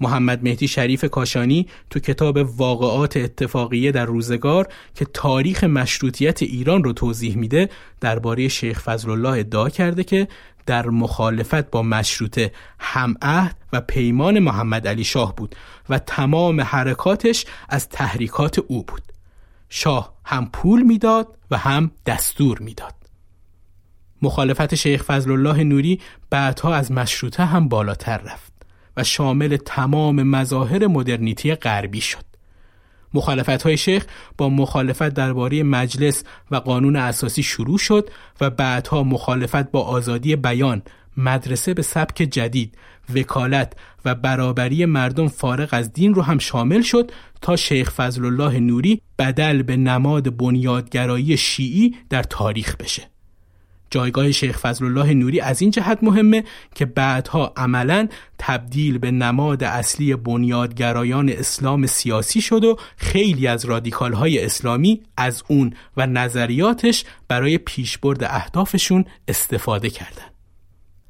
محمد 0.00 0.44
مهدی 0.44 0.68
شریف 0.68 1.04
کاشانی 1.04 1.66
تو 1.90 2.00
کتاب 2.00 2.36
واقعات 2.36 3.16
اتفاقیه 3.16 3.92
در 3.92 4.04
روزگار 4.04 4.68
که 4.94 5.04
تاریخ 5.04 5.64
مشروطیت 5.64 6.42
ایران 6.42 6.84
رو 6.84 6.92
توضیح 6.92 7.36
میده 7.36 7.68
درباره 8.00 8.48
شیخ 8.48 8.80
فضل 8.80 9.10
الله 9.10 9.38
ادعا 9.38 9.68
کرده 9.68 10.04
که 10.04 10.28
در 10.66 10.86
مخالفت 10.86 11.70
با 11.70 11.82
مشروطه 11.82 12.52
هم 12.78 13.14
عهد 13.22 13.56
و 13.72 13.80
پیمان 13.80 14.38
محمد 14.38 14.88
علی 14.88 15.04
شاه 15.04 15.36
بود 15.36 15.54
و 15.88 15.98
تمام 15.98 16.60
حرکاتش 16.60 17.46
از 17.68 17.88
تحریکات 17.88 18.58
او 18.58 18.82
بود. 18.82 19.02
شاه 19.68 20.14
هم 20.24 20.50
پول 20.52 20.82
می‌داد 20.82 21.38
و 21.50 21.58
هم 21.58 21.90
دستور 22.06 22.58
می‌داد. 22.58 22.94
مخالفت 24.22 24.74
شیخ 24.74 25.02
فضل 25.02 25.30
الله 25.30 25.64
نوری 25.64 26.00
بعدها 26.30 26.74
از 26.74 26.92
مشروطه 26.92 27.44
هم 27.44 27.68
بالاتر 27.68 28.18
رفت. 28.18 28.57
و 28.98 29.04
شامل 29.04 29.56
تمام 29.56 30.22
مظاهر 30.22 30.86
مدرنیتی 30.86 31.54
غربی 31.54 32.00
شد. 32.00 32.24
مخالفت 33.14 33.62
های 33.62 33.76
شیخ 33.76 34.06
با 34.38 34.48
مخالفت 34.48 35.08
درباره 35.08 35.62
مجلس 35.62 36.24
و 36.50 36.56
قانون 36.56 36.96
اساسی 36.96 37.42
شروع 37.42 37.78
شد 37.78 38.10
و 38.40 38.50
بعدها 38.50 39.02
مخالفت 39.02 39.70
با 39.70 39.82
آزادی 39.82 40.36
بیان 40.36 40.82
مدرسه 41.16 41.74
به 41.74 41.82
سبک 41.82 42.16
جدید 42.16 42.78
وکالت 43.14 43.72
و 44.04 44.14
برابری 44.14 44.84
مردم 44.84 45.28
فارغ 45.28 45.68
از 45.72 45.92
دین 45.92 46.14
رو 46.14 46.22
هم 46.22 46.38
شامل 46.38 46.82
شد 46.82 47.10
تا 47.40 47.56
شیخ 47.56 47.90
فضل 47.90 48.24
الله 48.24 48.60
نوری 48.60 49.02
بدل 49.18 49.62
به 49.62 49.76
نماد 49.76 50.36
بنیادگرایی 50.36 51.36
شیعی 51.36 51.96
در 52.10 52.22
تاریخ 52.22 52.76
بشه. 52.76 53.17
جایگاه 53.90 54.32
شیخ 54.32 54.58
فضل 54.58 54.84
الله 54.84 55.14
نوری 55.14 55.40
از 55.40 55.62
این 55.62 55.70
جهت 55.70 55.98
مهمه 56.02 56.44
که 56.74 56.86
بعدها 56.86 57.52
عملا 57.56 58.08
تبدیل 58.38 58.98
به 58.98 59.10
نماد 59.10 59.64
اصلی 59.64 60.16
بنیادگرایان 60.16 61.28
اسلام 61.28 61.86
سیاسی 61.86 62.40
شد 62.40 62.64
و 62.64 62.76
خیلی 62.96 63.46
از 63.46 63.64
رادیکال 63.64 64.12
های 64.12 64.44
اسلامی 64.44 65.02
از 65.16 65.42
اون 65.48 65.72
و 65.96 66.06
نظریاتش 66.06 67.04
برای 67.28 67.58
پیشبرد 67.58 68.24
اهدافشون 68.24 69.04
استفاده 69.28 69.90
کردند. 69.90 70.34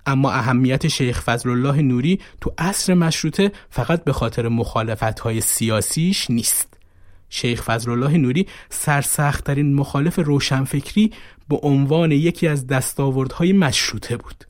اما 0.06 0.30
اهمیت 0.30 0.88
شیخ 0.88 1.22
فضل 1.22 1.50
الله 1.50 1.82
نوری 1.82 2.20
تو 2.40 2.52
عصر 2.58 2.94
مشروطه 2.94 3.52
فقط 3.70 4.04
به 4.04 4.12
خاطر 4.12 4.48
مخالفت 4.48 5.20
های 5.20 5.40
سیاسیش 5.40 6.30
نیست. 6.30 6.67
شیخ 7.30 7.62
فضل 7.62 7.90
الله 7.90 8.18
نوری 8.18 8.46
سرسختترین 8.70 9.74
مخالف 9.74 10.18
روشنفکری 10.18 11.12
به 11.48 11.56
عنوان 11.56 12.12
یکی 12.12 12.48
از 12.48 12.66
دستاوردهای 12.66 13.52
مشروطه 13.52 14.16
بود. 14.16 14.44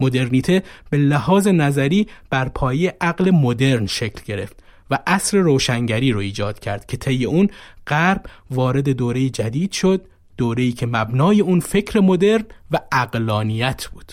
مدرنیته 0.00 0.62
به 0.90 0.96
لحاظ 0.96 1.48
نظری 1.48 2.06
بر 2.30 2.48
پایه 2.48 2.96
عقل 3.00 3.30
مدرن 3.30 3.86
شکل 3.86 4.22
گرفت 4.26 4.62
و 4.90 4.98
عصر 5.06 5.38
روشنگری 5.38 6.12
رو 6.12 6.20
ایجاد 6.20 6.58
کرد 6.58 6.86
که 6.86 6.96
طی 6.96 7.24
اون 7.24 7.48
غرب 7.86 8.26
وارد 8.50 8.88
دوره 8.88 9.28
جدید 9.28 9.72
شد 9.72 10.06
دوره‌ای 10.36 10.72
که 10.72 10.86
مبنای 10.86 11.40
اون 11.40 11.60
فکر 11.60 12.00
مدرن 12.00 12.44
و 12.70 12.78
اقلانیت 12.92 13.86
بود. 13.86 14.12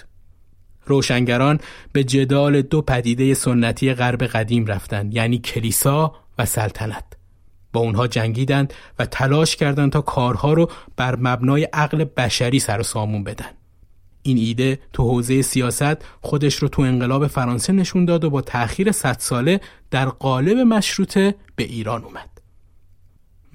روشنگران 0.86 1.60
به 1.94 2.04
جدال 2.04 2.62
دو 2.62 2.82
پدیده 2.82 3.34
سنتی 3.34 3.94
غرب 3.94 4.24
قدیم 4.24 4.66
رفتند 4.66 5.16
یعنی 5.16 5.38
کلیسا 5.38 6.16
و 6.38 6.46
سلطنت 6.46 7.04
با 7.74 7.82
اونها 7.82 8.08
جنگیدند 8.08 8.74
و 9.00 9.06
تلاش 9.06 9.56
کردند 9.56 9.92
تا 9.92 10.02
کارها 10.02 10.54
رو 10.54 10.72
بر 10.98 11.16
مبنای 11.16 11.64
عقل 11.64 12.04
بشری 12.04 12.60
سر 12.60 12.80
و 12.80 12.84
سامون 12.84 13.24
بدن. 13.24 13.50
این 14.24 14.38
ایده 14.38 14.80
تو 14.94 15.04
حوزه 15.04 15.42
سیاست 15.42 16.06
خودش 16.22 16.56
رو 16.56 16.68
تو 16.68 16.82
انقلاب 16.82 17.28
فرانسه 17.28 17.74
نشون 17.74 18.06
داد 18.06 18.24
و 18.24 18.30
با 18.30 18.42
تأخیر 18.42 18.92
صد 18.92 19.18
ساله 19.20 19.62
در 19.92 20.06
قالب 20.06 20.58
مشروطه 20.58 21.36
به 21.56 21.64
ایران 21.64 22.04
اومد. 22.04 22.32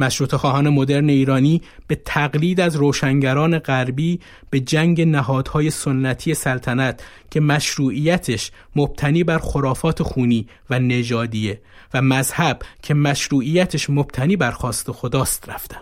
مشروط 0.01 0.35
خواهان 0.35 0.69
مدرن 0.69 1.09
ایرانی 1.09 1.63
به 1.87 1.95
تقلید 1.95 2.61
از 2.61 2.77
روشنگران 2.77 3.59
غربی 3.59 4.21
به 4.51 4.61
جنگ 4.61 5.01
نهادهای 5.01 5.71
سنتی 5.71 6.35
سلطنت 6.35 7.03
که 7.31 7.41
مشروعیتش 7.41 8.51
مبتنی 8.77 9.25
بر 9.25 9.39
خرافات 9.39 10.03
خونی 10.03 10.49
و 10.71 10.79
نژادیه 10.79 11.61
و 11.95 12.03
مذهب 12.03 12.63
که 12.83 12.95
مشروعیتش 12.95 13.91
مبتنی 13.91 14.37
بر 14.37 14.51
خواست 14.51 14.91
خداست 14.91 15.49
رفتن. 15.49 15.81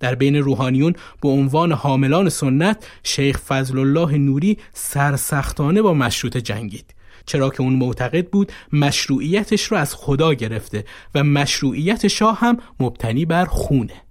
در 0.00 0.14
بین 0.14 0.36
روحانیون 0.36 0.94
به 1.22 1.28
عنوان 1.28 1.72
حاملان 1.72 2.28
سنت 2.28 2.86
شیخ 3.02 3.38
فضل 3.38 3.78
الله 3.78 4.18
نوری 4.18 4.58
سرسختانه 4.72 5.82
با 5.82 5.94
مشروط 5.94 6.36
جنگید 6.36 6.94
چرا 7.26 7.50
که 7.50 7.60
اون 7.60 7.72
معتقد 7.72 8.28
بود 8.28 8.52
مشروعیتش 8.72 9.64
رو 9.64 9.76
از 9.76 9.94
خدا 9.94 10.34
گرفته 10.34 10.84
و 11.14 11.24
مشروعیت 11.24 12.06
شاه 12.06 12.38
هم 12.38 12.56
مبتنی 12.80 13.24
بر 13.24 13.44
خونه. 13.44 14.03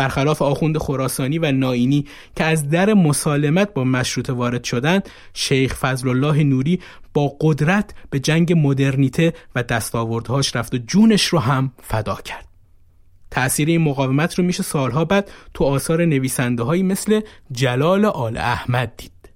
برخلاف 0.00 0.42
آخوند 0.42 0.78
خراسانی 0.78 1.38
و 1.38 1.52
ناینی 1.52 2.06
که 2.36 2.44
از 2.44 2.68
در 2.68 2.94
مسالمت 2.94 3.74
با 3.74 3.84
مشروط 3.84 4.30
وارد 4.30 4.64
شدند 4.64 5.08
شیخ 5.34 5.74
فضل 5.74 6.08
الله 6.08 6.44
نوری 6.44 6.80
با 7.14 7.36
قدرت 7.40 7.94
به 8.10 8.18
جنگ 8.18 8.52
مدرنیته 8.56 9.32
و 9.54 9.62
دستاوردهاش 9.62 10.56
رفت 10.56 10.74
و 10.74 10.78
جونش 10.78 11.24
رو 11.24 11.38
هم 11.38 11.72
فدا 11.82 12.14
کرد. 12.14 12.46
تأثیر 13.30 13.68
این 13.68 13.80
مقاومت 13.80 14.34
رو 14.34 14.44
میشه 14.44 14.62
سالها 14.62 15.04
بعد 15.04 15.30
تو 15.54 15.64
آثار 15.64 16.04
نویسنده 16.04 16.62
هایی 16.62 16.82
مثل 16.82 17.20
جلال 17.52 18.04
آل 18.04 18.36
احمد 18.36 18.92
دید. 18.96 19.30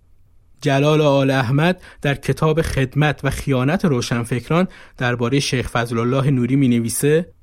جلال 0.61 1.01
آل 1.01 1.31
احمد 1.31 1.83
در 2.03 2.15
کتاب 2.15 2.63
خدمت 2.63 3.21
و 3.25 3.31
خیانت 3.31 3.85
روشنفکران 3.85 4.69
درباره 4.99 5.41
شیخ 5.41 5.69
فضل 5.69 5.99
الله 5.99 6.31
نوری 6.31 6.57
می 6.57 6.69
نویسه 6.69 7.35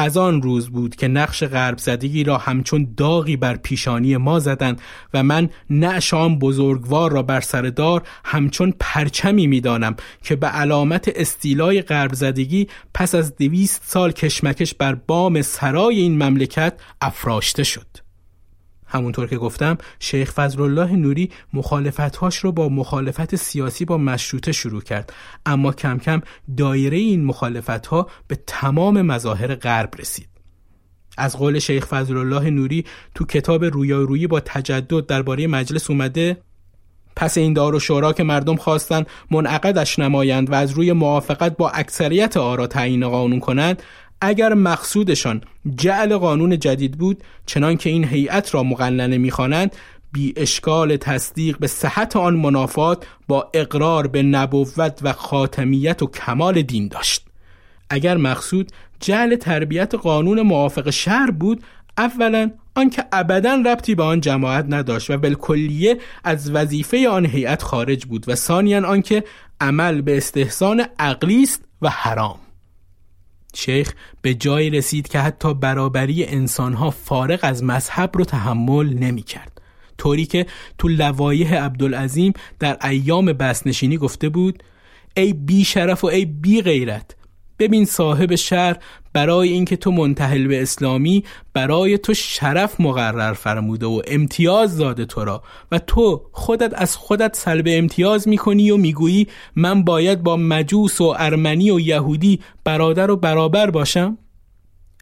از 0.00 0.16
آن 0.16 0.42
روز 0.42 0.68
بود 0.68 0.96
که 0.96 1.08
نقش 1.08 1.44
غرب 1.44 1.78
زدگی 1.78 2.24
را 2.24 2.38
همچون 2.38 2.94
داغی 2.96 3.36
بر 3.36 3.56
پیشانی 3.56 4.16
ما 4.16 4.38
زدند 4.38 4.80
و 5.14 5.22
من 5.22 5.50
نعشام 5.70 6.38
بزرگوار 6.38 7.12
را 7.12 7.22
بر 7.22 7.40
سر 7.40 7.62
دار 7.62 8.02
همچون 8.24 8.74
پرچمی 8.80 9.46
می‌دانم 9.46 9.96
که 10.22 10.36
به 10.36 10.46
علامت 10.46 11.12
استیلای 11.14 11.82
غرب 11.82 12.14
زدگی 12.14 12.68
پس 12.94 13.14
از 13.14 13.36
دویست 13.36 13.82
سال 13.84 14.12
کشمکش 14.12 14.74
بر 14.74 14.94
بام 14.94 15.42
سرای 15.42 16.00
این 16.00 16.22
مملکت 16.22 16.80
افراشته 17.00 17.62
شد. 17.62 18.07
همونطور 18.88 19.26
که 19.26 19.36
گفتم 19.36 19.78
شیخ 20.00 20.32
فضلالله 20.32 20.92
نوری 20.96 21.30
مخالفتهاش 21.52 22.36
رو 22.36 22.52
با 22.52 22.68
مخالفت 22.68 23.36
سیاسی 23.36 23.84
با 23.84 23.98
مشروطه 23.98 24.52
شروع 24.52 24.82
کرد. 24.82 25.12
اما 25.46 25.72
کم 25.72 25.98
کم 25.98 26.20
دایره 26.56 26.96
این 26.96 27.24
مخالفتها 27.24 28.08
به 28.28 28.38
تمام 28.46 29.02
مظاهر 29.02 29.54
غرب 29.54 29.90
رسید. 29.98 30.28
از 31.18 31.36
قول 31.36 31.58
شیخ 31.58 31.86
فضلالله 31.86 32.50
نوری 32.50 32.84
تو 33.14 33.26
کتاب 33.26 33.64
رویارویی 33.64 34.26
با 34.26 34.40
تجدد 34.40 35.06
درباره 35.06 35.46
مجلس 35.46 35.90
اومده 35.90 36.36
پس 37.16 37.38
این 37.38 37.52
دار 37.52 37.74
و 37.74 37.80
شورا 37.80 38.12
که 38.12 38.22
مردم 38.22 38.56
خواستن 38.56 39.04
منعقدش 39.30 39.98
نمایند 39.98 40.50
و 40.50 40.54
از 40.54 40.70
روی 40.70 40.92
موافقت 40.92 41.56
با 41.56 41.70
اکثریت 41.70 42.36
آرا 42.36 42.66
تعیین 42.66 43.08
قانون 43.08 43.40
کنند 43.40 43.82
اگر 44.20 44.54
مقصودشان 44.54 45.40
جعل 45.76 46.16
قانون 46.16 46.58
جدید 46.58 46.98
بود 46.98 47.24
چنان 47.46 47.76
که 47.76 47.90
این 47.90 48.04
هیئت 48.04 48.54
را 48.54 48.62
مقننه 48.62 49.18
می‌خوانند 49.18 49.76
بی 50.12 50.34
اشکال 50.36 50.96
تصدیق 50.96 51.58
به 51.58 51.66
صحت 51.66 52.16
آن 52.16 52.36
منافات 52.36 53.06
با 53.28 53.50
اقرار 53.54 54.06
به 54.06 54.22
نبوت 54.22 54.98
و 55.02 55.12
خاتمیت 55.12 56.02
و 56.02 56.06
کمال 56.06 56.62
دین 56.62 56.88
داشت. 56.88 57.24
اگر 57.90 58.16
مقصود 58.16 58.72
جعل 59.00 59.36
تربیت 59.36 59.94
قانون 59.94 60.42
موافق 60.42 60.90
شهر 60.90 61.30
بود 61.30 61.62
اولا 61.98 62.50
آنکه 62.74 63.04
ابدا 63.12 63.62
ربطی 63.66 63.94
به 63.94 64.02
آن 64.02 64.20
جماعت 64.20 64.66
نداشت 64.68 65.10
و 65.10 65.18
بالکلیه 65.18 65.98
از 66.24 66.50
وظیفه 66.50 67.08
آن 67.08 67.26
هیئت 67.26 67.62
خارج 67.62 68.04
بود 68.04 68.24
و 68.28 68.34
ثانیا 68.34 68.88
آنکه 68.88 69.24
عمل 69.60 70.00
به 70.00 70.16
استحسان 70.16 70.84
عقلی 70.98 71.42
است 71.42 71.64
و 71.82 71.88
حرام. 71.88 72.47
شیخ 73.54 73.92
به 74.22 74.34
جای 74.34 74.70
رسید 74.70 75.08
که 75.08 75.18
حتی 75.18 75.54
برابری 75.54 76.24
انسانها 76.24 76.90
فارغ 76.90 77.38
از 77.42 77.64
مذهب 77.64 78.10
رو 78.14 78.24
تحمل 78.24 78.94
نمی 78.94 79.22
کرد. 79.22 79.60
طوری 79.98 80.26
که 80.26 80.46
تو 80.78 80.88
لوایح 80.88 81.54
عبدالعظیم 81.54 82.32
در 82.58 82.86
ایام 82.88 83.24
بسنشینی 83.24 83.96
گفته 83.96 84.28
بود 84.28 84.62
ای 85.16 85.32
بی 85.32 85.64
شرف 85.64 86.04
و 86.04 86.06
ای 86.06 86.24
بی 86.24 86.62
غیرت 86.62 87.16
ببین 87.58 87.84
صاحب 87.84 88.34
شهر 88.34 88.76
برای 89.18 89.48
اینکه 89.48 89.76
تو 89.76 89.90
منتحل 89.90 90.46
به 90.46 90.62
اسلامی 90.62 91.24
برای 91.52 91.98
تو 91.98 92.14
شرف 92.14 92.80
مقرر 92.80 93.32
فرموده 93.32 93.86
و 93.86 94.02
امتیاز 94.06 94.78
داده 94.78 95.04
تو 95.04 95.24
را. 95.24 95.42
و 95.72 95.78
تو 95.78 96.22
خودت 96.32 96.72
از 96.74 96.96
خودت 96.96 97.36
سلب 97.36 97.64
امتیاز 97.68 98.28
می‌کنی 98.28 98.70
و 98.70 98.76
می‌گویی 98.76 99.26
من 99.56 99.84
باید 99.84 100.22
با 100.22 100.36
مجوس 100.36 101.00
و 101.00 101.14
ارمنی 101.18 101.70
و 101.70 101.80
یهودی 101.80 102.40
برادر 102.64 103.10
و 103.10 103.16
برابر 103.16 103.70
باشم؟ 103.70 104.18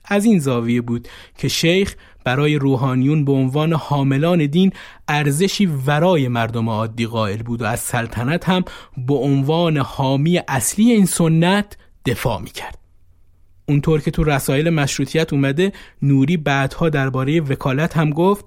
از 0.04 0.24
این 0.24 0.38
زاویه 0.38 0.80
بود 0.80 1.08
که 1.38 1.48
شیخ 1.48 1.94
برای 2.24 2.56
روحانیون 2.56 3.24
به 3.24 3.32
عنوان 3.32 3.72
حاملان 3.72 4.46
دین 4.46 4.72
ارزشی 5.08 5.66
ورای 5.66 6.28
مردم 6.28 6.68
عادی 6.68 7.06
قائل 7.06 7.42
بود 7.42 7.62
و 7.62 7.64
از 7.64 7.80
سلطنت 7.80 8.48
هم 8.48 8.64
به 9.06 9.14
عنوان 9.14 9.76
حامی 9.76 10.40
اصلی 10.48 10.92
این 10.92 11.06
سنت 11.06 11.76
دفاع 12.06 12.40
می‌کرد. 12.40 12.85
اونطور 13.68 14.00
که 14.00 14.10
تو 14.10 14.24
رسایل 14.24 14.70
مشروطیت 14.70 15.32
اومده 15.32 15.72
نوری 16.02 16.36
بعدها 16.36 16.88
درباره 16.88 17.40
وکالت 17.40 17.96
هم 17.96 18.10
گفت 18.10 18.44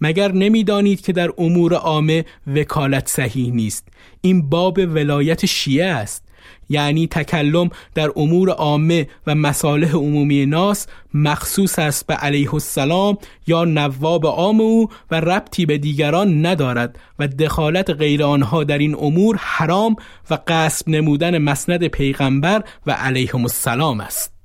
مگر 0.00 0.32
نمی‌دانید 0.32 1.00
که 1.00 1.12
در 1.12 1.30
امور 1.38 1.74
عامه 1.74 2.24
وکالت 2.46 3.08
صحیح 3.08 3.52
نیست؟ 3.52 3.88
این 4.20 4.48
باب 4.48 4.78
ولایت 4.78 5.46
شیعه 5.46 5.86
است. 5.86 6.26
یعنی 6.68 7.06
تکلم 7.06 7.70
در 7.94 8.10
امور 8.16 8.50
عامه 8.50 9.08
و 9.26 9.34
مصالح 9.34 9.92
عمومی 9.92 10.46
ناس 10.46 10.86
مخصوص 11.14 11.78
است 11.78 12.06
به 12.06 12.14
علیه 12.14 12.54
السلام 12.54 13.18
یا 13.46 13.64
نواب 13.64 14.26
عام 14.26 14.60
او 14.60 14.88
و 15.10 15.20
ربطی 15.20 15.66
به 15.66 15.78
دیگران 15.78 16.46
ندارد 16.46 16.98
و 17.18 17.28
دخالت 17.28 17.90
غیر 17.90 18.22
آنها 18.22 18.64
در 18.64 18.78
این 18.78 18.94
امور 18.94 19.36
حرام 19.38 19.96
و 20.30 20.38
قصب 20.46 20.88
نمودن 20.88 21.38
مسند 21.38 21.86
پیغمبر 21.86 22.64
و 22.86 22.92
علیهم 22.92 23.42
السلام 23.42 24.00
است. 24.00 24.35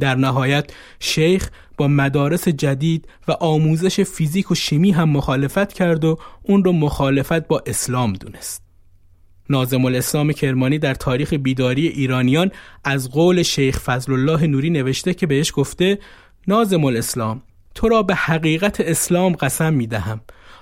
در 0.00 0.14
نهایت 0.14 0.70
شیخ 1.00 1.50
با 1.76 1.88
مدارس 1.88 2.48
جدید 2.48 3.08
و 3.28 3.32
آموزش 3.32 4.00
فیزیک 4.00 4.50
و 4.50 4.54
شیمی 4.54 4.90
هم 4.90 5.10
مخالفت 5.10 5.72
کرد 5.72 6.04
و 6.04 6.18
اون 6.42 6.64
رو 6.64 6.72
مخالفت 6.72 7.48
با 7.48 7.62
اسلام 7.66 8.12
دونست 8.12 8.62
نازم 9.50 9.84
الاسلام 9.84 10.32
کرمانی 10.32 10.78
در 10.78 10.94
تاریخ 10.94 11.32
بیداری 11.32 11.88
ایرانیان 11.88 12.50
از 12.84 13.10
قول 13.10 13.42
شیخ 13.42 13.78
فضل 13.78 14.12
الله 14.12 14.46
نوری 14.46 14.70
نوشته 14.70 15.14
که 15.14 15.26
بهش 15.26 15.52
گفته 15.54 15.98
نازم 16.48 16.84
الاسلام 16.84 17.42
تو 17.74 17.88
را 17.88 18.02
به 18.02 18.14
حقیقت 18.14 18.80
اسلام 18.80 19.32
قسم 19.32 19.72
می 19.74 19.86
دهم 19.86 20.20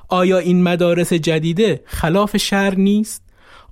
آیا 0.09 0.39
این 0.39 0.63
مدارس 0.63 1.13
جدیده 1.13 1.81
خلاف 1.85 2.37
شر 2.37 2.75
نیست؟ 2.75 3.23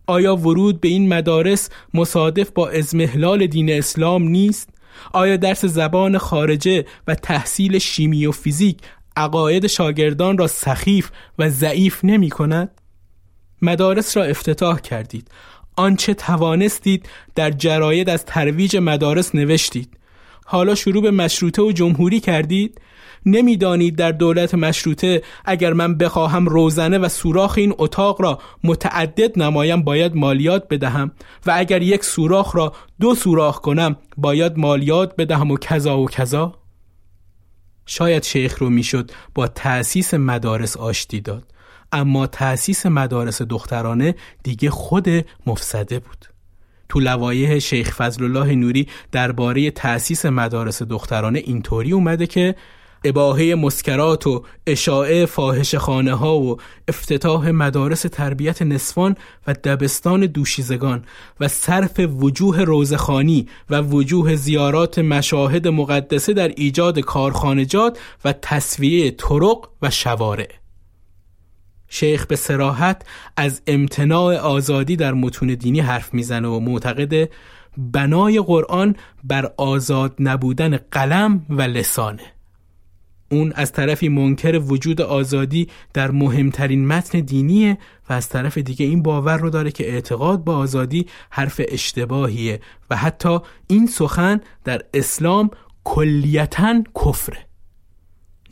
آیا 0.06 0.36
ورود 0.36 0.80
به 0.80 0.88
این 0.88 1.08
مدارس 1.08 1.70
مصادف 1.94 2.50
با 2.50 2.68
ازمهلال 2.68 3.46
دین 3.46 3.70
اسلام 3.70 4.22
نیست؟ 4.28 4.68
آیا 5.12 5.36
درس 5.36 5.64
زبان 5.64 6.18
خارجه 6.18 6.84
و 7.06 7.14
تحصیل 7.14 7.78
شیمی 7.78 8.26
و 8.26 8.32
فیزیک 8.32 8.78
عقاید 9.16 9.66
شاگردان 9.66 10.38
را 10.38 10.46
سخیف 10.46 11.10
و 11.38 11.48
ضعیف 11.48 12.04
نمی 12.04 12.30
کند؟ 12.30 12.70
مدارس 13.62 14.16
را 14.16 14.24
افتتاح 14.24 14.80
کردید. 14.80 15.28
آنچه 15.76 16.14
توانستید 16.14 17.08
در 17.34 17.50
جراید 17.50 18.10
از 18.10 18.24
ترویج 18.24 18.76
مدارس 18.76 19.34
نوشتید. 19.34 19.96
حالا 20.44 20.74
شروع 20.74 21.02
به 21.02 21.10
مشروطه 21.10 21.62
و 21.62 21.72
جمهوری 21.72 22.20
کردید؟ 22.20 22.80
نمی‌دانید 23.26 23.96
در 23.96 24.12
دولت 24.12 24.54
مشروطه 24.54 25.22
اگر 25.44 25.72
من 25.72 25.98
بخواهم 25.98 26.46
روزنه 26.46 26.98
و 26.98 27.08
سوراخ 27.08 27.54
این 27.58 27.74
اتاق 27.78 28.22
را 28.22 28.38
متعدد 28.64 29.38
نمایم 29.38 29.82
باید 29.82 30.16
مالیات 30.16 30.68
بدهم 30.68 31.12
و 31.46 31.54
اگر 31.56 31.82
یک 31.82 32.04
سوراخ 32.04 32.56
را 32.56 32.72
دو 33.00 33.14
سوراخ 33.14 33.60
کنم 33.60 33.96
باید 34.16 34.58
مالیات 34.58 35.16
بدهم 35.16 35.50
و 35.50 35.56
کذا 35.56 35.98
و 35.98 36.08
کذا؟ 36.08 36.54
شاید 37.86 38.22
شیخ 38.22 38.58
رو 38.58 38.70
می‌شد 38.70 39.10
با 39.34 39.46
تأسیس 39.46 40.14
مدارس 40.14 40.76
آشتی 40.76 41.20
داد 41.20 41.54
اما 41.92 42.26
تأسیس 42.26 42.86
مدارس 42.86 43.42
دخترانه 43.42 44.14
دیگه 44.42 44.70
خود 44.70 45.08
مفسده 45.46 45.98
بود. 45.98 46.24
تو 46.88 47.00
لوایح 47.00 47.58
شیخ 47.58 47.94
فضل 47.94 48.24
الله 48.24 48.54
نوری 48.54 48.88
درباره 49.12 49.70
تأسیس 49.70 50.26
مدارس 50.26 50.82
دخترانه 50.82 51.38
اینطوری 51.38 51.92
اومده 51.92 52.26
که 52.26 52.54
اباهه 53.04 53.54
مسکرات 53.54 54.26
و 54.26 54.44
اشاعه 54.66 55.26
فاحش 55.26 55.74
خانه 55.74 56.14
ها 56.14 56.38
و 56.38 56.56
افتتاح 56.88 57.50
مدارس 57.50 58.02
تربیت 58.02 58.62
نسوان 58.62 59.16
و 59.46 59.52
دبستان 59.52 60.26
دوشیزگان 60.26 61.04
و 61.40 61.48
صرف 61.48 62.00
وجوه 62.00 62.60
روزخانی 62.60 63.48
و 63.70 63.80
وجوه 63.80 64.36
زیارات 64.36 64.98
مشاهد 64.98 65.68
مقدسه 65.68 66.32
در 66.32 66.48
ایجاد 66.48 66.98
کارخانجات 66.98 67.98
و 68.24 68.32
تصویه 68.32 69.10
طرق 69.10 69.68
و 69.82 69.90
شوارع. 69.90 70.48
شیخ 71.88 72.26
به 72.26 72.36
سراحت 72.36 73.02
از 73.36 73.62
امتناع 73.66 74.36
آزادی 74.36 74.96
در 74.96 75.12
متون 75.12 75.48
دینی 75.54 75.80
حرف 75.80 76.14
می‌زنه 76.14 76.48
و 76.48 76.60
معتقد 76.60 77.28
بنای 77.78 78.40
قرآن 78.40 78.96
بر 79.24 79.52
آزاد 79.56 80.14
نبودن 80.18 80.76
قلم 80.76 81.46
و 81.50 81.62
لسانه. 81.62 82.22
اون 83.34 83.52
از 83.52 83.72
طرفی 83.72 84.08
منکر 84.08 84.58
وجود 84.58 85.00
آزادی 85.00 85.68
در 85.92 86.10
مهمترین 86.10 86.86
متن 86.86 87.20
دینیه 87.20 87.78
و 88.08 88.12
از 88.12 88.28
طرف 88.28 88.58
دیگه 88.58 88.86
این 88.86 89.02
باور 89.02 89.36
رو 89.36 89.50
داره 89.50 89.70
که 89.70 89.92
اعتقاد 89.92 90.44
با 90.44 90.56
آزادی 90.56 91.06
حرف 91.30 91.60
اشتباهیه 91.68 92.60
و 92.90 92.96
حتی 92.96 93.38
این 93.66 93.86
سخن 93.86 94.40
در 94.64 94.82
اسلام 94.94 95.50
کلیتا 95.84 96.82
کفره. 97.04 97.46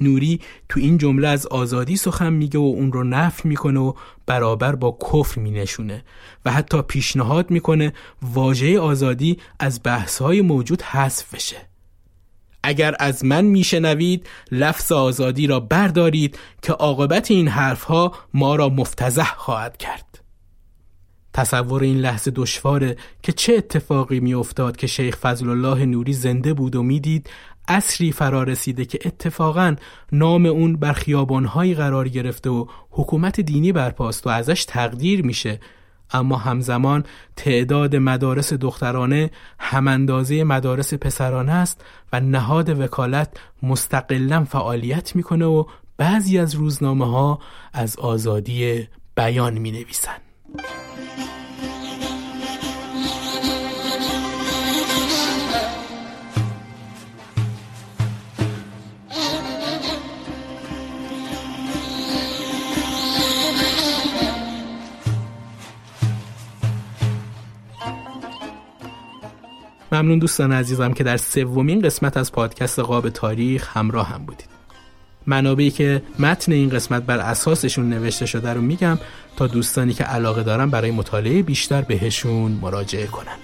نوری 0.01 0.41
تو 0.69 0.81
این 0.81 0.99
جمله 0.99 1.29
از 1.29 1.47
آزادی 1.47 1.97
سخن 1.97 2.33
میگه 2.33 2.59
و 2.59 2.63
اون 2.63 2.93
رو 2.93 3.05
نفی 3.05 3.49
می‌کنه 3.49 3.81
و 3.81 3.93
برابر 4.27 4.75
با 4.75 4.99
کفر 5.13 5.41
مینشونه 5.41 6.05
و 6.45 6.53
حتی 6.53 6.83
پیشنهاد 6.83 7.51
می‌کنه 7.51 7.93
واژه 8.23 8.81
آزادی 8.81 9.39
از 9.59 9.81
بحثهای 9.85 10.41
موجود 10.41 10.83
حذف 10.83 11.35
بشه. 11.35 11.72
اگر 12.63 12.95
از 12.99 13.25
من 13.25 13.45
میشنوید 13.45 14.27
لفظ 14.53 14.93
آزادی 14.93 15.47
را 15.47 15.61
بردارید 15.61 16.39
که 16.63 16.73
عاقبت 16.73 17.31
این 17.31 17.49
حرفها 17.49 18.13
ما 18.35 18.57
را 18.57 18.69
مفتزه 18.69 19.25
خواهد 19.25 19.77
کرد. 19.77 20.13
تصور 21.35 21.83
این 21.83 21.99
لحظه 21.99 22.31
دشواره 22.31 22.97
که 23.23 23.33
چه 23.33 23.55
اتفاقی 23.55 24.21
میافتاد 24.21 24.77
که 24.77 24.87
شیخ 24.87 25.17
فضل 25.17 25.49
الله 25.49 25.87
نوری 25.87 26.13
زنده 26.13 26.55
بود 26.55 26.77
و 26.77 26.83
می‌دید 26.83 27.31
اصری 27.69 28.13
فرا 28.13 28.43
رسیده 28.43 28.85
که 28.85 28.99
اتفاقا 29.05 29.77
نام 30.13 30.47
اون 30.47 30.77
بر 30.77 30.93
خیابانهایی 30.93 31.75
قرار 31.75 32.09
گرفته 32.09 32.51
و 32.51 32.67
حکومت 32.91 33.41
دینی 33.41 33.73
برپاست 33.73 34.27
و 34.27 34.31
ازش 34.31 34.65
تقدیر 34.65 35.23
میشه. 35.23 35.61
اما 36.13 36.37
همزمان 36.37 37.05
تعداد 37.37 37.97
مدارس 37.97 38.53
دخترانه 38.53 39.31
هماندازه 39.59 40.45
مدارس 40.45 40.95
پسرانه 40.95 41.53
است 41.53 41.85
و 42.13 42.21
نهاد 42.21 42.81
وکالت 42.81 43.29
مستقلا 43.63 44.45
فعالیت 44.45 45.17
می‌کنه 45.17 45.45
و 45.45 45.65
بعضی 45.97 46.39
از 46.39 46.55
روزنامه 46.55 47.11
ها 47.11 47.39
از 47.73 47.99
آزادی 47.99 48.89
بیان 49.17 49.59
می 49.59 49.71
نویسن. 49.71 50.17
ممنون 69.93 70.19
دوستان 70.19 70.53
عزیزم 70.53 70.93
که 70.93 71.05
در 71.05 71.17
سومین 71.17 71.81
قسمت 71.81 72.17
از 72.17 72.33
پادکست 72.33 72.79
قاب 72.79 73.09
تاریخ 73.09 73.77
همراه 73.77 74.09
هم 74.09 74.27
بودید. 74.27 74.49
منابعی 75.27 75.71
که 75.71 76.03
متن 76.19 76.53
این 76.53 76.69
قسمت 76.69 77.03
بر 77.03 77.19
اساسشون 77.19 77.89
نوشته 77.89 78.27
شده 78.27 78.53
رو 78.53 78.61
میگم 78.61 78.99
تا 79.37 79.47
دوستانی 79.47 79.95
که 79.95 80.05
علاقه 80.05 80.43
دارن 80.43 80.71
برای 80.71 80.91
مطالعه 80.91 81.43
بیشتر 81.43 81.83
بهشون 81.83 82.53
مراجعه 82.53 83.07
کنن. 83.07 83.37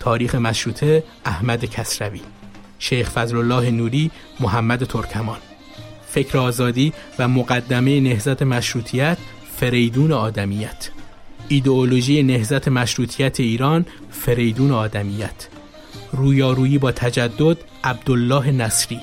تاریخ 0.00 0.34
مشروطه 0.34 1.04
احمد 1.24 1.64
کسروی 1.64 2.20
شیخ 2.78 3.10
فضل 3.10 3.36
الله 3.36 3.70
نوری 3.70 4.10
محمد 4.40 4.84
ترکمان 4.84 5.38
فکر 6.06 6.38
آزادی 6.38 6.92
و 7.18 7.28
مقدمه 7.28 8.00
نهزت 8.00 8.42
مشروطیت 8.42 9.18
فریدون 9.56 10.12
آدمیت 10.12 10.90
ایدئولوژی 11.48 12.22
نهزت 12.22 12.68
مشروطیت 12.68 13.40
ایران 13.40 13.86
فریدون 14.10 14.70
آدمیت. 14.70 15.48
رویارویی 16.12 16.78
با 16.78 16.92
تجدد 16.92 17.56
عبدالله 17.84 18.50
نصری 18.50 19.00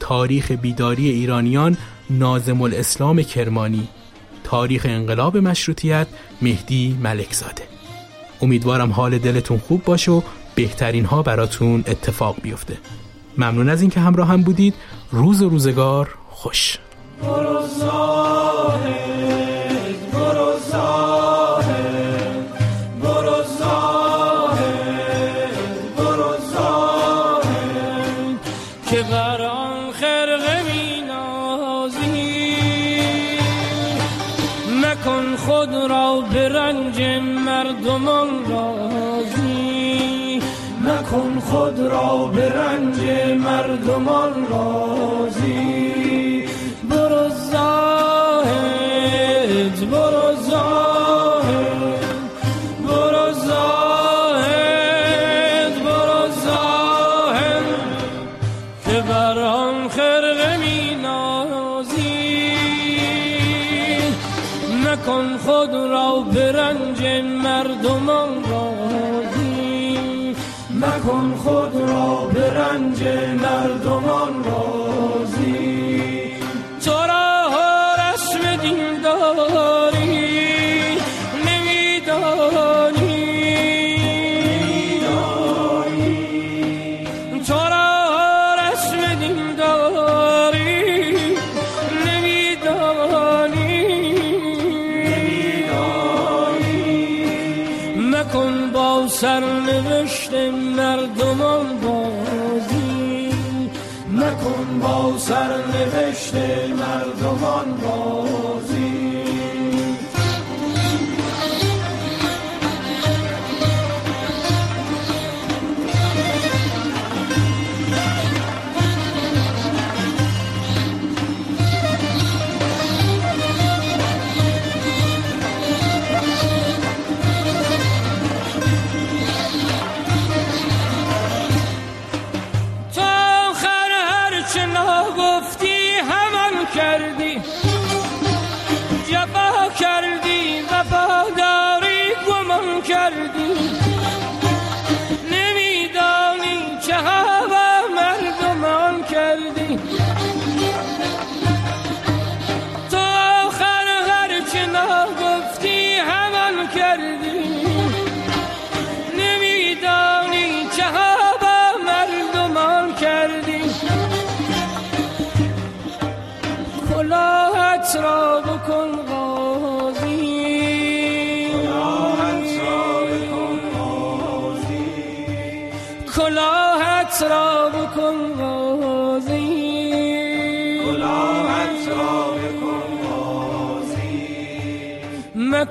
تاریخ 0.00 0.50
بیداری 0.50 1.08
ایرانیان 1.08 1.76
نازم 2.10 2.62
الاسلام 2.62 3.22
کرمانی 3.22 3.88
تاریخ 4.44 4.86
انقلاب 4.88 5.36
مشروطیت 5.36 6.06
مهدی 6.42 6.98
ملکزاده. 7.02 7.62
امیدوارم 8.42 8.92
حال 8.92 9.18
دلتون 9.18 9.58
خوب 9.58 9.84
باشه 9.84 10.12
و 10.12 10.20
بهترین 10.54 11.04
ها 11.04 11.22
براتون 11.22 11.84
اتفاق 11.86 12.36
بیفته. 12.42 12.78
ممنون 13.38 13.68
از 13.68 13.80
اینکه 13.80 14.00
همراه 14.00 14.28
هم 14.28 14.42
بودید. 14.42 14.74
روز 15.10 15.42
و 15.42 15.48
روزگار 15.48 16.14
خوش. 16.30 16.78
مردمان 17.22 18.54
خود 41.64 41.80
را 41.80 42.26
به 42.26 42.48
رنج 42.48 43.00
مردمان 43.40 44.46
رازی 44.50 44.93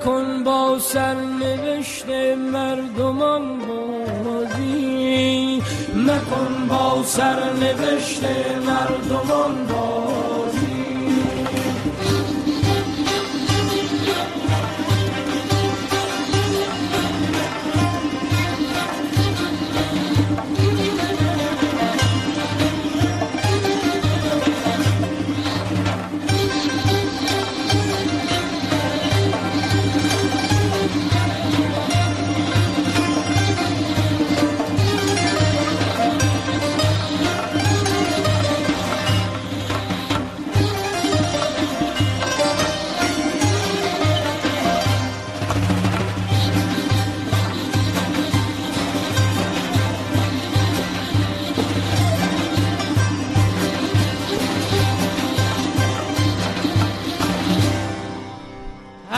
مکن 0.04 0.44
با 0.44 0.78
سرنوشت 0.78 2.06
مردمان 2.52 3.58
بازی 4.24 5.62
مکن 5.96 6.68
با 6.68 7.02
سرنوشت 7.04 8.22
مردمان 8.66 9.66
بازی 9.66 9.93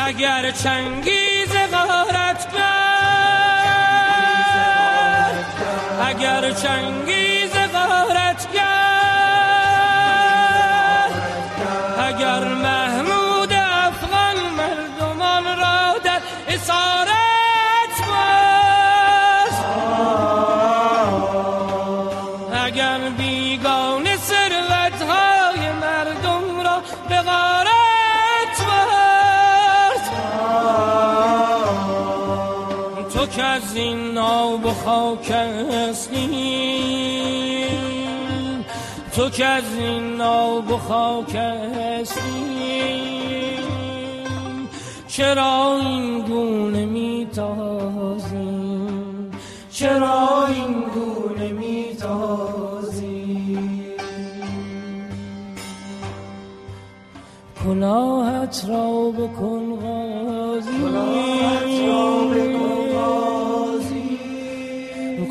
اگر 0.06 0.50
چنگیز 0.50 1.52
غارت 1.72 2.46
اگر 6.00 6.50
چنگیز 6.50 7.15
تو 39.16 39.30
که 39.30 39.44
از 39.44 39.76
این 39.78 40.16
ناب 40.16 40.70
و 40.70 40.76
خاک 40.76 41.34
هستی 41.34 42.20
چرا 45.08 45.78
این 45.80 46.20
گونه 46.20 46.86
میتازی 46.86 48.36
چرا 49.70 50.46
این 50.46 50.84
گونه 50.94 51.52
میتازی 51.52 53.06
کلاهت 57.64 58.64
را 58.68 59.10
بکن 59.10 59.76
غازی. 59.76 60.70
کلاهت 60.70 61.88
را 61.88 62.20
بکن 62.34 62.75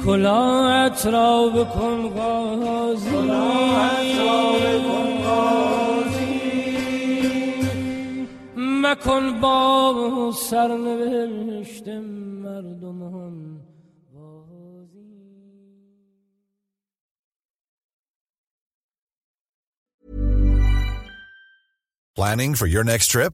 کلاهت 0.06 1.06
را 1.06 1.50
بکن 1.56 2.10
غازی. 2.10 3.16
مکن 8.58 9.42
با 9.42 10.32
سرنوشت 10.50 11.88
مردمان 11.88 13.62
بازی 14.14 15.06
Planning 22.18 22.56
for 22.56 22.68
your 22.68 22.84
next 22.84 23.08
trip? 23.08 23.34